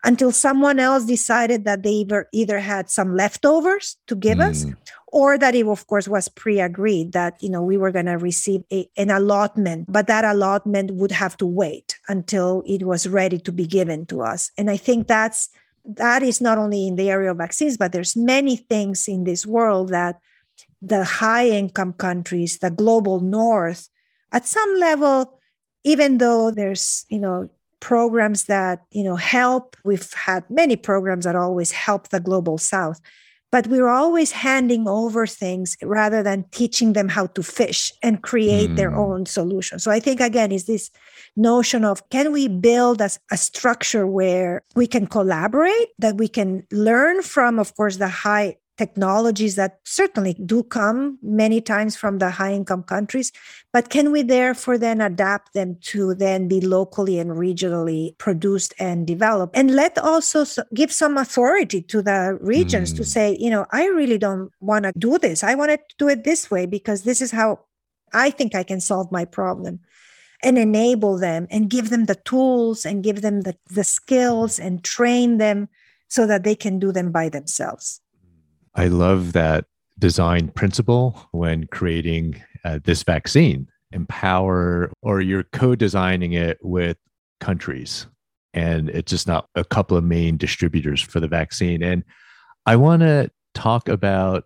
until 0.06 0.32
someone 0.32 0.80
else 0.80 1.06
decided 1.06 1.66
that 1.66 1.84
they 1.84 1.90
either, 1.90 2.30
either 2.32 2.60
had 2.60 2.90
some 2.90 3.16
leftovers 3.16 3.98
to 4.08 4.16
give 4.16 4.38
mm. 4.38 4.50
us 4.50 4.66
or 5.08 5.38
that 5.38 5.56
it 5.56 5.68
of 5.68 5.88
course 5.88 6.08
was 6.08 6.30
pre-agreed 6.30 7.12
that 7.14 7.42
you 7.42 7.50
know 7.50 7.64
we 7.64 7.78
were 7.78 7.92
going 7.92 8.06
to 8.06 8.18
receive 8.18 8.64
a, 8.72 8.88
an 8.98 9.10
allotment 9.10 9.86
but 9.92 10.08
that 10.08 10.26
allotment 10.26 10.92
would 10.92 11.12
have 11.12 11.36
to 11.38 11.46
wait 11.46 11.98
until 12.08 12.64
it 12.66 12.84
was 12.84 13.08
ready 13.08 13.38
to 13.38 13.52
be 13.52 13.66
given 13.66 14.06
to 14.06 14.22
us 14.22 14.52
and 14.58 14.70
i 14.70 14.78
think 14.78 15.08
that's 15.08 15.50
that 15.86 16.24
is 16.24 16.42
not 16.42 16.58
only 16.58 16.88
in 16.88 16.96
the 16.96 17.10
area 17.10 17.32
of 17.32 17.38
vaccines, 17.38 17.78
but 17.78 17.92
there's 17.92 18.16
many 18.16 18.56
things 18.56 19.08
in 19.08 19.24
this 19.24 19.46
world 19.46 19.90
that 19.90 20.20
the 20.82 21.04
high 21.04 21.48
income 21.48 21.94
countries, 21.94 22.60
the 22.60 22.72
global 22.72 23.20
north, 23.20 23.90
at 24.32 24.46
some 24.46 24.76
level, 24.80 25.40
even 25.84 26.18
though 26.18 26.52
there's, 26.52 27.06
you 27.10 27.20
know, 27.20 27.50
programs 27.80 28.46
that, 28.46 28.84
you 28.92 29.04
know, 29.04 29.16
help, 29.16 29.76
we've 29.84 30.12
had 30.14 30.44
many 30.50 30.76
programs 30.76 31.26
that 31.26 31.36
always 31.36 31.72
help 31.72 32.10
the 32.10 32.20
global 32.20 32.58
south 32.58 33.00
but 33.56 33.68
we're 33.68 33.88
always 33.88 34.34
handing 34.34 34.86
over 34.86 35.26
things 35.26 35.78
rather 35.82 36.22
than 36.22 36.44
teaching 36.52 36.92
them 36.92 37.08
how 37.08 37.26
to 37.28 37.42
fish 37.42 37.94
and 38.04 38.22
create 38.22 38.72
mm. 38.72 38.76
their 38.76 38.94
own 38.94 39.26
solution. 39.26 39.80
So 39.80 39.92
I 39.92 40.02
think 40.02 40.20
again 40.20 40.52
is 40.52 40.66
this 40.66 40.92
notion 41.38 41.86
of 41.86 42.08
can 42.10 42.34
we 42.34 42.50
build 42.50 43.00
a, 43.00 43.10
a, 43.32 43.38
structure 43.38 44.06
where 44.08 44.62
we 44.76 44.88
can 44.88 45.08
collaborate, 45.08 45.88
that 46.00 46.18
we 46.18 46.28
can 46.28 46.68
learn 46.70 47.22
from, 47.22 47.58
of 47.58 47.74
course, 47.76 47.96
the 47.96 48.10
high 48.10 48.58
technologies 48.78 49.56
that 49.56 49.80
certainly 49.84 50.34
do 50.46 50.64
come 50.64 51.18
many 51.22 51.62
times 51.62 51.96
from 51.96 52.18
the 52.18 52.30
high 52.30 52.54
income 52.54 52.84
countries 52.84 53.32
but 53.76 53.90
can 53.90 54.10
we 54.10 54.22
therefore 54.22 54.78
then 54.78 55.02
adapt 55.02 55.54
them 55.54 55.78
to 55.82 56.16
then 56.16 56.48
be 56.48 56.62
locally 56.62 57.20
and 57.20 57.32
regionally 57.32 58.18
produced 58.18 58.74
and 58.80 59.06
developed? 59.06 59.54
And 59.54 59.76
let 59.76 59.98
also 59.98 60.46
give 60.74 60.94
some 60.94 61.18
authority 61.18 61.82
to 61.82 62.02
the 62.02 62.38
regions 62.40 62.94
mm. 62.94 62.96
to 62.96 63.04
say 63.04 63.36
you 63.38 63.50
know 63.50 63.66
i 63.74 63.86
really 63.88 64.18
don't 64.18 64.50
want 64.62 64.86
to 64.86 64.94
do 64.98 65.18
this. 65.18 65.44
I 65.44 65.56
want 65.56 65.72
to 65.72 65.80
do 65.98 66.08
it 66.08 66.24
this 66.24 66.50
way 66.50 66.66
because 66.66 67.04
this 67.04 67.22
is 67.22 67.32
how 67.32 67.60
i 68.14 68.30
think 68.30 68.56
i 68.56 68.64
can 68.64 68.80
solve 68.80 69.12
my 69.12 69.26
problem. 69.26 69.80
And 70.44 70.58
enable 70.58 71.18
them 71.18 71.48
and 71.50 71.70
give 71.70 71.90
them 71.90 72.06
the 72.06 72.16
tools 72.16 72.86
and 72.86 73.04
give 73.04 73.22
them 73.22 73.42
the, 73.42 73.58
the 73.72 73.84
skills 73.84 74.60
and 74.60 74.84
train 74.84 75.38
them 75.38 75.70
so 76.08 76.28
that 76.28 76.44
they 76.44 76.56
can 76.56 76.78
do 76.78 76.92
them 76.92 77.12
by 77.12 77.30
themselves 77.30 78.00
I 78.76 78.88
love 78.88 79.34
that 79.34 79.66
design 79.98 80.50
principle 80.50 81.28
when 81.32 81.68
creating 81.68 82.42
uh, 82.64 82.80
this 82.84 83.04
vaccine. 83.04 83.68
Empower, 83.92 84.92
or 85.02 85.22
you're 85.22 85.44
co 85.44 85.76
designing 85.76 86.34
it 86.34 86.58
with 86.62 86.98
countries. 87.40 88.08
And 88.54 88.90
it's 88.90 89.10
just 89.10 89.28
not 89.28 89.48
a 89.56 89.64
couple 89.64 89.96
of 89.96 90.04
main 90.04 90.38
distributors 90.38 91.02
for 91.02 91.20
the 91.20 91.28
vaccine. 91.28 91.82
And 91.82 92.04
I 92.66 92.76
want 92.76 93.02
to 93.02 93.32
talk 93.54 93.88
about 93.88 94.46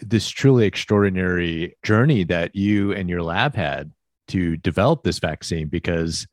this 0.00 0.28
truly 0.28 0.66
extraordinary 0.66 1.76
journey 1.82 2.24
that 2.24 2.54
you 2.54 2.92
and 2.92 3.08
your 3.08 3.22
lab 3.22 3.54
had 3.54 3.92
to 4.28 4.56
develop 4.56 5.04
this 5.04 5.18
vaccine 5.18 5.68
because 5.68 6.26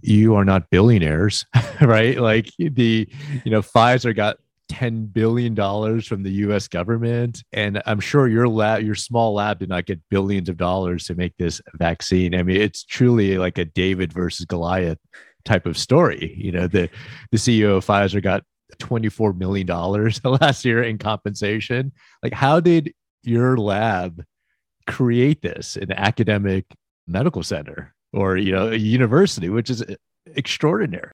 you 0.00 0.34
are 0.34 0.44
not 0.44 0.70
billionaires, 0.70 1.46
right? 1.80 2.18
Like 2.18 2.50
the, 2.58 3.08
you 3.44 3.50
know, 3.50 3.62
Pfizer 3.62 4.14
got 4.14 4.38
$10 4.70 5.12
billion 5.12 5.54
from 6.02 6.22
the 6.22 6.30
US 6.30 6.68
government. 6.68 7.42
And 7.52 7.82
I'm 7.86 8.00
sure 8.00 8.28
your 8.28 8.48
lab, 8.48 8.82
your 8.82 8.94
small 8.94 9.34
lab 9.34 9.58
did 9.58 9.68
not 9.68 9.86
get 9.86 10.00
billions 10.10 10.48
of 10.48 10.56
dollars 10.56 11.04
to 11.06 11.14
make 11.14 11.36
this 11.38 11.60
vaccine. 11.74 12.34
I 12.34 12.42
mean, 12.42 12.60
it's 12.60 12.84
truly 12.84 13.38
like 13.38 13.58
a 13.58 13.64
David 13.64 14.12
versus 14.12 14.46
Goliath 14.46 14.98
type 15.44 15.66
of 15.66 15.78
story. 15.78 16.34
You 16.36 16.52
know, 16.52 16.66
the, 16.66 16.88
the 17.30 17.38
CEO 17.38 17.76
of 17.76 17.86
Pfizer 17.86 18.22
got 18.22 18.44
$24 18.76 19.36
million 19.36 19.66
last 20.40 20.64
year 20.64 20.82
in 20.82 20.98
compensation. 20.98 21.92
Like, 22.22 22.32
how 22.32 22.60
did 22.60 22.92
your 23.22 23.56
lab 23.56 24.22
create 24.86 25.42
this, 25.42 25.76
an 25.76 25.92
academic 25.92 26.66
medical 27.06 27.42
center 27.42 27.94
or, 28.12 28.36
you 28.36 28.52
know, 28.52 28.68
a 28.68 28.76
university, 28.76 29.48
which 29.48 29.70
is 29.70 29.84
extraordinary? 30.34 31.10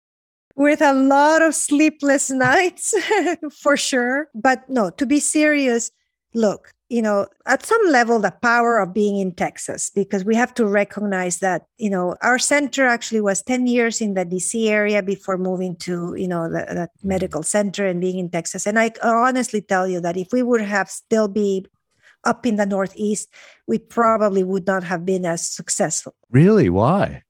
With 0.57 0.81
a 0.81 0.93
lot 0.93 1.43
of 1.43 1.55
sleepless 1.55 2.31
nights 2.31 2.95
for 3.61 3.77
sure. 3.77 4.29
But 4.35 4.69
no, 4.69 4.91
to 4.91 5.07
be 5.07 5.21
serious, 5.21 5.91
look, 6.35 6.73
you 6.89 7.03
know, 7.03 7.27
at 7.47 7.67
some 7.67 7.81
level, 7.89 8.21
the 8.21 8.31
power 8.31 8.79
of 8.79 8.95
being 8.95 9.19
in 9.19 9.35
Texas, 9.35 9.91
because 9.91 10.25
we 10.25 10.37
have 10.37 10.55
to 10.55 10.65
recognize 10.65 11.39
that, 11.39 11.67
you 11.77 11.91
know, 11.91 12.15
our 12.23 12.39
center 12.39 12.87
actually 12.87 13.21
was 13.21 13.43
10 13.43 13.67
years 13.67 14.01
in 14.01 14.15
the 14.15 14.25
DC 14.25 14.69
area 14.69 15.03
before 15.03 15.37
moving 15.37 15.75
to, 15.77 16.15
you 16.17 16.29
know, 16.29 16.49
the, 16.49 16.65
the 16.69 16.89
medical 17.03 17.43
center 17.43 17.85
and 17.85 18.01
being 18.01 18.19
in 18.19 18.31
Texas. 18.31 18.65
And 18.65 18.79
I 18.79 18.93
honestly 19.03 19.61
tell 19.61 19.89
you 19.89 20.01
that 20.03 20.17
if 20.17 20.29
we 20.33 20.43
would 20.43 20.61
have 20.61 20.89
still 20.89 21.27
be 21.27 21.67
up 22.23 22.47
in 22.47 22.57
the 22.57 22.65
Northeast, 22.67 23.29
we 23.67 23.79
probably 23.79 24.45
would 24.45 24.67
not 24.67 24.85
have 24.85 25.05
been 25.05 25.27
as 25.27 25.49
successful. 25.49 26.15
Really? 26.31 26.71
Why? 26.71 27.24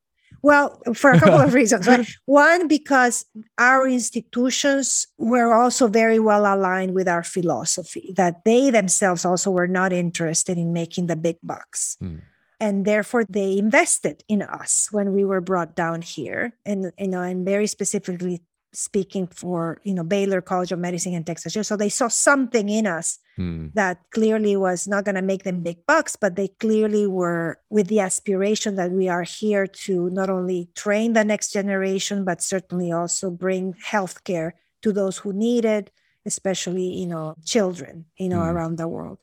Well, 0.45 0.79
for 0.93 1.11
a 1.11 1.19
couple 1.19 1.41
of 1.41 1.55
reasons. 1.61 1.89
Right? 1.89 2.07
One, 2.27 2.69
because 2.69 3.25
our 3.57 3.89
institutions 3.89 5.07
were 5.17 5.55
also 5.55 5.89
very 5.89 6.19
well 6.19 6.45
aligned 6.45 6.95
with 6.95 7.09
our 7.09 7.23
philosophy, 7.23 8.13
that 8.17 8.45
they 8.45 8.69
themselves 8.69 9.25
also 9.25 9.51
were 9.51 9.67
not 9.67 9.91
interested 9.91 10.59
in 10.59 10.75
making 10.75 11.07
the 11.07 11.17
big 11.17 11.39
bucks. 11.43 11.97
Hmm. 11.99 12.19
And 12.61 12.85
therefore, 12.85 13.25
they 13.25 13.57
invested 13.57 14.23
in 14.29 14.43
us 14.43 14.89
when 14.93 15.15
we 15.15 15.25
were 15.25 15.41
brought 15.41 15.75
down 15.75 16.03
here. 16.03 16.53
And, 16.67 16.93
you 16.99 17.09
know, 17.09 17.23
and 17.23 17.45
very 17.47 17.67
specifically 17.67 18.43
speaking 18.75 19.27
for 19.27 19.81
you 19.85 19.95
know 19.95 20.05
Baylor 20.05 20.41
College 20.41 20.73
of 20.73 20.79
Medicine 20.79 21.15
in 21.15 21.25
Texas. 21.25 21.67
So 21.67 21.77
they 21.77 21.89
saw 21.89 22.09
something 22.09 22.69
in 22.69 22.87
us 22.87 23.19
hmm. 23.37 23.69
that 23.75 23.99
clearly 24.11 24.57
was 24.57 24.87
not 24.87 25.05
going 25.05 25.15
to 25.15 25.23
make 25.23 25.45
them 25.45 25.63
big 25.63 25.87
bucks, 25.87 26.17
but 26.17 26.37
they 26.37 26.49
clearly 26.49 27.07
were 27.07 27.59
with 27.71 27.89
the 27.89 28.01
aspiration 28.01 28.77
that 28.77 28.91
we 28.91 29.09
are 29.09 29.23
here 29.23 29.67
to 29.67 30.11
not 30.11 30.31
only 30.31 30.69
train 30.75 31.13
the 31.13 31.25
next 31.25 31.53
generation, 31.53 32.25
but 32.25 32.43
certainly 32.43 32.93
also 32.93 33.31
bring 33.31 33.75
healthcare 33.75 34.53
to 34.83 34.93
those 34.93 35.19
who 35.19 35.33
need 35.33 35.65
it, 35.65 35.91
especially 36.27 36.89
you 36.89 37.07
know 37.07 37.37
children 37.45 38.07
you 38.17 38.29
know 38.29 38.41
hmm. 38.41 38.49
around 38.49 38.77
the 38.77 38.89
world. 38.89 39.19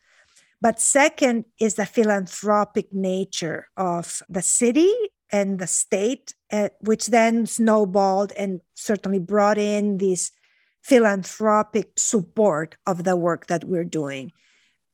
But 0.62 0.80
second 0.80 1.46
is 1.60 1.74
the 1.74 1.88
philanthropic 1.88 2.94
nature 2.94 3.68
of 3.76 4.22
the 4.30 4.44
city 4.44 4.94
and 5.32 5.60
the 5.60 5.68
state, 5.68 6.34
uh, 6.52 6.70
which 6.82 7.08
then 7.08 7.46
snowballed 7.46 8.32
and 8.38 8.62
certainly 8.74 9.20
brought 9.20 9.58
in 9.58 9.98
this 9.98 10.32
philanthropic 10.82 11.92
support 11.96 12.76
of 12.86 13.04
the 13.04 13.16
work 13.16 13.48
that 13.48 13.64
we're 13.64 13.86
doing 13.86 14.32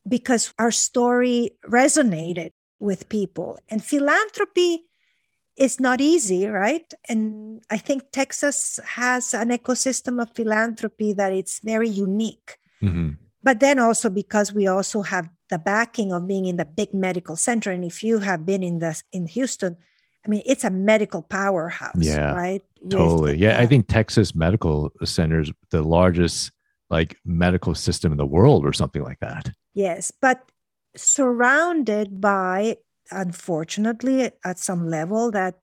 because 0.07 0.53
our 0.59 0.71
story 0.71 1.51
resonated 1.67 2.51
with 2.79 3.09
people. 3.09 3.57
And 3.69 3.83
philanthropy 3.83 4.85
is 5.57 5.79
not 5.79 5.99
easy, 5.99 6.45
right? 6.45 6.93
And 7.09 7.61
I 7.69 7.77
think 7.77 8.11
Texas 8.11 8.79
has 8.85 9.33
an 9.33 9.49
ecosystem 9.49 10.21
of 10.21 10.35
philanthropy 10.35 11.13
that 11.13 11.33
it's 11.33 11.59
very 11.59 11.89
unique. 11.89 12.57
Mm-hmm. 12.81 13.11
But 13.41 13.59
then 13.59 13.79
also 13.79 14.09
because 14.09 14.53
we 14.53 14.67
also 14.67 15.01
have 15.01 15.29
the 15.49 15.57
backing 15.57 16.11
of 16.11 16.27
being 16.27 16.45
in 16.45 16.57
the 16.57 16.65
big 16.65 16.93
medical 16.93 17.35
center. 17.35 17.71
And 17.71 17.83
if 17.83 18.03
you 18.03 18.19
have 18.19 18.45
been 18.45 18.61
in 18.61 18.79
the 18.79 19.01
in 19.11 19.25
Houston, 19.27 19.77
I 20.25 20.29
mean, 20.29 20.41
it's 20.45 20.63
a 20.63 20.69
medical 20.69 21.21
powerhouse, 21.21 21.95
yeah, 21.97 22.33
right? 22.33 22.63
Totally. 22.89 23.31
With, 23.31 23.39
yeah, 23.39 23.59
I 23.59 23.65
think 23.65 23.87
Texas 23.87 24.35
Medical 24.35 24.91
Center 25.03 25.39
is 25.39 25.51
the 25.71 25.81
largest 25.81 26.51
like 26.89 27.17
medical 27.25 27.75
system 27.75 28.11
in 28.11 28.17
the 28.17 28.25
world 28.25 28.65
or 28.65 28.73
something 28.73 29.03
like 29.03 29.19
that. 29.19 29.51
Yes, 29.73 30.11
but 30.21 30.51
surrounded 30.95 32.19
by 32.19 32.77
unfortunately 33.11 34.31
at 34.43 34.59
some 34.59 34.89
level 34.89 35.31
that 35.31 35.59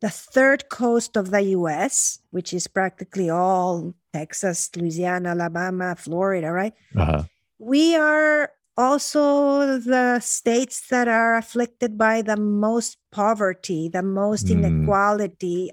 the 0.00 0.10
third 0.10 0.68
coast 0.68 1.16
of 1.16 1.30
the 1.30 1.42
US, 1.42 2.20
which 2.30 2.52
is 2.52 2.66
practically 2.66 3.30
all 3.30 3.94
Texas, 4.12 4.70
Louisiana, 4.76 5.30
Alabama, 5.30 5.96
Florida, 5.96 6.52
right? 6.52 6.72
Uh-huh. 6.96 7.24
We 7.58 7.96
are 7.96 8.52
also 8.78 9.78
the 9.78 10.20
states 10.20 10.86
that 10.88 11.08
are 11.08 11.36
afflicted 11.36 11.98
by 11.98 12.22
the 12.22 12.36
most 12.36 12.96
poverty, 13.10 13.88
the 13.88 14.04
most 14.04 14.46
mm. 14.46 14.52
inequality, 14.52 15.72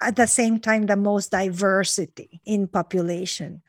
at 0.00 0.16
the 0.16 0.26
same 0.26 0.58
time, 0.58 0.86
the 0.86 0.96
most 0.96 1.30
diversity 1.30 2.40
in 2.44 2.66
population. 2.66 3.62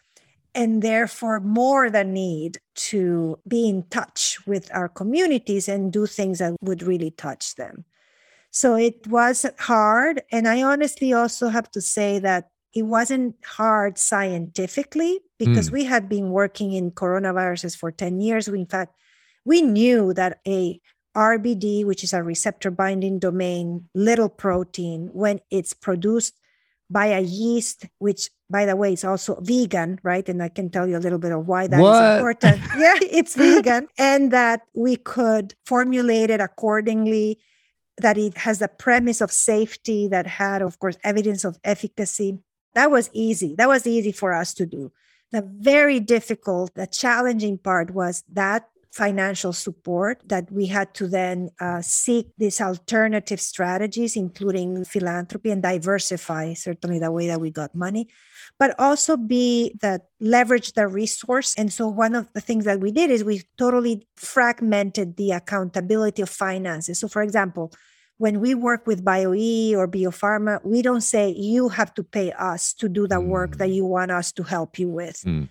And 0.56 0.82
therefore, 0.82 1.40
more 1.40 1.92
the 1.92 2.04
need 2.04 2.58
to 2.90 3.40
be 3.48 3.70
in 3.70 3.84
touch 3.90 4.40
with 4.48 4.70
our 4.74 4.90
communities 4.90 5.70
and 5.70 5.94
do 5.94 6.08
things 6.08 6.40
that 6.40 6.56
would 6.62 6.82
really 6.82 7.12
touch 7.12 7.54
them. 7.54 7.86
So 8.50 8.76
it 8.76 9.06
was 9.06 9.46
hard. 9.60 10.24
And 10.32 10.48
I 10.48 10.64
honestly 10.64 11.14
also 11.14 11.50
have 11.50 11.70
to 11.72 11.82
say 11.82 12.18
that 12.18 12.50
it 12.74 12.84
wasn't 12.84 13.36
hard 13.46 14.00
scientifically 14.00 15.20
because 15.40 15.70
mm. 15.70 15.74
we 15.74 15.86
had 15.86 16.08
been 16.08 16.30
working 16.30 16.74
in 16.74 16.92
coronaviruses 16.92 17.76
for 17.76 17.92
10 17.92 18.20
years. 18.20 18.50
We, 18.50 18.60
in 18.60 18.66
fact, 18.66 18.94
we 19.46 19.62
knew 19.62 20.14
that 20.14 20.40
a 20.46 20.80
RBD, 21.16 21.86
which 21.86 22.04
is 22.04 22.14
a 22.14 22.22
receptor 22.22 22.70
binding 22.70 23.18
domain 23.18 23.90
little 23.96 24.30
protein, 24.30 25.10
when 25.14 25.40
it's 25.50 25.74
produced 25.74 26.36
by 26.90 27.08
a 27.08 27.22
yeast, 27.22 27.86
which 28.00 28.30
by 28.50 28.66
the 28.66 28.76
way 28.76 28.94
is 28.94 29.04
also 29.04 29.40
vegan, 29.42 30.00
right? 30.04 30.28
And 30.28 30.42
I 30.42 30.50
can 30.50 30.70
tell 30.70 30.88
you 30.88 30.98
a 30.98 31.00
little 31.00 31.20
bit 31.20 31.32
of 31.32 31.48
why 31.48 31.68
that 31.68 31.80
what? 31.80 32.04
is 32.04 32.18
important. 32.18 32.62
yeah, 32.78 32.96
it's 33.02 33.36
vegan. 33.36 33.88
And 33.98 34.32
that 34.32 34.62
we 34.74 34.96
could 34.96 35.56
formulate 35.66 36.30
it 36.30 36.42
accordingly, 36.42 37.40
that 37.98 38.18
it 38.18 38.38
has 38.38 38.60
the 38.60 38.68
premise 38.68 39.22
of 39.22 39.32
safety, 39.32 40.08
that 40.08 40.26
had, 40.26 40.62
of 40.62 40.80
course, 40.80 40.98
evidence 41.04 41.46
of 41.46 41.60
efficacy 41.64 42.40
That 42.74 42.92
was 42.92 43.10
easy. 43.14 43.56
That 43.56 43.68
was 43.68 43.86
easy 43.86 44.12
for 44.12 44.34
us 44.34 44.54
to 44.56 44.66
do. 44.66 44.92
The 45.32 45.42
very 45.42 46.00
difficult, 46.00 46.74
the 46.76 46.88
challenging 46.88 47.58
part 47.58 47.92
was 47.92 48.24
that 48.34 48.70
financial 48.92 49.54
support 49.54 50.22
that 50.26 50.52
we 50.52 50.66
had 50.66 50.94
to 50.96 51.08
then 51.08 51.50
uh, 51.60 51.82
seek 51.82 52.28
these 52.38 52.60
alternative 52.60 53.40
strategies, 53.40 54.16
including 54.16 54.84
philanthropy 54.84 55.52
and 55.52 55.62
diversify 55.62 56.54
certainly 56.54 57.00
the 57.00 57.12
way 57.12 57.28
that 57.28 57.40
we 57.40 57.52
got 57.52 57.76
money, 57.76 58.08
but 58.58 58.74
also 58.80 59.16
be 59.16 59.76
that 59.82 60.08
leverage 60.20 60.74
the 60.74 60.88
resource. 60.88 61.54
And 61.56 61.72
so 61.72 61.88
one 61.88 62.16
of 62.16 62.34
the 62.34 62.42
things 62.42 62.66
that 62.66 62.80
we 62.80 62.92
did 62.92 63.12
is 63.12 63.24
we 63.24 63.44
totally 63.58 64.08
fragmented 64.16 65.18
the 65.18 65.32
accountability 65.32 66.24
of 66.24 66.30
finances. 66.30 67.00
So 67.00 67.08
for 67.08 67.22
example, 67.22 67.72
when 68.20 68.42
we 68.42 68.54
work 68.54 68.86
with 68.86 69.04
BioE 69.04 69.74
or 69.76 69.88
Bio 69.88 70.12
Farma, 70.12 70.64
we 70.64 70.82
don't 70.82 71.02
say 71.02 71.30
you 71.30 71.70
have 71.70 71.94
to 71.96 72.04
pay 72.04 72.34
us 72.34 72.74
to 72.74 72.90
do 72.90 73.08
the 73.08 73.16
mm. 73.16 73.28
work 73.28 73.58
that 73.58 73.70
you 73.70 73.86
want 73.86 74.12
us 74.12 74.34
to 74.34 74.44
help 74.44 74.78
you 74.78 74.90
with. 74.90 75.24
Mm. 75.26 75.48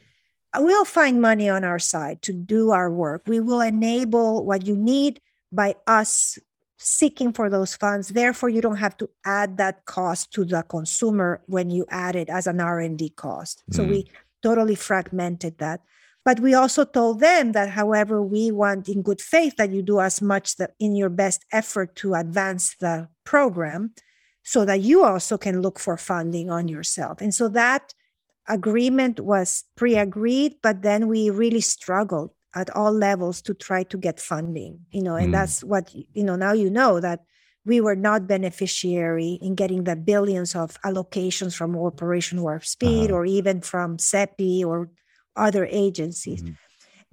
We'll 0.55 0.85
find 0.85 1.21
money 1.21 1.49
on 1.49 1.65
our 1.65 1.79
side 1.79 2.21
to 2.23 2.33
do 2.35 2.71
our 2.71 2.91
work. 2.91 3.23
We 3.27 3.41
will 3.41 3.63
enable 3.63 4.45
what 4.45 4.67
you 4.67 4.77
need 4.77 5.21
by 5.51 5.77
us 5.87 6.39
seeking 6.77 7.33
for 7.33 7.49
those 7.49 7.75
funds. 7.75 8.09
Therefore, 8.09 8.51
you 8.51 8.61
don't 8.61 8.77
have 8.77 8.99
to 8.99 9.09
add 9.25 9.57
that 9.57 9.87
cost 9.87 10.33
to 10.35 10.45
the 10.45 10.63
consumer 10.63 11.41
when 11.47 11.71
you 11.71 11.87
add 11.89 12.17
it 12.17 12.29
as 12.29 12.47
an 12.47 12.61
R&D 12.61 13.11
cost. 13.17 13.63
Mm. 13.71 13.77
So 13.77 13.85
we 13.85 14.11
totally 14.43 14.75
fragmented 14.75 15.57
that. 15.59 15.81
But 16.29 16.41
we 16.41 16.53
also 16.53 16.85
told 16.85 17.21
them 17.21 17.53
that, 17.53 17.71
however, 17.71 18.23
we 18.23 18.51
want 18.51 18.87
in 18.87 19.01
good 19.01 19.23
faith 19.23 19.57
that 19.57 19.71
you 19.71 19.81
do 19.81 19.99
as 19.99 20.21
much 20.21 20.57
that 20.57 20.73
in 20.79 20.95
your 20.95 21.09
best 21.09 21.43
effort 21.53 21.97
to 21.97 22.13
advance 22.13 22.77
the 22.81 23.09
program 23.25 23.95
so 24.43 24.67
that 24.67 24.83
you 24.83 25.05
also 25.05 25.39
can 25.39 25.63
look 25.63 25.79
for 25.79 25.97
funding 25.97 26.51
on 26.51 26.69
yourself. 26.69 27.23
And 27.23 27.35
so 27.35 27.49
that 27.49 27.95
agreement 28.47 29.21
was 29.21 29.65
pre 29.75 29.97
agreed, 29.97 30.57
but 30.63 30.83
then 30.83 31.09
we 31.09 31.31
really 31.31 31.63
struggled 31.63 32.33
at 32.55 32.69
all 32.77 32.93
levels 32.93 33.41
to 33.41 33.55
try 33.55 33.83
to 33.85 33.97
get 33.97 34.21
funding, 34.21 34.81
you 34.91 35.03
know, 35.03 35.15
and 35.15 35.31
mm. 35.31 35.33
that's 35.33 35.65
what, 35.65 35.95
you 35.95 36.25
know, 36.25 36.37
now 36.37 36.53
you 36.53 36.69
know 36.69 37.01
that 37.01 37.21
we 37.65 37.81
were 37.81 37.97
not 37.97 38.27
beneficiary 38.27 39.39
in 39.41 39.55
getting 39.55 39.85
the 39.85 39.97
billions 39.97 40.55
of 40.55 40.79
allocations 40.83 41.57
from 41.57 41.75
Operation 41.75 42.43
Warp 42.43 42.67
Speed 42.67 43.11
uh-huh. 43.11 43.17
or 43.17 43.25
even 43.25 43.63
from 43.63 43.97
CEPI 43.97 44.63
or 44.63 44.91
other 45.39 45.67
agencies. 45.71 46.43
Mm-hmm. 46.43 46.55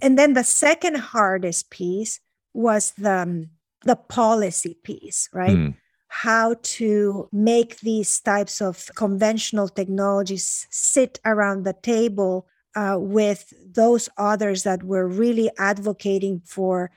And 0.01 0.19
then 0.19 0.33
the 0.33 0.43
second 0.43 0.97
hardest 0.97 1.69
piece 1.69 2.19
was 2.53 2.91
the, 2.97 3.19
um, 3.19 3.49
the 3.83 3.95
policy 3.95 4.77
piece, 4.83 5.29
right? 5.33 5.57
Mm. 5.57 5.75
How 6.07 6.55
to 6.61 7.29
make 7.31 7.79
these 7.79 8.19
types 8.19 8.61
of 8.61 8.89
conventional 8.95 9.69
technologies 9.69 10.67
sit 10.69 11.19
around 11.25 11.63
the 11.63 11.73
table 11.73 12.47
uh, 12.75 12.97
with 12.99 13.53
those 13.65 14.09
others 14.17 14.63
that 14.63 14.83
were 14.83 15.07
really 15.07 15.49
advocating 15.57 16.41
for 16.45 16.91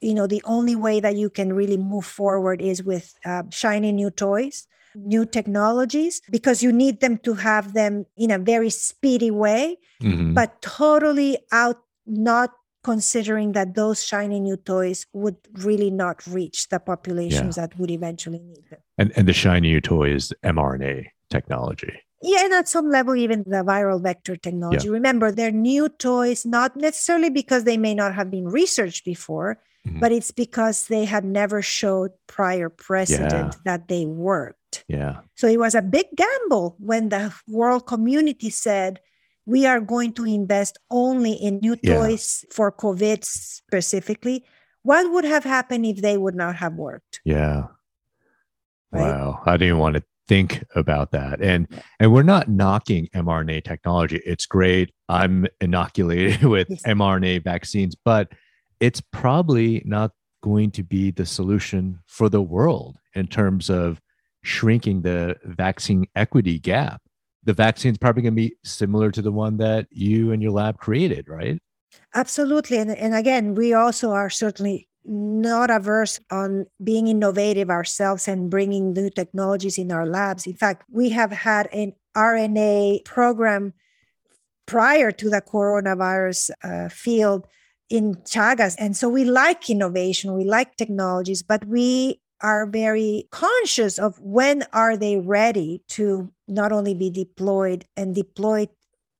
you 0.00 0.14
know 0.14 0.26
the 0.26 0.42
only 0.44 0.76
way 0.76 1.00
that 1.00 1.16
you 1.16 1.30
can 1.30 1.52
really 1.52 1.78
move 1.78 2.04
forward 2.04 2.60
is 2.60 2.82
with 2.82 3.14
uh, 3.24 3.42
shiny 3.50 3.90
new 3.90 4.10
toys 4.10 4.66
new 4.94 5.24
technologies 5.24 6.20
because 6.30 6.62
you 6.62 6.72
need 6.72 7.00
them 7.00 7.18
to 7.18 7.34
have 7.34 7.72
them 7.74 8.06
in 8.16 8.30
a 8.30 8.38
very 8.38 8.70
speedy 8.70 9.30
way, 9.30 9.76
mm-hmm. 10.02 10.34
but 10.34 10.60
totally 10.62 11.38
out 11.52 11.78
not 12.06 12.50
considering 12.82 13.52
that 13.52 13.74
those 13.74 14.04
shiny 14.04 14.38
new 14.38 14.56
toys 14.56 15.06
would 15.14 15.36
really 15.54 15.90
not 15.90 16.24
reach 16.26 16.68
the 16.68 16.78
populations 16.78 17.56
yeah. 17.56 17.66
that 17.66 17.78
would 17.78 17.90
eventually 17.90 18.38
need 18.38 18.64
them. 18.70 18.80
And 18.98 19.12
and 19.16 19.26
the 19.26 19.32
shiny 19.32 19.70
new 19.70 19.80
toy 19.80 20.10
is 20.14 20.32
mRNA 20.44 21.06
technology. 21.30 21.92
Yeah, 22.22 22.44
and 22.44 22.54
at 22.54 22.68
some 22.68 22.88
level, 22.88 23.16
even 23.16 23.44
the 23.46 23.62
viral 23.64 24.02
vector 24.02 24.34
technology. 24.34 24.86
Yeah. 24.86 24.92
Remember, 24.92 25.30
they're 25.30 25.50
new 25.50 25.90
toys, 25.90 26.46
not 26.46 26.74
necessarily 26.74 27.28
because 27.28 27.64
they 27.64 27.76
may 27.76 27.94
not 27.94 28.14
have 28.14 28.30
been 28.30 28.48
researched 28.48 29.04
before, 29.04 29.58
mm-hmm. 29.86 30.00
but 30.00 30.10
it's 30.10 30.30
because 30.30 30.86
they 30.86 31.04
had 31.04 31.24
never 31.26 31.60
showed 31.60 32.12
prior 32.26 32.70
precedent 32.70 33.54
yeah. 33.54 33.60
that 33.66 33.88
they 33.88 34.06
work. 34.06 34.56
Yeah. 34.88 35.20
So 35.34 35.46
it 35.46 35.58
was 35.58 35.74
a 35.74 35.82
big 35.82 36.06
gamble 36.16 36.76
when 36.78 37.08
the 37.10 37.34
world 37.48 37.86
community 37.86 38.50
said, 38.50 39.00
we 39.46 39.66
are 39.66 39.80
going 39.80 40.12
to 40.14 40.24
invest 40.24 40.78
only 40.90 41.32
in 41.32 41.58
new 41.58 41.76
toys 41.76 42.44
yeah. 42.44 42.54
for 42.54 42.72
COVID 42.72 43.24
specifically. 43.24 44.44
What 44.82 45.10
would 45.12 45.24
have 45.24 45.44
happened 45.44 45.86
if 45.86 45.98
they 45.98 46.16
would 46.16 46.34
not 46.34 46.56
have 46.56 46.74
worked? 46.74 47.20
Yeah. 47.24 47.66
Right? 48.90 49.02
Wow. 49.02 49.42
I 49.44 49.56
didn't 49.56 49.78
want 49.78 49.96
to 49.96 50.02
think 50.26 50.64
about 50.74 51.10
that. 51.12 51.42
And 51.42 51.68
and 52.00 52.12
we're 52.12 52.22
not 52.22 52.48
knocking 52.48 53.08
mRNA 53.14 53.64
technology. 53.64 54.20
It's 54.24 54.46
great. 54.46 54.92
I'm 55.08 55.46
inoculated 55.60 56.42
with 56.54 56.68
mRNA 56.84 57.44
vaccines, 57.44 57.94
but 57.94 58.32
it's 58.80 59.00
probably 59.00 59.82
not 59.84 60.12
going 60.42 60.70
to 60.70 60.82
be 60.82 61.10
the 61.10 61.26
solution 61.26 62.00
for 62.06 62.28
the 62.28 62.42
world 62.42 62.98
in 63.14 63.26
terms 63.26 63.70
of 63.70 64.00
shrinking 64.44 65.02
the 65.02 65.36
vaccine 65.44 66.06
equity 66.14 66.58
gap. 66.58 67.00
The 67.42 67.52
vaccine 67.52 67.92
is 67.92 67.98
probably 67.98 68.22
going 68.22 68.34
to 68.34 68.42
be 68.48 68.56
similar 68.62 69.10
to 69.10 69.22
the 69.22 69.32
one 69.32 69.56
that 69.58 69.86
you 69.90 70.32
and 70.32 70.42
your 70.42 70.52
lab 70.52 70.78
created, 70.78 71.28
right? 71.28 71.58
Absolutely. 72.14 72.78
And, 72.78 72.90
and 72.90 73.14
again, 73.14 73.54
we 73.54 73.74
also 73.74 74.12
are 74.12 74.30
certainly 74.30 74.88
not 75.04 75.70
averse 75.70 76.20
on 76.30 76.66
being 76.82 77.08
innovative 77.08 77.70
ourselves 77.70 78.26
and 78.28 78.50
bringing 78.50 78.92
new 78.92 79.10
technologies 79.10 79.76
in 79.76 79.92
our 79.92 80.06
labs. 80.06 80.46
In 80.46 80.54
fact, 80.54 80.84
we 80.90 81.10
have 81.10 81.30
had 81.30 81.68
an 81.72 81.92
RNA 82.16 83.04
program 83.04 83.74
prior 84.66 85.10
to 85.12 85.28
the 85.28 85.42
coronavirus 85.42 86.50
uh, 86.62 86.88
field 86.88 87.46
in 87.90 88.14
Chagas. 88.14 88.74
And 88.78 88.96
so 88.96 89.08
we 89.08 89.24
like 89.24 89.68
innovation, 89.68 90.34
we 90.34 90.44
like 90.44 90.76
technologies, 90.76 91.42
but 91.42 91.66
we 91.66 92.20
are 92.40 92.66
very 92.66 93.28
conscious 93.30 93.98
of 93.98 94.20
when 94.20 94.64
are 94.72 94.96
they 94.96 95.18
ready 95.18 95.82
to 95.88 96.30
not 96.48 96.72
only 96.72 96.94
be 96.94 97.10
deployed 97.10 97.86
and 97.96 98.14
deployed 98.14 98.68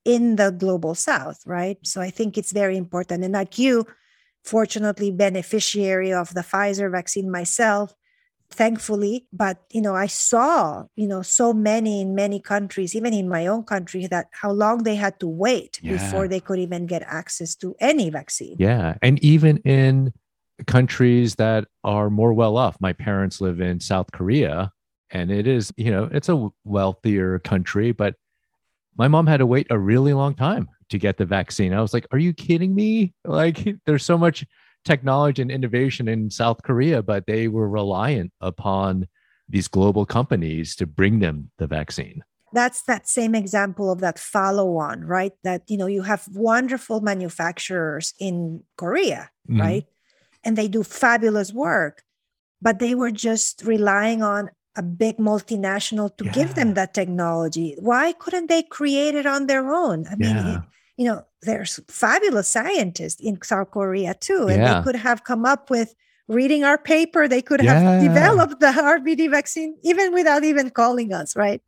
in 0.05 0.37
the 0.37 0.51
global 0.51 0.95
south 0.95 1.41
right? 1.47 1.79
So 1.83 2.01
i 2.01 2.11
think 2.11 2.37
it's 2.37 2.53
very 2.53 2.77
important. 2.77 3.25
And 3.25 3.35
like 3.35 3.59
you 3.59 3.87
fortunately 4.45 5.11
beneficiary 5.11 6.13
of 6.13 6.35
the 6.35 6.43
pfizer 6.43 6.91
vaccine 6.91 7.31
myself 7.31 7.95
thankfully. 8.51 9.27
But 9.33 9.63
you 9.71 9.81
know 9.81 9.95
i 9.95 10.07
saw 10.07 10.85
you 10.97 11.09
know 11.09 11.23
so 11.23 11.53
many 11.53 12.01
in 12.01 12.15
many 12.15 12.41
countries 12.41 12.95
even 12.95 13.15
in 13.15 13.29
my 13.29 13.47
own 13.47 13.65
country 13.65 14.07
that 14.09 14.27
how 14.33 14.51
long 14.53 14.83
they 14.83 14.97
had 14.97 15.19
to 15.21 15.27
wait 15.27 15.81
yeah. 15.83 15.93
before 15.93 16.29
they 16.29 16.41
could 16.41 16.59
even 16.59 16.87
get 16.87 17.03
access 17.07 17.55
to 17.57 17.75
any 17.81 18.11
vaccine. 18.11 18.57
Yeah. 18.59 18.97
And 19.03 19.23
even 19.25 19.59
in 19.59 20.13
countries 20.67 21.35
that 21.37 21.67
are 21.83 22.11
more 22.11 22.33
well 22.33 22.57
off. 22.57 22.77
My 22.81 22.93
parents 22.93 23.41
live 23.41 23.61
in 23.61 23.81
South 23.81 24.13
Korea, 24.13 24.71
and 25.11 25.31
it 25.31 25.47
is, 25.47 25.73
you 25.77 25.91
know, 25.91 26.09
it's 26.13 26.29
a 26.29 26.49
wealthier 26.65 27.39
country, 27.41 27.93
but 27.93 28.15
my 28.97 29.09
mom 29.09 29.27
had 29.27 29.39
to 29.39 29.47
wait 29.47 29.67
a 29.71 29.79
really 29.79 30.13
long 30.13 30.35
time 30.35 30.69
to 30.91 30.99
get 30.99 31.17
the 31.17 31.25
vaccine. 31.25 31.73
I 31.73 31.81
was 31.81 31.93
like, 31.93 32.07
are 32.13 32.19
you 32.19 32.33
kidding 32.33 32.75
me? 32.75 33.15
Like, 33.25 33.67
there's 33.87 34.05
so 34.05 34.17
much 34.17 34.45
technology 34.85 35.43
and 35.43 35.51
innovation 35.51 36.09
in 36.09 36.31
South 36.31 36.63
Korea, 36.63 37.03
but 37.03 37.27
they 37.27 37.49
were 37.49 37.69
reliant 37.69 38.33
upon 38.41 39.09
these 39.49 39.69
global 39.69 40.07
companies 40.07 40.77
to 40.77 40.87
bring 40.87 41.19
them 41.19 41.51
the 41.59 41.67
vaccine 41.67 42.23
that's 42.55 42.83
that 42.83 43.09
same 43.09 43.35
example 43.35 43.91
of 43.91 44.01
that 44.01 44.19
follow 44.19 44.77
on 44.77 45.05
right 45.05 45.33
that 45.43 45.63
you 45.67 45.77
know 45.77 45.87
you 45.87 46.03
have 46.03 46.27
wonderful 46.33 47.01
manufacturers 47.01 48.15
in 48.19 48.63
korea 48.79 49.29
mm-hmm. 49.51 49.61
right 49.61 49.87
and 50.45 50.57
they 50.57 50.69
do 50.69 50.83
fabulous 50.83 51.53
work 51.53 52.03
but 52.61 52.79
they 52.79 52.95
were 52.95 53.11
just 53.11 53.63
relying 53.65 54.23
on 54.23 54.51
a 54.77 54.83
big 54.83 55.19
multinational 55.19 56.17
to 56.17 56.25
yeah. 56.25 56.33
give 56.33 56.55
them 56.55 56.75
that 56.75 56.95
technology 56.95 57.77
why 57.79 58.13
couldn't 58.13 58.49
they 58.49 58.63
create 58.63 59.15
it 59.15 59.27
on 59.27 59.47
their 59.47 59.73
own 59.73 60.07
i 60.11 60.17
mean 60.17 60.37
yeah. 60.37 60.57
it, 60.57 60.63
you 60.97 61.05
know 61.07 61.25
there's 61.43 61.81
fabulous 61.89 62.49
scientists 62.49 63.21
in 63.21 63.41
south 63.43 63.71
korea 63.71 64.15
too 64.15 64.47
and 64.49 64.63
yeah. 64.63 64.79
they 64.79 64.85
could 64.85 64.97
have 64.97 65.25
come 65.25 65.45
up 65.45 65.71
with 65.71 65.95
reading 66.29 66.65
our 66.65 66.79
paper, 66.79 67.29
they 67.29 67.43
could 67.43 67.63
yeah. 67.63 67.79
have 67.79 68.03
developed 68.03 68.61
the 68.61 68.67
RBD 68.67 69.31
vaccine 69.31 69.77
even 69.83 70.13
without 70.13 70.45
even 70.45 70.71
calling 70.71 71.13
us, 71.13 71.37
right? 71.37 71.63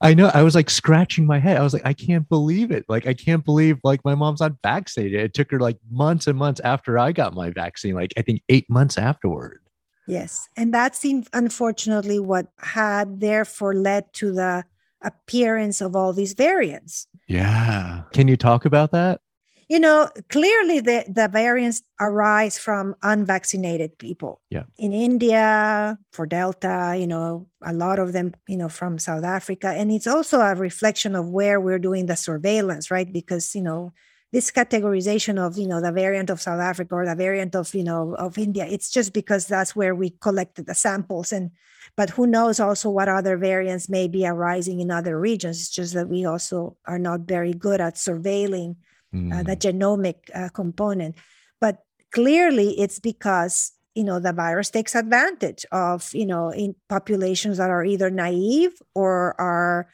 I 0.00 0.14
know. 0.14 0.30
I 0.34 0.42
was 0.42 0.54
like 0.54 0.68
scratching 0.68 1.26
my 1.26 1.38
head. 1.38 1.56
I 1.56 1.62
was 1.62 1.72
like, 1.72 1.86
I 1.86 1.92
can't 1.92 2.28
believe 2.28 2.70
it. 2.70 2.84
Like, 2.88 3.06
I 3.06 3.14
can't 3.14 3.44
believe 3.44 3.78
like 3.84 4.04
my 4.04 4.14
mom's 4.14 4.40
not 4.40 4.52
vaccinated. 4.62 5.20
It 5.20 5.34
took 5.34 5.50
her 5.50 5.60
like 5.60 5.78
months 5.90 6.26
and 6.26 6.38
months 6.38 6.60
after 6.60 6.98
I 6.98 7.12
got 7.12 7.34
my 7.34 7.50
vaccine, 7.50 7.94
like 7.94 8.12
I 8.16 8.22
think 8.22 8.42
eight 8.48 8.68
months 8.68 8.98
afterward. 8.98 9.60
Yes. 10.06 10.48
And 10.56 10.72
that's 10.72 11.04
unfortunately 11.32 12.20
what 12.20 12.46
had 12.58 13.20
therefore 13.20 13.74
led 13.74 14.12
to 14.14 14.32
the 14.32 14.64
appearance 15.02 15.80
of 15.80 15.96
all 15.96 16.12
these 16.12 16.34
variants. 16.34 17.08
Yeah. 17.28 18.02
Can 18.12 18.28
you 18.28 18.36
talk 18.36 18.64
about 18.64 18.92
that? 18.92 19.20
You 19.68 19.80
know, 19.80 20.08
clearly 20.28 20.78
the, 20.78 21.04
the 21.08 21.26
variants 21.26 21.82
arise 22.00 22.56
from 22.56 22.94
unvaccinated 23.02 23.98
people. 23.98 24.40
Yeah. 24.48 24.62
In 24.78 24.92
India, 24.92 25.98
for 26.12 26.24
Delta, 26.24 26.94
you 26.96 27.06
know, 27.08 27.48
a 27.62 27.72
lot 27.72 27.98
of 27.98 28.12
them, 28.12 28.34
you 28.46 28.56
know, 28.56 28.68
from 28.68 28.98
South 28.98 29.24
Africa. 29.24 29.68
And 29.68 29.90
it's 29.90 30.06
also 30.06 30.40
a 30.40 30.54
reflection 30.54 31.16
of 31.16 31.28
where 31.28 31.60
we're 31.60 31.80
doing 31.80 32.06
the 32.06 32.16
surveillance, 32.16 32.92
right? 32.92 33.12
Because, 33.12 33.56
you 33.56 33.62
know, 33.62 33.92
this 34.32 34.50
categorization 34.50 35.38
of 35.38 35.56
you 35.56 35.66
know 35.66 35.80
the 35.80 35.92
variant 35.92 36.30
of 36.30 36.40
south 36.40 36.60
africa 36.60 36.94
or 36.94 37.06
the 37.06 37.14
variant 37.14 37.54
of 37.54 37.72
you 37.74 37.84
know 37.84 38.14
of 38.16 38.36
india 38.36 38.66
it's 38.66 38.90
just 38.90 39.12
because 39.12 39.46
that's 39.46 39.76
where 39.76 39.94
we 39.94 40.10
collected 40.10 40.66
the 40.66 40.74
samples 40.74 41.32
and 41.32 41.50
but 41.96 42.10
who 42.10 42.26
knows 42.26 42.58
also 42.58 42.90
what 42.90 43.08
other 43.08 43.36
variants 43.36 43.88
may 43.88 44.08
be 44.08 44.26
arising 44.26 44.80
in 44.80 44.90
other 44.90 45.18
regions 45.18 45.60
it's 45.60 45.70
just 45.70 45.94
that 45.94 46.08
we 46.08 46.24
also 46.24 46.76
are 46.86 46.98
not 46.98 47.20
very 47.20 47.54
good 47.54 47.80
at 47.80 47.94
surveilling 47.94 48.76
mm. 49.14 49.32
uh, 49.32 49.42
the 49.42 49.56
genomic 49.56 50.16
uh, 50.34 50.48
component 50.50 51.16
but 51.60 51.84
clearly 52.12 52.78
it's 52.80 52.98
because 52.98 53.72
you 53.94 54.04
know 54.04 54.20
the 54.20 54.32
virus 54.32 54.70
takes 54.70 54.94
advantage 54.94 55.64
of 55.72 56.10
you 56.14 56.26
know 56.26 56.50
in 56.50 56.74
populations 56.88 57.58
that 57.58 57.70
are 57.70 57.84
either 57.84 58.10
naive 58.10 58.80
or 58.94 59.34
are 59.40 59.88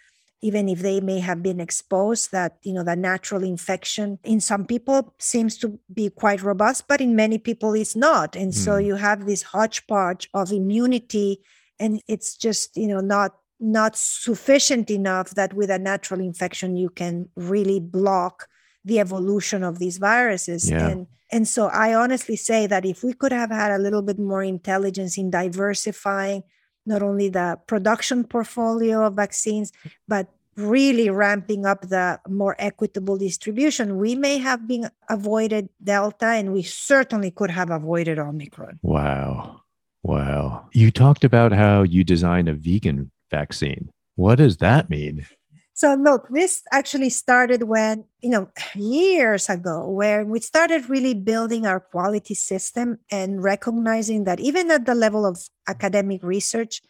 even 0.45 0.69
if 0.69 0.81
they 0.81 1.01
may 1.01 1.21
have 1.21 1.41
been 1.41 1.61
exposed 1.61 2.33
that 2.33 2.59
you 2.63 2.73
know 2.73 2.83
the 2.83 2.97
natural 2.97 3.45
infection 3.45 4.19
in 4.25 4.41
some 4.41 4.67
people 4.67 5.15
seems 5.19 5.57
to 5.57 5.79
be 5.95 6.11
quite 6.11 6.43
robust 6.43 6.89
but 6.89 7.01
in 7.01 7.15
many 7.17 7.39
people 7.39 7.73
it's 7.75 7.97
not 7.97 8.35
and 8.37 8.53
mm. 8.53 8.57
so 8.57 8.77
you 8.77 8.97
have 8.97 9.25
this 9.25 9.43
hodgepodge 9.43 10.29
of 10.35 10.53
immunity 10.53 11.41
and 11.79 12.03
it's 12.09 12.37
just 12.37 12.77
you 12.77 12.89
know 12.89 13.01
not 13.01 13.37
not 13.61 13.97
sufficient 13.97 14.91
enough 14.91 15.31
that 15.31 15.55
with 15.55 15.71
a 15.71 15.79
natural 15.79 16.21
infection 16.21 16.77
you 16.77 16.91
can 16.91 17.29
really 17.37 17.79
block 17.79 18.49
the 18.85 18.99
evolution 18.99 19.63
of 19.63 19.79
these 19.79 19.99
viruses 19.99 20.71
yeah. 20.71 20.89
and 20.89 21.07
and 21.31 21.49
so 21.49 21.69
i 21.69 21.95
honestly 21.95 22.37
say 22.37 22.67
that 22.67 22.85
if 22.85 23.03
we 23.03 23.13
could 23.13 23.33
have 23.33 23.51
had 23.51 23.71
a 23.71 23.79
little 23.79 24.03
bit 24.03 24.19
more 24.19 24.43
intelligence 24.43 25.17
in 25.17 25.31
diversifying 25.31 26.43
not 26.87 27.03
only 27.03 27.29
the 27.29 27.59
production 27.67 28.25
portfolio 28.25 29.05
of 29.07 29.15
vaccines, 29.15 29.73
but 30.09 30.29
really 30.57 31.09
ramping 31.09 31.65
up 31.65 31.89
the 31.89 32.21
more 32.29 32.55
equitable 32.59 33.17
distribution, 33.17 33.99
we 33.99 34.15
may 34.15 34.39
have 34.39 34.67
been 34.69 34.91
avoided 35.09 35.69
Delta 35.83 36.27
and 36.27 36.53
we 36.53 36.63
certainly 36.63 37.31
could 37.31 37.51
have 37.51 37.71
avoided 37.71 38.19
Omicron. 38.19 38.79
Wow. 38.83 39.61
Wow. 40.03 40.69
You 40.73 40.91
talked 40.91 41.25
about 41.25 41.53
how 41.53 41.83
you 41.83 42.05
designed 42.05 42.49
a 42.49 42.55
vegan 42.55 43.11
vaccine. 43.31 43.91
What 44.17 44.37
does 44.37 44.59
that 44.59 44.91
mean? 44.91 45.27
So 45.75 45.95
look, 45.95 46.29
this 46.31 46.63
actually 46.71 47.11
started 47.11 47.65
when, 47.65 48.05
you 48.21 48.31
know, 48.31 48.51
years 48.75 49.49
ago, 49.49 49.89
where 49.89 50.25
we 50.25 50.41
started 50.41 50.91
really 50.91 51.15
building 51.15 51.67
our 51.67 51.81
quality 51.81 52.35
system 52.35 52.99
and 53.11 53.43
recognizing 53.43 54.25
that 54.25 54.39
even 54.41 54.71
at 54.71 54.85
the 54.85 54.95
level 54.95 55.25
of 55.25 55.39
academic 55.67 56.23
research, 56.23 56.83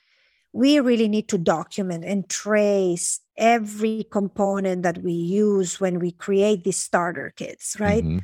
we 0.52 0.80
really 0.80 1.08
need 1.08 1.28
to 1.28 1.38
document 1.38 2.04
and 2.04 2.28
trace 2.28 3.20
every 3.36 4.06
component 4.10 4.82
that 4.82 4.98
we 4.98 5.12
use 5.12 5.80
when 5.80 5.98
we 5.98 6.12
create 6.12 6.64
these 6.64 6.76
starter 6.76 7.32
kits, 7.34 7.76
right? 7.80 8.04
Mm-hmm. 8.04 8.18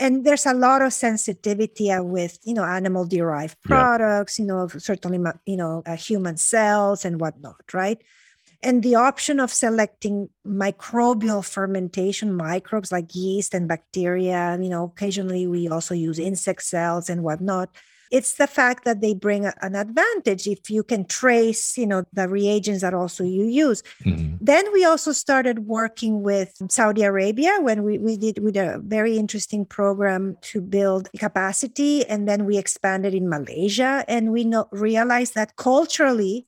And 0.00 0.24
there's 0.24 0.46
a 0.46 0.54
lot 0.54 0.82
of 0.82 0.92
sensitivity 0.92 1.90
with, 1.98 2.38
you 2.44 2.54
know, 2.54 2.64
animal 2.64 3.04
derived 3.04 3.60
products, 3.62 4.38
yeah. 4.38 4.44
you 4.44 4.48
know, 4.48 4.68
certainly, 4.68 5.18
you 5.44 5.56
know, 5.56 5.82
uh, 5.86 5.96
human 5.96 6.36
cells 6.36 7.04
and 7.04 7.20
whatnot, 7.20 7.62
right? 7.72 8.00
And 8.62 8.82
the 8.82 8.94
option 8.94 9.38
of 9.38 9.52
selecting 9.52 10.28
microbial 10.46 11.44
fermentation 11.44 12.34
microbes 12.34 12.90
like 12.90 13.14
yeast 13.14 13.54
and 13.54 13.68
bacteria 13.68 14.58
you 14.60 14.68
know 14.68 14.84
occasionally 14.84 15.46
we 15.46 15.68
also 15.68 15.94
use 15.94 16.18
insect 16.18 16.62
cells 16.62 17.08
and 17.08 17.22
whatnot. 17.22 17.70
It's 18.10 18.36
the 18.36 18.46
fact 18.46 18.86
that 18.86 19.02
they 19.02 19.12
bring 19.12 19.44
a, 19.44 19.52
an 19.60 19.74
advantage 19.74 20.46
if 20.46 20.70
you 20.70 20.82
can 20.82 21.04
trace 21.04 21.76
you 21.76 21.86
know 21.86 22.04
the 22.12 22.28
reagents 22.28 22.80
that 22.80 22.94
also 22.94 23.22
you 23.22 23.44
use. 23.44 23.82
Mm-hmm. 24.04 24.36
then 24.40 24.72
we 24.72 24.84
also 24.84 25.12
started 25.12 25.66
working 25.66 26.22
with 26.22 26.54
saudi 26.68 27.02
arabia 27.02 27.58
when 27.60 27.82
we, 27.82 27.98
we 27.98 28.16
did 28.16 28.38
with 28.42 28.56
a 28.56 28.80
very 28.84 29.18
interesting 29.18 29.66
program 29.66 30.36
to 30.40 30.60
build 30.60 31.10
capacity 31.18 32.04
and 32.06 32.26
then 32.26 32.44
we 32.44 32.58
expanded 32.58 33.14
in 33.14 33.28
malaysia. 33.28 34.04
And 34.08 34.32
we 34.32 34.44
know, 34.44 34.68
realized 34.72 35.34
that 35.34 35.56
culturally 35.56 36.47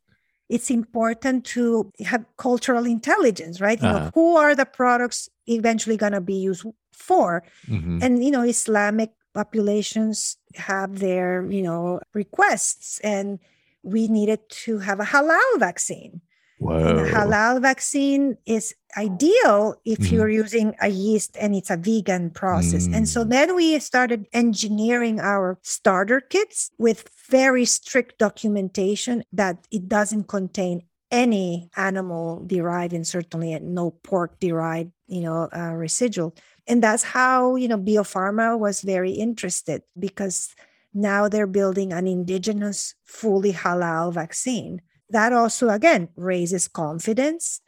it's 0.50 0.68
important 0.68 1.46
to 1.46 1.92
have 2.04 2.26
cultural 2.36 2.84
intelligence, 2.84 3.60
right? 3.60 3.80
You 3.80 3.88
uh-huh. 3.88 3.98
know, 3.98 4.10
who 4.14 4.36
are 4.36 4.54
the 4.56 4.66
products 4.66 5.30
eventually 5.46 5.96
going 5.96 6.12
to 6.12 6.20
be 6.20 6.34
used 6.34 6.66
for? 6.92 7.44
Mm-hmm. 7.68 8.00
And, 8.02 8.24
you 8.24 8.32
know, 8.32 8.42
Islamic 8.42 9.12
populations 9.32 10.36
have 10.56 10.98
their, 10.98 11.46
you 11.48 11.62
know, 11.62 12.00
requests. 12.14 12.98
And 13.00 13.38
we 13.84 14.08
needed 14.08 14.40
to 14.66 14.78
have 14.78 14.98
a 14.98 15.04
halal 15.04 15.58
vaccine. 15.58 16.20
And 16.60 17.00
a 17.00 17.10
halal 17.10 17.62
vaccine 17.62 18.36
is 18.44 18.74
ideal 18.96 19.76
if 19.84 19.98
mm. 19.98 20.12
you're 20.12 20.28
using 20.28 20.74
a 20.80 20.88
yeast 20.88 21.36
and 21.40 21.54
it's 21.54 21.70
a 21.70 21.76
vegan 21.76 22.30
process. 22.30 22.86
Mm. 22.88 22.96
And 22.96 23.08
so 23.08 23.24
mm. 23.24 23.30
then 23.30 23.54
we 23.54 23.78
started 23.78 24.26
engineering 24.32 25.20
our 25.20 25.58
starter 25.62 26.20
kits 26.20 26.70
with 26.78 27.08
very 27.28 27.64
strict 27.64 28.18
documentation 28.18 29.24
that 29.32 29.66
it 29.70 29.88
doesn't 29.88 30.24
contain 30.24 30.82
any 31.10 31.70
animal 31.76 32.44
derived 32.46 32.92
and 32.92 33.06
certainly 33.06 33.58
no 33.60 33.90
pork 33.90 34.38
derived, 34.38 34.92
you 35.06 35.22
know, 35.22 35.48
uh, 35.54 35.72
residual. 35.72 36.34
And 36.68 36.82
that's 36.82 37.02
how, 37.02 37.56
you 37.56 37.66
know, 37.66 37.76
Bio 37.76 38.02
Farma 38.02 38.56
was 38.56 38.82
very 38.82 39.12
interested 39.12 39.82
because 39.98 40.54
now 40.94 41.28
they're 41.28 41.48
building 41.48 41.92
an 41.92 42.06
indigenous, 42.06 42.94
fully 43.04 43.52
halal 43.52 44.12
vaccine 44.12 44.82
that 45.10 45.32
also 45.32 45.68
again 45.68 46.08
raises 46.16 46.68
confidence 46.68 47.60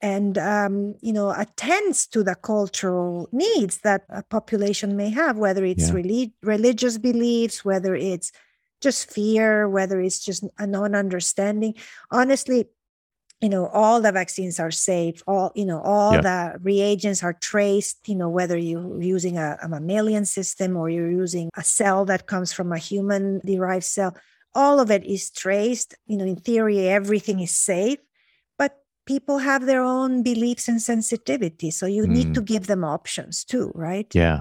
and 0.00 0.38
um, 0.38 0.94
you 1.00 1.12
know 1.12 1.30
attends 1.30 2.06
to 2.06 2.22
the 2.22 2.34
cultural 2.34 3.28
needs 3.32 3.78
that 3.78 4.02
a 4.08 4.22
population 4.22 4.96
may 4.96 5.10
have 5.10 5.36
whether 5.38 5.64
it's 5.64 5.90
yeah. 5.90 6.26
religious 6.42 6.98
beliefs 6.98 7.64
whether 7.64 7.94
it's 7.94 8.32
just 8.80 9.10
fear 9.10 9.68
whether 9.68 10.00
it's 10.00 10.24
just 10.24 10.44
a 10.58 10.66
non-understanding 10.66 11.74
honestly 12.10 12.66
you 13.40 13.48
know 13.48 13.66
all 13.68 14.00
the 14.00 14.12
vaccines 14.12 14.60
are 14.60 14.70
safe 14.70 15.22
all 15.26 15.50
you 15.54 15.64
know 15.64 15.80
all 15.80 16.14
yeah. 16.14 16.20
the 16.20 16.58
reagents 16.60 17.22
are 17.24 17.32
traced 17.32 18.08
you 18.08 18.14
know 18.14 18.28
whether 18.28 18.56
you're 18.56 19.02
using 19.02 19.36
a, 19.36 19.56
a 19.62 19.68
mammalian 19.68 20.24
system 20.24 20.76
or 20.76 20.88
you're 20.88 21.10
using 21.10 21.50
a 21.56 21.64
cell 21.64 22.04
that 22.04 22.26
comes 22.26 22.52
from 22.52 22.72
a 22.72 22.78
human 22.78 23.40
derived 23.44 23.84
cell 23.84 24.14
all 24.54 24.80
of 24.80 24.90
it 24.90 25.04
is 25.04 25.30
traced. 25.30 25.94
You 26.06 26.16
know, 26.16 26.24
in 26.24 26.36
theory, 26.36 26.88
everything 26.88 27.40
is 27.40 27.50
safe, 27.50 27.98
but 28.58 28.78
people 29.06 29.38
have 29.38 29.66
their 29.66 29.82
own 29.82 30.22
beliefs 30.22 30.68
and 30.68 30.80
sensitivity. 30.80 31.70
So 31.70 31.86
you 31.86 32.04
mm. 32.04 32.08
need 32.08 32.34
to 32.34 32.42
mm. 32.42 32.46
give 32.46 32.66
them 32.66 32.84
options 32.84 33.44
too, 33.44 33.72
right? 33.74 34.06
Yeah. 34.14 34.40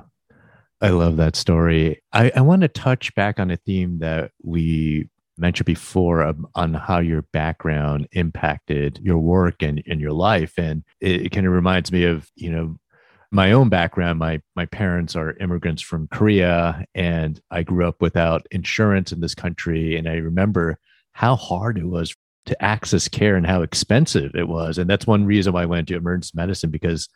I 0.79 0.89
love 0.89 1.17
that 1.17 1.35
story. 1.35 2.01
I, 2.13 2.31
I 2.35 2.41
want 2.41 2.61
to 2.61 2.67
touch 2.67 3.13
back 3.15 3.39
on 3.39 3.49
a 3.49 3.57
theme 3.57 3.99
that 3.99 4.31
we 4.43 5.09
mentioned 5.37 5.65
before 5.65 6.23
um, 6.23 6.47
on 6.55 6.73
how 6.73 6.99
your 6.99 7.23
background 7.33 8.07
impacted 8.11 8.99
your 9.01 9.17
work 9.17 9.61
and, 9.61 9.81
and 9.87 9.99
your 9.99 10.11
life. 10.11 10.53
And 10.57 10.83
it, 10.99 11.27
it 11.27 11.29
kind 11.31 11.47
of 11.47 11.53
reminds 11.53 11.91
me 11.91 12.03
of, 12.05 12.29
you 12.35 12.51
know, 12.51 12.77
my 13.31 13.51
own 13.51 13.69
background, 13.69 14.19
my 14.19 14.41
my 14.55 14.65
parents 14.65 15.15
are 15.15 15.33
immigrants 15.37 15.81
from 15.81 16.07
Korea, 16.07 16.85
and 16.95 17.39
I 17.51 17.63
grew 17.63 17.87
up 17.87 18.01
without 18.01 18.47
insurance 18.51 19.11
in 19.11 19.19
this 19.19 19.35
country. 19.35 19.97
And 19.97 20.07
I 20.07 20.15
remember 20.15 20.79
how 21.11 21.35
hard 21.35 21.77
it 21.77 21.85
was 21.85 22.15
to 22.45 22.63
access 22.63 23.07
care 23.07 23.35
and 23.35 23.45
how 23.45 23.61
expensive 23.61 24.33
it 24.35 24.47
was. 24.47 24.77
And 24.77 24.89
that's 24.89 25.05
one 25.05 25.25
reason 25.25 25.53
why 25.53 25.63
I 25.63 25.65
went 25.65 25.87
to 25.89 25.95
emergency 25.95 26.31
medicine 26.35 26.69
because 26.69 27.09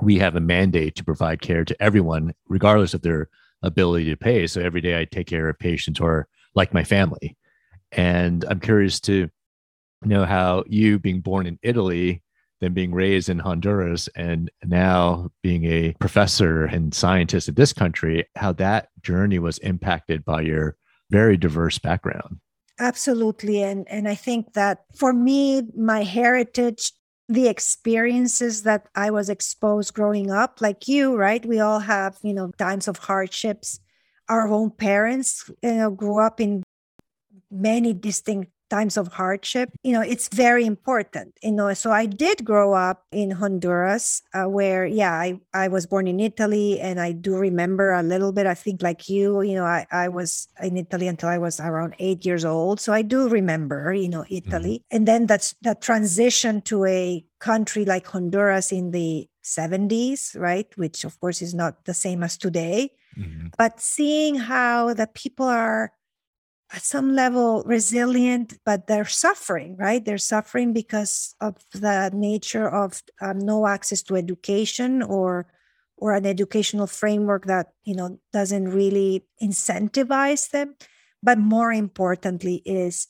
we 0.00 0.18
have 0.18 0.36
a 0.36 0.40
mandate 0.40 0.96
to 0.96 1.04
provide 1.04 1.40
care 1.40 1.64
to 1.64 1.82
everyone, 1.82 2.34
regardless 2.48 2.94
of 2.94 3.02
their 3.02 3.28
ability 3.62 4.06
to 4.10 4.16
pay. 4.16 4.46
So 4.46 4.60
every 4.60 4.80
day 4.80 4.98
I 4.98 5.04
take 5.04 5.28
care 5.28 5.48
of 5.48 5.58
patients 5.58 5.98
who 5.98 6.06
are 6.06 6.28
like 6.54 6.74
my 6.74 6.84
family. 6.84 7.36
And 7.92 8.44
I'm 8.48 8.60
curious 8.60 9.00
to 9.00 9.28
know 10.02 10.24
how 10.24 10.64
you, 10.66 10.98
being 10.98 11.20
born 11.20 11.46
in 11.46 11.58
Italy, 11.62 12.22
than 12.60 12.74
being 12.74 12.92
raised 12.92 13.28
in 13.28 13.38
Honduras 13.38 14.08
and 14.16 14.50
now 14.64 15.30
being 15.42 15.64
a 15.64 15.94
professor 16.00 16.64
and 16.64 16.92
scientist 16.94 17.48
in 17.48 17.54
this 17.54 17.72
country, 17.72 18.26
how 18.36 18.52
that 18.54 18.88
journey 19.02 19.38
was 19.38 19.58
impacted 19.58 20.24
by 20.24 20.42
your 20.42 20.76
very 21.10 21.36
diverse 21.36 21.78
background. 21.78 22.40
Absolutely. 22.80 23.62
And, 23.62 23.88
and 23.88 24.08
I 24.08 24.14
think 24.14 24.52
that 24.54 24.84
for 24.94 25.12
me, 25.12 25.62
my 25.76 26.04
heritage, 26.04 26.92
the 27.28 27.48
experiences 27.48 28.62
that 28.62 28.88
I 28.94 29.10
was 29.10 29.28
exposed 29.28 29.94
growing 29.94 30.30
up, 30.30 30.60
like 30.60 30.88
you, 30.88 31.16
right? 31.16 31.44
We 31.44 31.60
all 31.60 31.80
have, 31.80 32.16
you 32.22 32.32
know, 32.32 32.52
times 32.58 32.88
of 32.88 32.98
hardships. 32.98 33.80
Our 34.28 34.48
own 34.48 34.70
parents, 34.70 35.50
you 35.62 35.74
know, 35.74 35.90
grew 35.90 36.20
up 36.20 36.40
in 36.40 36.62
many 37.50 37.94
distinct 37.94 38.50
times 38.70 38.96
of 38.96 39.08
hardship, 39.08 39.70
you 39.82 39.92
know, 39.92 40.00
it's 40.00 40.28
very 40.28 40.64
important, 40.64 41.34
you 41.42 41.52
know. 41.52 41.72
So 41.74 41.90
I 41.90 42.06
did 42.06 42.44
grow 42.44 42.74
up 42.74 43.04
in 43.12 43.30
Honduras, 43.30 44.22
uh, 44.34 44.44
where, 44.44 44.86
yeah, 44.86 45.12
I, 45.12 45.40
I 45.54 45.68
was 45.68 45.86
born 45.86 46.06
in 46.06 46.20
Italy 46.20 46.80
and 46.80 47.00
I 47.00 47.12
do 47.12 47.36
remember 47.36 47.92
a 47.92 48.02
little 48.02 48.32
bit, 48.32 48.46
I 48.46 48.54
think 48.54 48.82
like 48.82 49.08
you, 49.08 49.42
you 49.42 49.54
know, 49.54 49.64
I, 49.64 49.86
I 49.90 50.08
was 50.08 50.48
in 50.62 50.76
Italy 50.76 51.08
until 51.08 51.28
I 51.28 51.38
was 51.38 51.60
around 51.60 51.94
eight 51.98 52.24
years 52.24 52.44
old. 52.44 52.80
So 52.80 52.92
I 52.92 53.02
do 53.02 53.28
remember, 53.28 53.92
you 53.92 54.08
know, 54.08 54.24
Italy. 54.28 54.82
Mm-hmm. 54.84 54.96
And 54.96 55.08
then 55.08 55.26
that's 55.26 55.54
that 55.62 55.80
transition 55.80 56.62
to 56.62 56.84
a 56.84 57.24
country 57.38 57.84
like 57.84 58.06
Honduras 58.06 58.72
in 58.72 58.90
the 58.90 59.28
70s, 59.44 60.38
right? 60.38 60.66
Which 60.76 61.04
of 61.04 61.18
course 61.20 61.42
is 61.42 61.54
not 61.54 61.84
the 61.84 61.94
same 61.94 62.22
as 62.22 62.36
today. 62.36 62.92
Mm-hmm. 63.18 63.48
But 63.56 63.80
seeing 63.80 64.36
how 64.36 64.94
the 64.94 65.08
people 65.08 65.46
are 65.46 65.92
at 66.72 66.82
some 66.82 67.14
level 67.14 67.62
resilient, 67.64 68.58
but 68.64 68.86
they're 68.86 69.06
suffering, 69.06 69.76
right? 69.76 70.04
They're 70.04 70.18
suffering 70.18 70.72
because 70.72 71.34
of 71.40 71.56
the 71.72 72.10
nature 72.12 72.68
of 72.68 73.02
um, 73.20 73.38
no 73.38 73.66
access 73.66 74.02
to 74.04 74.16
education 74.16 75.02
or 75.02 75.46
or 76.00 76.14
an 76.14 76.24
educational 76.26 76.86
framework 76.86 77.46
that 77.46 77.68
you 77.84 77.94
know 77.94 78.18
doesn't 78.32 78.68
really 78.68 79.24
incentivize 79.42 80.50
them. 80.50 80.76
But 81.22 81.38
more 81.38 81.72
importantly, 81.72 82.62
is 82.64 83.08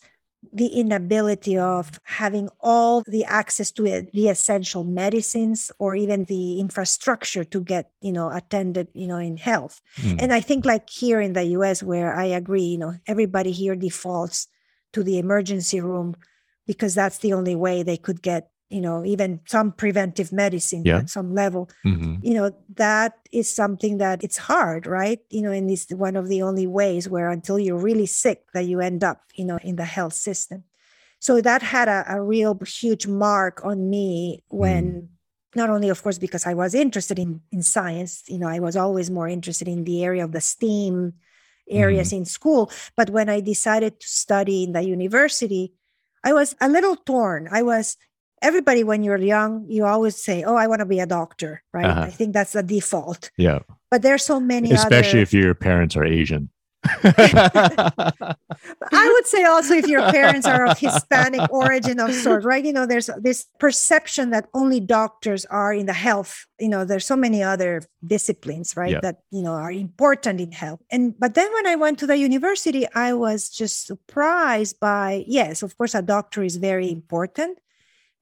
the 0.53 0.69
inability 0.69 1.59
of 1.59 1.99
having 2.05 2.49
all 2.61 3.03
the 3.07 3.25
access 3.25 3.71
to 3.73 3.85
it, 3.87 4.13
the 4.13 4.29
essential 4.29 4.85
medicines 4.85 5.71
or 5.79 5.97
even 5.97 6.25
the 6.25 6.61
infrastructure 6.61 7.45
to 7.45 7.61
get 7.61 7.91
you 8.01 8.13
know 8.13 8.31
attended 8.31 8.89
you 8.95 9.07
know 9.07 9.19
in 9.19 9.37
health 9.37 9.81
mm. 9.97 10.17
and 10.23 10.33
i 10.33 10.41
think 10.41 10.65
like 10.65 10.89
here 10.89 11.21
in 11.21 11.33
the 11.33 11.43
us 11.43 11.83
where 11.83 12.15
i 12.15 12.25
agree 12.25 12.63
you 12.63 12.79
know 12.79 12.95
everybody 13.07 13.51
here 13.51 13.75
defaults 13.75 14.47
to 14.93 15.03
the 15.03 15.19
emergency 15.19 15.81
room 15.81 16.15
because 16.67 16.95
that's 16.95 17.19
the 17.19 17.33
only 17.33 17.57
way 17.57 17.83
they 17.83 17.97
could 17.97 18.23
get 18.23 18.51
you 18.71 18.81
know 18.81 19.05
even 19.05 19.41
some 19.47 19.73
preventive 19.73 20.33
medicine 20.33 20.83
yeah. 20.85 20.99
at 20.99 21.11
some 21.11 21.35
level 21.35 21.69
mm-hmm. 21.85 22.17
you 22.23 22.35
know 22.35 22.51
that 22.75 23.15
is 23.33 23.53
something 23.53 23.99
that 23.99 24.23
it's 24.23 24.37
hard 24.37 24.87
right 24.87 25.21
you 25.31 25.43
know 25.43 25.51
and 25.51 25.71
it's 25.71 25.91
one 25.93 26.17
of 26.17 26.29
the 26.29 26.43
only 26.43 26.67
ways 26.67 27.09
where 27.09 27.29
until 27.31 27.59
you're 27.59 27.79
really 27.79 28.07
sick 28.07 28.45
that 28.53 28.67
you 28.67 28.81
end 28.81 29.03
up 29.03 29.23
you 29.35 29.45
know 29.45 29.59
in 29.63 29.77
the 29.77 29.85
health 29.85 30.13
system 30.13 30.65
so 31.21 31.41
that 31.41 31.63
had 31.63 31.89
a, 31.89 32.05
a 32.09 32.23
real 32.23 32.59
huge 32.65 33.07
mark 33.07 33.65
on 33.65 33.91
me 33.91 34.43
when 34.49 34.93
mm. 34.93 35.09
not 35.57 35.71
only 35.71 35.89
of 35.89 36.03
course 36.03 36.19
because 36.19 36.47
i 36.47 36.55
was 36.55 36.75
interested 36.75 37.19
in 37.19 37.41
in 37.53 37.63
science 37.63 38.23
you 38.29 38.39
know 38.39 38.49
i 38.49 38.59
was 38.59 38.77
always 38.77 39.11
more 39.11 39.29
interested 39.29 39.69
in 39.69 39.85
the 39.85 40.05
area 40.05 40.25
of 40.25 40.33
the 40.33 40.41
steam 40.41 41.15
areas 41.71 42.13
mm. 42.13 42.19
in 42.19 42.25
school 42.25 42.71
but 42.97 43.11
when 43.11 43.29
i 43.29 43.41
decided 43.41 43.99
to 44.01 44.07
study 44.07 44.65
in 44.65 44.73
the 44.73 44.83
university 44.83 45.73
I 46.25 46.33
was 46.33 46.57
a 46.61 46.69
little 46.69 46.97
torn. 46.97 47.49
I 47.51 47.63
was 47.63 47.97
everybody 48.43 48.85
when 48.85 49.03
you're 49.03 49.19
young 49.19 49.65
you 49.69 49.85
always 49.85 50.17
say 50.17 50.45
oh 50.45 50.57
i 50.57 50.67
want 50.67 50.81
to 50.81 50.87
be 50.87 51.01
a 51.01 51.07
doctor 51.07 51.63
right 51.73 51.87
uh-huh. 51.87 52.03
i 52.03 52.11
think 52.11 52.33
that's 52.33 52.53
the 52.53 52.63
default 52.63 53.31
yeah 53.37 53.59
but 53.91 54.03
there's 54.03 54.25
so 54.25 54.41
many 54.41 54.73
especially 54.73 55.21
other... 55.21 55.23
if 55.23 55.33
your 55.33 55.55
parents 55.55 55.97
are 55.97 56.05
asian 56.05 56.51
I 57.03 58.13
would 59.13 59.27
say 59.27 59.45
also 59.45 59.75
if 59.75 59.89
your 59.89 60.01
parents 60.13 60.47
are 60.47 60.67
of 60.67 60.79
Hispanic 60.79 61.53
origin 61.53 61.99
of 61.99 62.15
sort, 62.15 62.45
right? 62.45 62.65
You 62.65 62.73
know, 62.73 62.87
there's 62.87 63.11
this 63.19 63.47
perception 63.59 64.31
that 64.31 64.49
only 64.55 64.79
doctors 64.79 65.45
are 65.47 65.73
in 65.73 65.87
the 65.87 65.93
health. 65.93 66.47
You 66.61 66.69
know, 66.69 66.85
there's 66.85 67.05
so 67.05 67.17
many 67.17 67.43
other 67.43 67.83
disciplines, 68.07 68.77
right? 68.77 68.93
Yeah. 68.93 69.01
That 69.01 69.23
you 69.31 69.43
know 69.43 69.55
are 69.55 69.73
important 69.73 70.41
in 70.41 70.53
health. 70.53 70.81
And 70.91 71.19
but 71.19 71.35
then 71.35 71.53
when 71.53 71.67
I 71.67 71.75
went 71.75 71.99
to 71.99 72.07
the 72.07 72.17
university, 72.17 72.87
I 72.95 73.13
was 73.13 73.49
just 73.49 73.87
surprised 73.87 74.79
by 74.79 75.25
yes, 75.27 75.63
of 75.63 75.77
course, 75.77 75.97
a 75.97 76.03
doctor 76.03 76.45
is 76.45 76.57
very 76.57 76.91
important, 76.91 77.59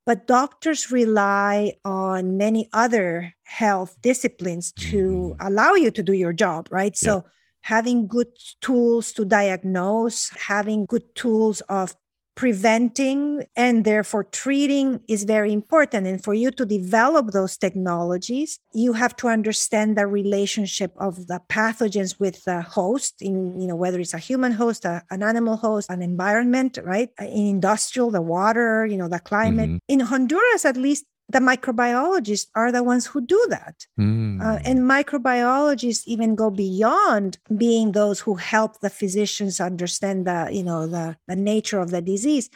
but 0.07 0.29
doctors 0.29 0.93
rely 0.93 1.75
on 1.85 2.37
many 2.37 2.69
other 2.73 3.35
health 3.43 3.97
disciplines 4.01 4.73
to 4.73 5.35
mm-hmm. 5.35 5.47
allow 5.47 5.75
you 5.75 5.91
to 5.91 6.03
do 6.03 6.13
your 6.13 6.33
job, 6.33 6.69
right? 6.71 6.97
So 6.97 7.25
having 7.63 8.07
good 8.07 8.29
tools 8.61 9.13
to 9.15 9.25
diagnose, 9.25 10.31
having 10.31 10.87
good 10.87 11.15
tools 11.17 11.61
of 11.63 11.97
preventing 12.37 13.45
and 13.57 13.85
therefore 13.85 14.25
treating 14.25 15.01
is 15.09 15.25
very 15.25 15.53
important. 15.53 16.07
And 16.07 16.23
for 16.23 16.35
you 16.35 16.51
to 16.53 16.65
develop 16.65 17.33
those 17.33 17.57
technologies 17.57 18.61
you 18.73 18.93
have 18.93 19.17
to 19.17 19.29
understand 19.29 19.97
the 19.97 20.07
relationship 20.07 20.93
of 20.99 21.27
the 21.27 21.41
pathogens 21.49 22.21
with 22.21 22.45
the 22.45 22.61
host 22.63 23.15
in 23.21 23.59
you 23.61 23.67
know 23.67 23.77
whether 23.77 23.99
it's 23.99 24.15
a 24.15 24.19
human 24.19 24.53
host 24.53 24.85
a, 24.85 25.03
an 25.11 25.23
animal 25.23 25.57
host 25.57 25.89
an 25.91 26.03
environment 26.03 26.79
right? 26.85 27.11
In 27.19 27.47
industrial 27.57 28.11
the 28.11 28.23
water 28.23 28.87
you 28.87 28.97
know 28.97 29.09
the 29.09 29.19
climate. 29.19 29.71
Mm-hmm. 29.71 29.95
in 29.95 30.01
honduras 30.01 30.65
at 30.65 30.77
least 30.77 31.05
the 31.29 31.41
microbiologists 31.41 32.47
are 32.55 32.71
the 32.71 32.83
ones 32.83 33.07
who 33.07 33.21
do 33.21 33.47
that. 33.51 33.87
Mm. 33.99 34.41
Uh, 34.41 34.61
and 34.65 34.81
microbiologists 34.81 36.07
even 36.07 36.37
go 36.37 36.51
beyond 36.51 37.39
being 37.57 37.93
those 37.93 38.21
who 38.21 38.37
help 38.37 38.81
the 38.81 38.91
physicians 38.91 39.61
understand 39.61 40.27
the, 40.27 40.49
you 40.53 40.63
know, 40.63 40.87
the, 40.87 41.17
the 41.27 41.35
nature 41.37 41.81
of 41.81 41.91
the 41.91 42.01
disease. 42.01 42.49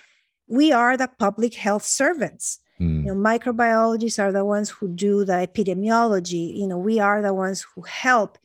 We 0.47 0.73
are 0.73 0.97
the 0.97 1.11
public 1.18 1.55
health 1.55 1.85
servants. 1.85 2.61
Mm. 2.81 3.05
You 3.05 3.14
know, 3.14 3.21
microbiologists 3.21 4.23
are 4.23 4.33
the 4.33 4.45
ones 4.45 4.71
who 4.71 4.89
do 4.89 5.25
the 5.25 5.33
epidemiology. 5.33 6.57
You 6.57 6.68
know, 6.68 6.79
we 6.79 7.01
are 7.01 7.23
the 7.23 7.35
ones 7.35 7.66
who 7.75 7.83
help 7.83 8.39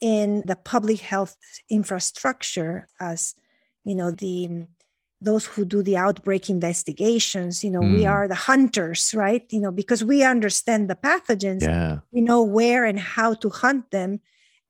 in 0.00 0.42
the 0.46 0.56
public 0.56 1.00
health 1.00 1.36
infrastructure 1.70 2.86
as, 3.00 3.34
you 3.84 3.94
know, 3.94 4.10
the 4.10 4.66
those 5.20 5.46
who 5.46 5.64
do 5.64 5.82
the 5.82 5.96
outbreak 5.96 6.48
investigations 6.48 7.62
you 7.62 7.70
know 7.70 7.80
mm. 7.80 7.96
we 7.96 8.06
are 8.06 8.26
the 8.26 8.34
hunters 8.34 9.14
right 9.14 9.44
you 9.50 9.60
know 9.60 9.70
because 9.70 10.02
we 10.02 10.22
understand 10.24 10.88
the 10.88 10.94
pathogens 10.94 11.62
yeah. 11.62 11.98
we 12.12 12.20
know 12.20 12.42
where 12.42 12.84
and 12.84 12.98
how 12.98 13.34
to 13.34 13.50
hunt 13.50 13.90
them 13.90 14.20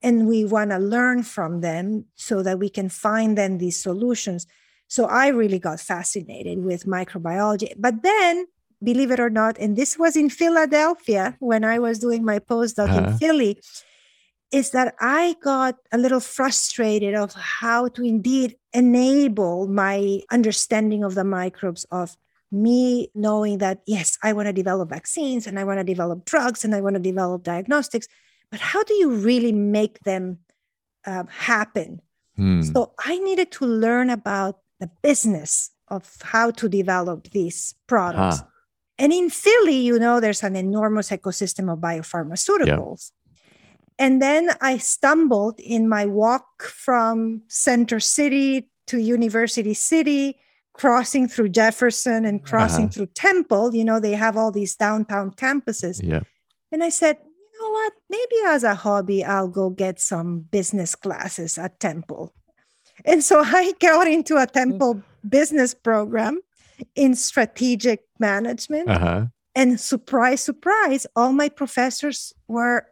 and 0.03 0.27
we 0.27 0.45
want 0.45 0.71
to 0.71 0.79
learn 0.79 1.23
from 1.23 1.61
them 1.61 2.05
so 2.15 2.43
that 2.43 2.59
we 2.59 2.69
can 2.69 2.89
find 2.89 3.39
then 3.39 3.59
these 3.59 3.81
solutions 3.81 4.47
so 4.89 5.05
i 5.07 5.29
really 5.29 5.59
got 5.59 5.79
fascinated 5.79 6.65
with 6.65 6.85
microbiology 6.85 7.73
but 7.79 8.03
then 8.03 8.47
believe 8.83 9.11
it 9.11 9.21
or 9.21 9.31
not 9.31 9.57
and 9.59 9.77
this 9.77 9.99
was 9.99 10.17
in 10.17 10.29
philadelphia 10.29 11.37
when 11.39 11.65
i 11.65 11.79
was 11.79 11.99
doing 11.99 12.25
my 12.25 12.39
postdoc 12.39 12.89
uh-huh. 12.89 13.11
in 13.11 13.19
philly 13.19 13.59
is 14.53 14.71
that 14.71 14.95
I 15.01 15.37
got 15.43 15.77
a 15.93 15.99
little 15.99 16.21
frustrated 16.21 17.15
of 17.15 17.33
how 17.35 17.89
to 17.89 18.03
indeed 18.03 18.57
enable 18.73 19.69
my 19.69 20.21
understanding 20.31 21.05
of 21.05 21.15
the 21.15 21.25
microbes 21.25 21.85
of 21.91 22.17
me 22.53 23.09
knowing 23.15 23.59
that 23.59 23.81
yes 23.87 24.19
i 24.23 24.33
want 24.33 24.47
to 24.47 24.53
develop 24.53 24.89
vaccines 24.89 25.47
and 25.47 25.59
i 25.59 25.65
want 25.65 25.79
to 25.79 25.85
develop 25.85 26.25
drugs 26.25 26.65
and 26.65 26.75
i 26.75 26.81
want 26.81 26.95
to 26.95 27.01
develop 27.01 27.43
diagnostics 27.45 28.09
but 28.51 28.59
how 28.59 28.83
do 28.83 28.95
you 28.95 29.11
really 29.11 29.53
make 29.53 30.01
them 30.01 30.39
uh, 31.07 31.23
happen? 31.31 32.01
Hmm. 32.37 32.63
so 32.63 32.93
i 33.05 33.19
needed 33.19 33.53
to 33.53 33.67
learn 33.67 34.11
about 34.11 34.59
the 34.81 34.91
business 35.03 35.71
of 35.89 36.17
how 36.23 36.51
to 36.53 36.69
develop 36.69 37.31
these 37.31 37.75
products. 37.87 38.43
And 38.99 39.13
in 39.13 39.31
philly 39.31 39.77
you 39.77 39.99
know 39.99 40.21
there's 40.21 40.43
an 40.43 40.57
enormous 40.57 41.11
ecosystem 41.11 41.73
of 41.73 41.79
biopharmaceuticals 41.79 43.13
and 44.01 44.23
then 44.23 44.51
I 44.63 44.79
stumbled 44.79 45.61
in 45.61 45.87
my 45.87 46.07
walk 46.07 46.63
from 46.63 47.43
Center 47.49 48.01
City 48.01 48.71
to 48.87 48.99
University 48.99 49.75
City, 49.75 50.39
crossing 50.73 51.29
through 51.29 51.51
Jefferson 51.51 52.25
and 52.25 52.43
crossing 52.43 52.85
uh-huh. 52.87 52.93
through 52.93 53.07
Temple. 53.09 53.75
You 53.75 53.85
know, 53.85 54.01
they 54.01 54.15
have 54.15 54.39
all 54.39 54.51
these 54.51 54.75
downtown 54.75 55.33
campuses. 55.33 56.01
Yeah. 56.03 56.21
And 56.73 56.83
I 56.83 56.89
said, 56.89 57.19
you 57.23 57.61
know 57.61 57.71
what? 57.71 57.93
Maybe 58.09 58.37
as 58.47 58.65
a 58.65 58.75
hobby, 58.75 59.23
I'll 59.23 59.49
go 59.49 59.69
get 59.69 60.01
some 60.01 60.47
business 60.51 60.95
classes 60.95 61.59
at 61.59 61.79
Temple. 61.79 62.33
And 63.05 63.23
so 63.23 63.41
I 63.45 63.75
got 63.81 64.09
into 64.09 64.39
a 64.39 64.47
Temple 64.47 65.03
business 65.29 65.75
program 65.75 66.41
in 66.95 67.15
strategic 67.15 68.07
management. 68.19 68.89
Uh-huh. 68.89 69.27
And 69.55 69.79
surprise, 69.79 70.41
surprise, 70.41 71.07
all 71.15 71.33
my 71.33 71.51
professors 71.51 72.33
were 72.49 72.87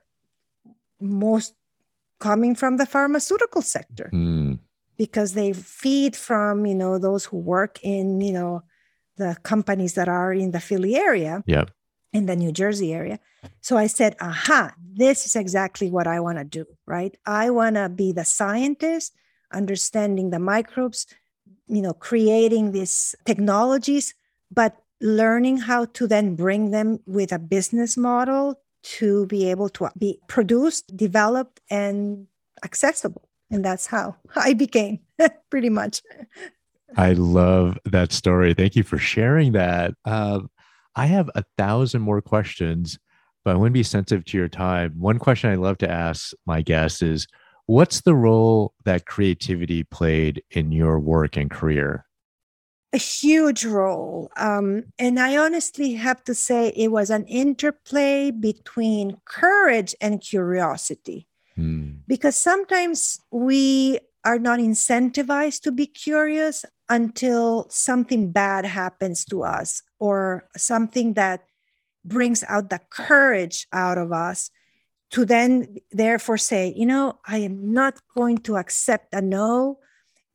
most 1.01 1.55
coming 2.19 2.55
from 2.55 2.77
the 2.77 2.87
pharmaceutical 2.87 3.63
sector 3.63 4.11
mm. 4.13 4.59
because 4.97 5.35
they 5.35 5.53
feed 5.53 6.17
from 6.17 6.67
you 6.67 6.75
know 6.75 6.99
those 6.99 7.27
who 7.27 7.39
work 7.39 7.79
in 7.83 8.21
you 8.21 8.33
know 8.33 8.63
the 9.17 9.37
companies 9.43 9.95
that 9.95 10.09
are 10.09 10.33
in 10.33 10.53
the 10.53 10.61
Philly 10.61 10.97
area 10.97 11.43
in 12.13 12.27
the 12.27 12.37
New 12.37 12.53
Jersey 12.53 12.93
area. 12.93 13.19
So 13.61 13.77
I 13.77 13.87
said 13.87 14.17
aha 14.21 14.75
this 14.79 15.27
is 15.27 15.37
exactly 15.37 15.91
what 15.91 16.07
I 16.07 16.21
want 16.21 16.39
to 16.39 16.45
do 16.45 16.67
right? 16.87 17.17
I 17.27 17.51
want 17.51 17.77
to 17.77 17.89
be 17.89 18.13
the 18.13 18.25
scientist 18.25 19.13
understanding 19.53 20.31
the 20.31 20.39
microbes 20.39 21.07
you 21.67 21.83
know 21.83 21.93
creating 21.93 22.73
these 22.73 23.15
technologies 23.25 24.15
but 24.51 24.77
learning 25.01 25.59
how 25.59 25.85
to 25.85 26.07
then 26.07 26.35
bring 26.35 26.71
them 26.71 26.99
with 27.07 27.33
a 27.33 27.39
business 27.39 27.97
model 27.97 28.61
to 28.83 29.27
be 29.27 29.51
able 29.51 29.69
to 29.71 29.91
be 29.99 30.19
produced, 30.29 30.97
developed, 30.97 31.61
and 31.71 32.27
accessible. 32.65 33.29
And 33.51 33.65
that's 33.65 33.87
how 33.87 34.17
I 34.37 34.55
became 34.55 35.01
pretty 35.51 35.71
much. 35.71 36.03
I 36.97 37.13
love 37.13 37.79
that 37.85 38.13
story. 38.13 38.55
Thank 38.55 38.75
you 38.75 38.83
for 38.83 38.99
sharing 38.99 39.53
that. 39.53 39.95
Uh, 40.05 40.41
I 40.97 41.07
have 41.07 41.31
a 41.35 41.45
thousand 41.57 42.03
more 42.03 42.23
questions, 42.23 42.99
but 43.45 43.53
I 43.53 43.59
want 43.59 43.69
to 43.69 43.73
be 43.73 43.83
sensitive 43.83 44.25
to 44.27 44.39
your 44.39 44.49
time. 44.49 44.95
One 44.99 45.19
question 45.19 45.51
I 45.51 45.57
love 45.57 45.79
to 45.79 45.91
ask 45.91 46.33
my 46.47 46.63
guests 46.63 47.03
is 47.03 47.27
what's 47.67 48.01
the 48.01 48.15
role 48.15 48.73
that 48.85 49.07
creativity 49.07 49.85
played 49.85 50.43
in 50.51 50.73
your 50.73 50.99
work 50.99 51.37
and 51.37 51.51
career? 51.51 52.05
A 52.93 52.99
huge 52.99 53.65
role. 53.65 54.31
Um, 54.37 54.85
and 54.99 55.21
I 55.21 55.37
honestly 55.37 55.95
have 55.95 56.25
to 56.25 56.35
say 56.35 56.73
it 56.75 56.91
was 56.91 57.11
an 57.11 57.27
interplay 57.27 58.31
between 58.31 59.19
courage 59.25 59.95
and 60.01 60.21
curiosity. 60.21 61.29
Hmm. 61.55 61.91
Because 62.07 62.37
sometimes 62.37 63.21
we 63.31 63.99
are 64.25 64.39
not 64.39 64.59
incentivized 64.59 65.63
to 65.63 65.73
be 65.73 65.87
curious 65.87 66.65
until 66.89 67.67
something 67.71 68.33
bad 68.33 68.65
happens 68.65 69.25
to 69.27 69.43
us 69.45 69.83
or 69.99 70.49
something 70.57 71.15
that 71.15 71.45
brings 72.05 72.45
out 72.49 72.71
the 72.71 72.81
courage 72.91 73.67
out 73.73 73.99
of 73.99 74.13
us 74.13 74.51
to 75.11 75.25
then 75.25 75.77
therefore 75.91 76.39
say, 76.39 76.73
you 76.77 76.87
know, 76.87 77.19
I 77.27 77.39
am 77.39 77.73
not 77.73 78.01
going 78.15 78.39
to 78.39 78.57
accept 78.57 79.15
a 79.15 79.21
no. 79.21 79.79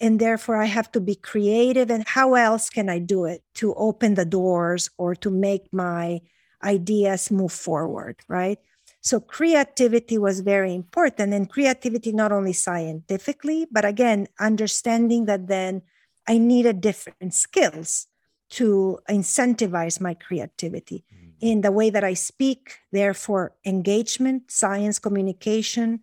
And 0.03 0.19
therefore, 0.19 0.57
I 0.57 0.65
have 0.65 0.91
to 0.91 0.99
be 0.99 1.15
creative. 1.15 1.89
And 1.89 2.05
how 2.05 2.33
else 2.33 2.69
can 2.69 2.89
I 2.89 2.99
do 2.99 3.23
it 3.23 3.41
to 3.55 3.73
open 3.75 4.15
the 4.15 4.25
doors 4.25 4.89
or 4.97 5.15
to 5.15 5.31
make 5.31 5.71
my 5.71 6.19
ideas 6.61 7.31
move 7.31 7.53
forward? 7.53 8.17
Right. 8.27 8.59
So, 8.99 9.21
creativity 9.21 10.17
was 10.17 10.41
very 10.41 10.75
important. 10.75 11.33
And 11.33 11.49
creativity, 11.49 12.11
not 12.11 12.33
only 12.33 12.51
scientifically, 12.51 13.65
but 13.71 13.85
again, 13.85 14.27
understanding 14.41 15.23
that 15.27 15.47
then 15.47 15.83
I 16.27 16.37
needed 16.37 16.81
different 16.81 17.33
skills 17.33 18.07
to 18.49 18.99
incentivize 19.09 20.01
my 20.01 20.15
creativity 20.15 21.05
mm-hmm. 21.15 21.29
in 21.39 21.61
the 21.61 21.71
way 21.71 21.89
that 21.89 22.03
I 22.03 22.13
speak, 22.13 22.79
therefore, 22.91 23.55
engagement, 23.65 24.51
science, 24.51 24.99
communication. 24.99 26.01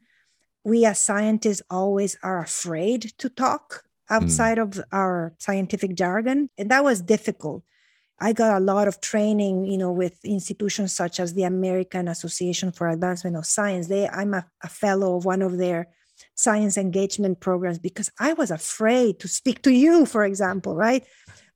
We 0.64 0.86
as 0.86 0.98
scientists 0.98 1.62
always 1.68 2.16
are 2.22 2.42
afraid 2.42 3.12
to 3.18 3.28
talk 3.28 3.84
outside 4.10 4.58
mm. 4.58 4.62
of 4.62 4.84
our 4.92 5.34
scientific 5.38 5.94
jargon. 5.94 6.50
And 6.58 6.70
that 6.70 6.84
was 6.84 7.00
difficult. 7.00 7.62
I 8.20 8.34
got 8.34 8.60
a 8.60 8.64
lot 8.64 8.86
of 8.86 9.00
training, 9.00 9.64
you 9.64 9.78
know, 9.78 9.92
with 9.92 10.22
institutions 10.24 10.94
such 10.94 11.18
as 11.18 11.32
the 11.32 11.44
American 11.44 12.06
Association 12.06 12.70
for 12.70 12.88
Advancement 12.88 13.36
of 13.36 13.46
Science. 13.46 13.88
They, 13.88 14.08
I'm 14.08 14.34
a, 14.34 14.44
a 14.62 14.68
fellow 14.68 15.16
of 15.16 15.24
one 15.24 15.40
of 15.40 15.56
their 15.56 15.88
science 16.34 16.76
engagement 16.76 17.40
programs 17.40 17.78
because 17.78 18.10
I 18.18 18.34
was 18.34 18.50
afraid 18.50 19.20
to 19.20 19.28
speak 19.28 19.62
to 19.62 19.72
you, 19.72 20.04
for 20.04 20.24
example, 20.24 20.74
right? 20.74 21.04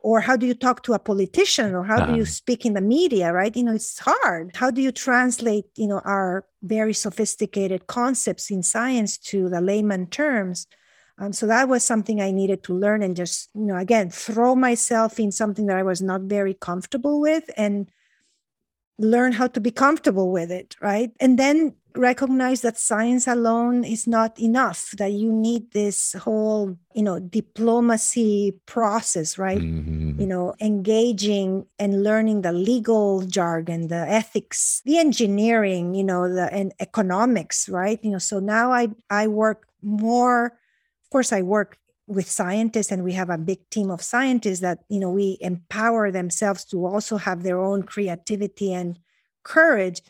Or 0.00 0.20
how 0.20 0.36
do 0.36 0.46
you 0.46 0.54
talk 0.54 0.82
to 0.84 0.94
a 0.94 0.98
politician 0.98 1.74
or 1.74 1.84
how 1.84 1.96
uh-huh. 1.96 2.06
do 2.06 2.16
you 2.16 2.22
uh-huh. 2.22 2.30
speak 2.30 2.64
in 2.64 2.74
the 2.74 2.80
media, 2.80 3.32
right? 3.32 3.54
You 3.54 3.64
know, 3.64 3.74
it's 3.74 3.98
hard. 3.98 4.52
How 4.54 4.70
do 4.70 4.80
you 4.80 4.92
translate, 4.92 5.66
you 5.76 5.86
know, 5.86 6.00
our 6.04 6.46
very 6.62 6.94
sophisticated 6.94 7.86
concepts 7.86 8.50
in 8.50 8.62
science 8.62 9.18
to 9.18 9.50
the 9.50 9.60
layman 9.60 10.06
terms? 10.06 10.66
Um, 11.18 11.32
so 11.32 11.46
that 11.46 11.68
was 11.68 11.84
something 11.84 12.20
I 12.20 12.32
needed 12.32 12.64
to 12.64 12.74
learn 12.74 13.02
and 13.02 13.14
just, 13.14 13.48
you 13.54 13.66
know, 13.66 13.76
again, 13.76 14.10
throw 14.10 14.56
myself 14.56 15.20
in 15.20 15.30
something 15.30 15.66
that 15.66 15.76
I 15.76 15.82
was 15.82 16.02
not 16.02 16.22
very 16.22 16.54
comfortable 16.54 17.20
with 17.20 17.48
and 17.56 17.88
learn 18.98 19.32
how 19.32 19.46
to 19.48 19.60
be 19.60 19.70
comfortable 19.70 20.32
with 20.32 20.50
it, 20.50 20.76
right? 20.80 21.10
And 21.20 21.38
then 21.38 21.74
recognize 21.96 22.62
that 22.62 22.76
science 22.76 23.26
alone 23.26 23.84
is 23.84 24.06
not 24.06 24.38
enough 24.40 24.90
that 24.98 25.12
you 25.12 25.32
need 25.32 25.70
this 25.70 26.12
whole 26.14 26.76
you 26.92 27.02
know 27.02 27.20
diplomacy 27.20 28.52
process 28.66 29.38
right 29.38 29.60
mm-hmm. 29.60 30.20
you 30.20 30.26
know 30.26 30.52
engaging 30.60 31.64
and 31.78 32.02
learning 32.02 32.42
the 32.42 32.52
legal 32.52 33.24
jargon 33.26 33.86
the 33.86 34.08
ethics 34.08 34.82
the 34.84 34.98
engineering 34.98 35.94
you 35.94 36.02
know 36.02 36.32
the 36.32 36.52
and 36.52 36.72
economics 36.80 37.68
right 37.68 38.00
you 38.02 38.10
know 38.10 38.18
so 38.18 38.40
now 38.40 38.72
i 38.72 38.88
i 39.08 39.28
work 39.28 39.68
more 39.80 40.52
course 41.14 41.32
i 41.32 41.42
work 41.42 41.78
with 42.06 42.28
scientists 42.40 42.92
and 42.92 43.02
we 43.02 43.14
have 43.20 43.30
a 43.30 43.38
big 43.50 43.60
team 43.70 43.90
of 43.90 44.02
scientists 44.02 44.60
that 44.60 44.78
you 44.88 45.00
know 45.00 45.10
we 45.10 45.38
empower 45.40 46.10
themselves 46.10 46.64
to 46.64 46.84
also 46.84 47.16
have 47.16 47.42
their 47.42 47.60
own 47.60 47.82
creativity 47.82 48.72
and 48.72 48.98
courage 49.42 50.00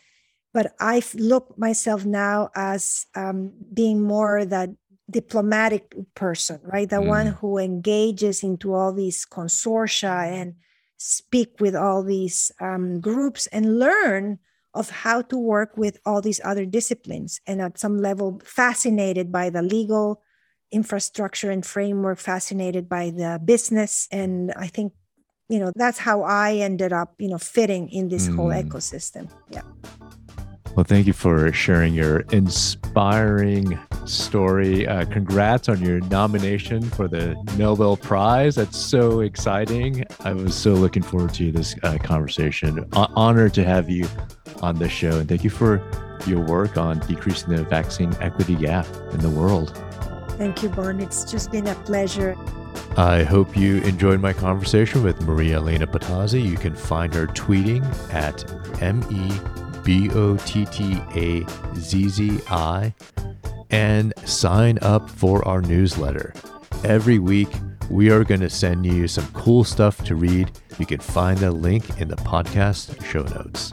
but 0.55 0.73
I 0.79 1.03
look 1.17 1.59
myself 1.59 2.07
now 2.07 2.49
as 2.55 3.07
um, 3.17 3.53
being 3.75 4.01
more 4.01 4.45
that 4.47 4.71
diplomatic 5.11 5.95
person, 6.15 6.61
right? 6.63 6.89
The 6.89 7.03
mm. 7.03 7.09
one 7.09 7.27
who 7.27 7.59
engages 7.59 8.43
into 8.43 8.73
all 8.73 8.93
these 8.93 9.27
consortia 9.27 10.33
and 10.33 10.55
speak 10.97 11.61
with 11.61 11.75
all 11.75 12.03
these 12.03 12.53
um, 12.61 13.01
groups 13.01 13.49
and 13.49 13.79
learn 13.81 14.39
of 14.73 14.91
how 14.91 15.23
to 15.23 15.37
work 15.37 15.77
with 15.77 15.99
all 16.07 16.21
these 16.21 16.41
other 16.45 16.65
disciplines 16.65 17.41
and 17.47 17.61
at 17.61 17.79
some 17.79 17.99
level 17.99 18.41
fascinated 18.45 19.31
by 19.31 19.51
the 19.51 19.63
legal 19.63 20.23
infrastructure 20.75 21.51
and 21.51 21.65
framework 21.65 22.19
fascinated 22.19 22.89
by 22.89 23.11
the 23.11 23.41
business 23.45 24.09
and 24.11 24.53
i 24.57 24.67
think 24.67 24.93
you 25.49 25.59
know 25.59 25.71
that's 25.77 25.99
how 25.99 26.23
i 26.23 26.55
ended 26.55 26.93
up 26.93 27.15
you 27.19 27.29
know 27.29 27.39
fitting 27.39 27.89
in 27.89 28.09
this 28.09 28.29
mm. 28.29 28.37
whole 28.37 28.51
ecosystem 28.51 29.31
yeah 29.51 29.63
well, 30.77 30.83
thank 30.83 31.07
you 31.07 31.13
for 31.13 31.53
sharing 31.53 31.95
your 31.95 32.21
inspiring 32.33 33.79
story. 34.07 34.89
Uh, 34.89 35.05
congrats 35.05 35.69
on 35.69 35.81
your 35.81 36.01
nomination 36.01 36.83
for 36.83 37.07
the 37.07 37.37
Nobel 37.57 37.97
Prize. 37.97 38.57
That's 38.57 38.77
so 38.77 39.21
exciting. 39.21 40.05
I 40.25 40.33
was 40.33 40.57
so 40.57 40.73
looking 40.73 41.05
forward 41.05 41.33
to 41.35 41.53
this 41.53 41.77
uh, 41.85 41.99
conversation. 41.99 42.85
O- 42.95 43.07
honored 43.15 43.55
to 43.55 43.65
have 43.65 43.89
you 43.89 44.09
on 44.63 44.81
the 44.81 44.89
show. 44.89 45.21
And 45.21 45.29
thank 45.29 45.45
you 45.45 45.51
for 45.51 45.81
your 46.27 46.41
work 46.45 46.77
on 46.77 46.99
decreasing 47.07 47.55
the 47.55 47.63
vaccine 47.63 48.13
equity 48.21 48.57
gap 48.57 48.87
in 49.13 49.21
the 49.21 49.31
world. 49.31 49.81
Thank 50.37 50.63
you, 50.63 50.69
Bon. 50.69 51.01
It's 51.01 51.31
just 51.31 51.51
been 51.53 51.67
a 51.67 51.75
pleasure. 51.75 52.37
I 52.97 53.23
hope 53.25 53.57
you 53.57 53.79
enjoyed 53.79 54.21
my 54.21 54.33
conversation 54.33 55.03
with 55.03 55.21
Maria 55.23 55.57
Elena 55.57 55.87
Bottazzi. 55.87 56.45
You 56.45 56.57
can 56.57 56.75
find 56.75 57.13
her 57.15 57.27
tweeting 57.27 57.85
at 58.13 58.45
ME 58.81 59.83
B 59.85 60.11
O 60.13 60.37
T 60.39 60.65
T 60.67 61.01
A 61.15 61.45
Z 61.77 62.09
Z 62.09 62.41
I, 62.49 62.95
and 63.71 64.13
sign 64.25 64.79
up 64.83 65.09
for 65.11 65.47
our 65.47 65.61
newsletter. 65.61 66.33
Every 66.85 67.19
week, 67.19 67.49
we 67.91 68.11
are 68.11 68.25
going 68.25 68.41
to 68.41 68.51
send 68.51 68.87
you 68.87 69.07
some 69.09 69.27
cool 69.33 69.65
stuff 69.65 70.03
to 70.05 70.15
read. 70.15 70.51
You 70.79 70.87
can 70.87 71.01
find 71.01 71.39
the 71.39 71.51
link 71.51 72.01
in 72.01 72.09
the 72.09 72.17
podcast 72.17 73.05
show 73.05 73.23
notes. 73.23 73.73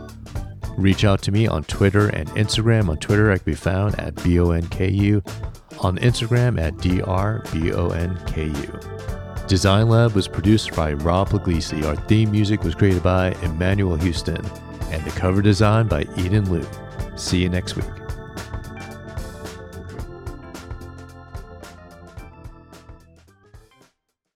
Reach 0.77 1.03
out 1.05 1.21
to 1.23 1.31
me 1.31 1.47
on 1.47 1.63
Twitter 1.65 2.07
and 2.07 2.29
Instagram. 2.29 2.89
On 2.89 2.97
Twitter, 2.97 3.31
I 3.31 3.37
can 3.37 3.45
be 3.45 3.55
found 3.55 3.99
at 3.99 4.15
BONKU. 4.15 5.21
On 5.79 5.97
Instagram 5.97 6.59
at 6.59 6.73
DRBONKU. 6.75 7.07
Design 9.47 9.89
Lab 9.89 10.13
was 10.13 10.27
produced 10.27 10.75
by 10.75 10.93
Rob 10.93 11.29
Puglisi. 11.29 11.83
Our 11.85 11.95
theme 11.95 12.31
music 12.31 12.63
was 12.63 12.75
created 12.75 13.03
by 13.03 13.31
Emmanuel 13.41 13.95
Houston 13.97 14.43
and 14.91 15.03
the 15.03 15.11
cover 15.11 15.41
design 15.41 15.87
by 15.87 16.05
Eden 16.17 16.51
Liu. 16.51 16.65
See 17.15 17.41
you 17.41 17.49
next 17.49 17.75
week. 17.75 18.00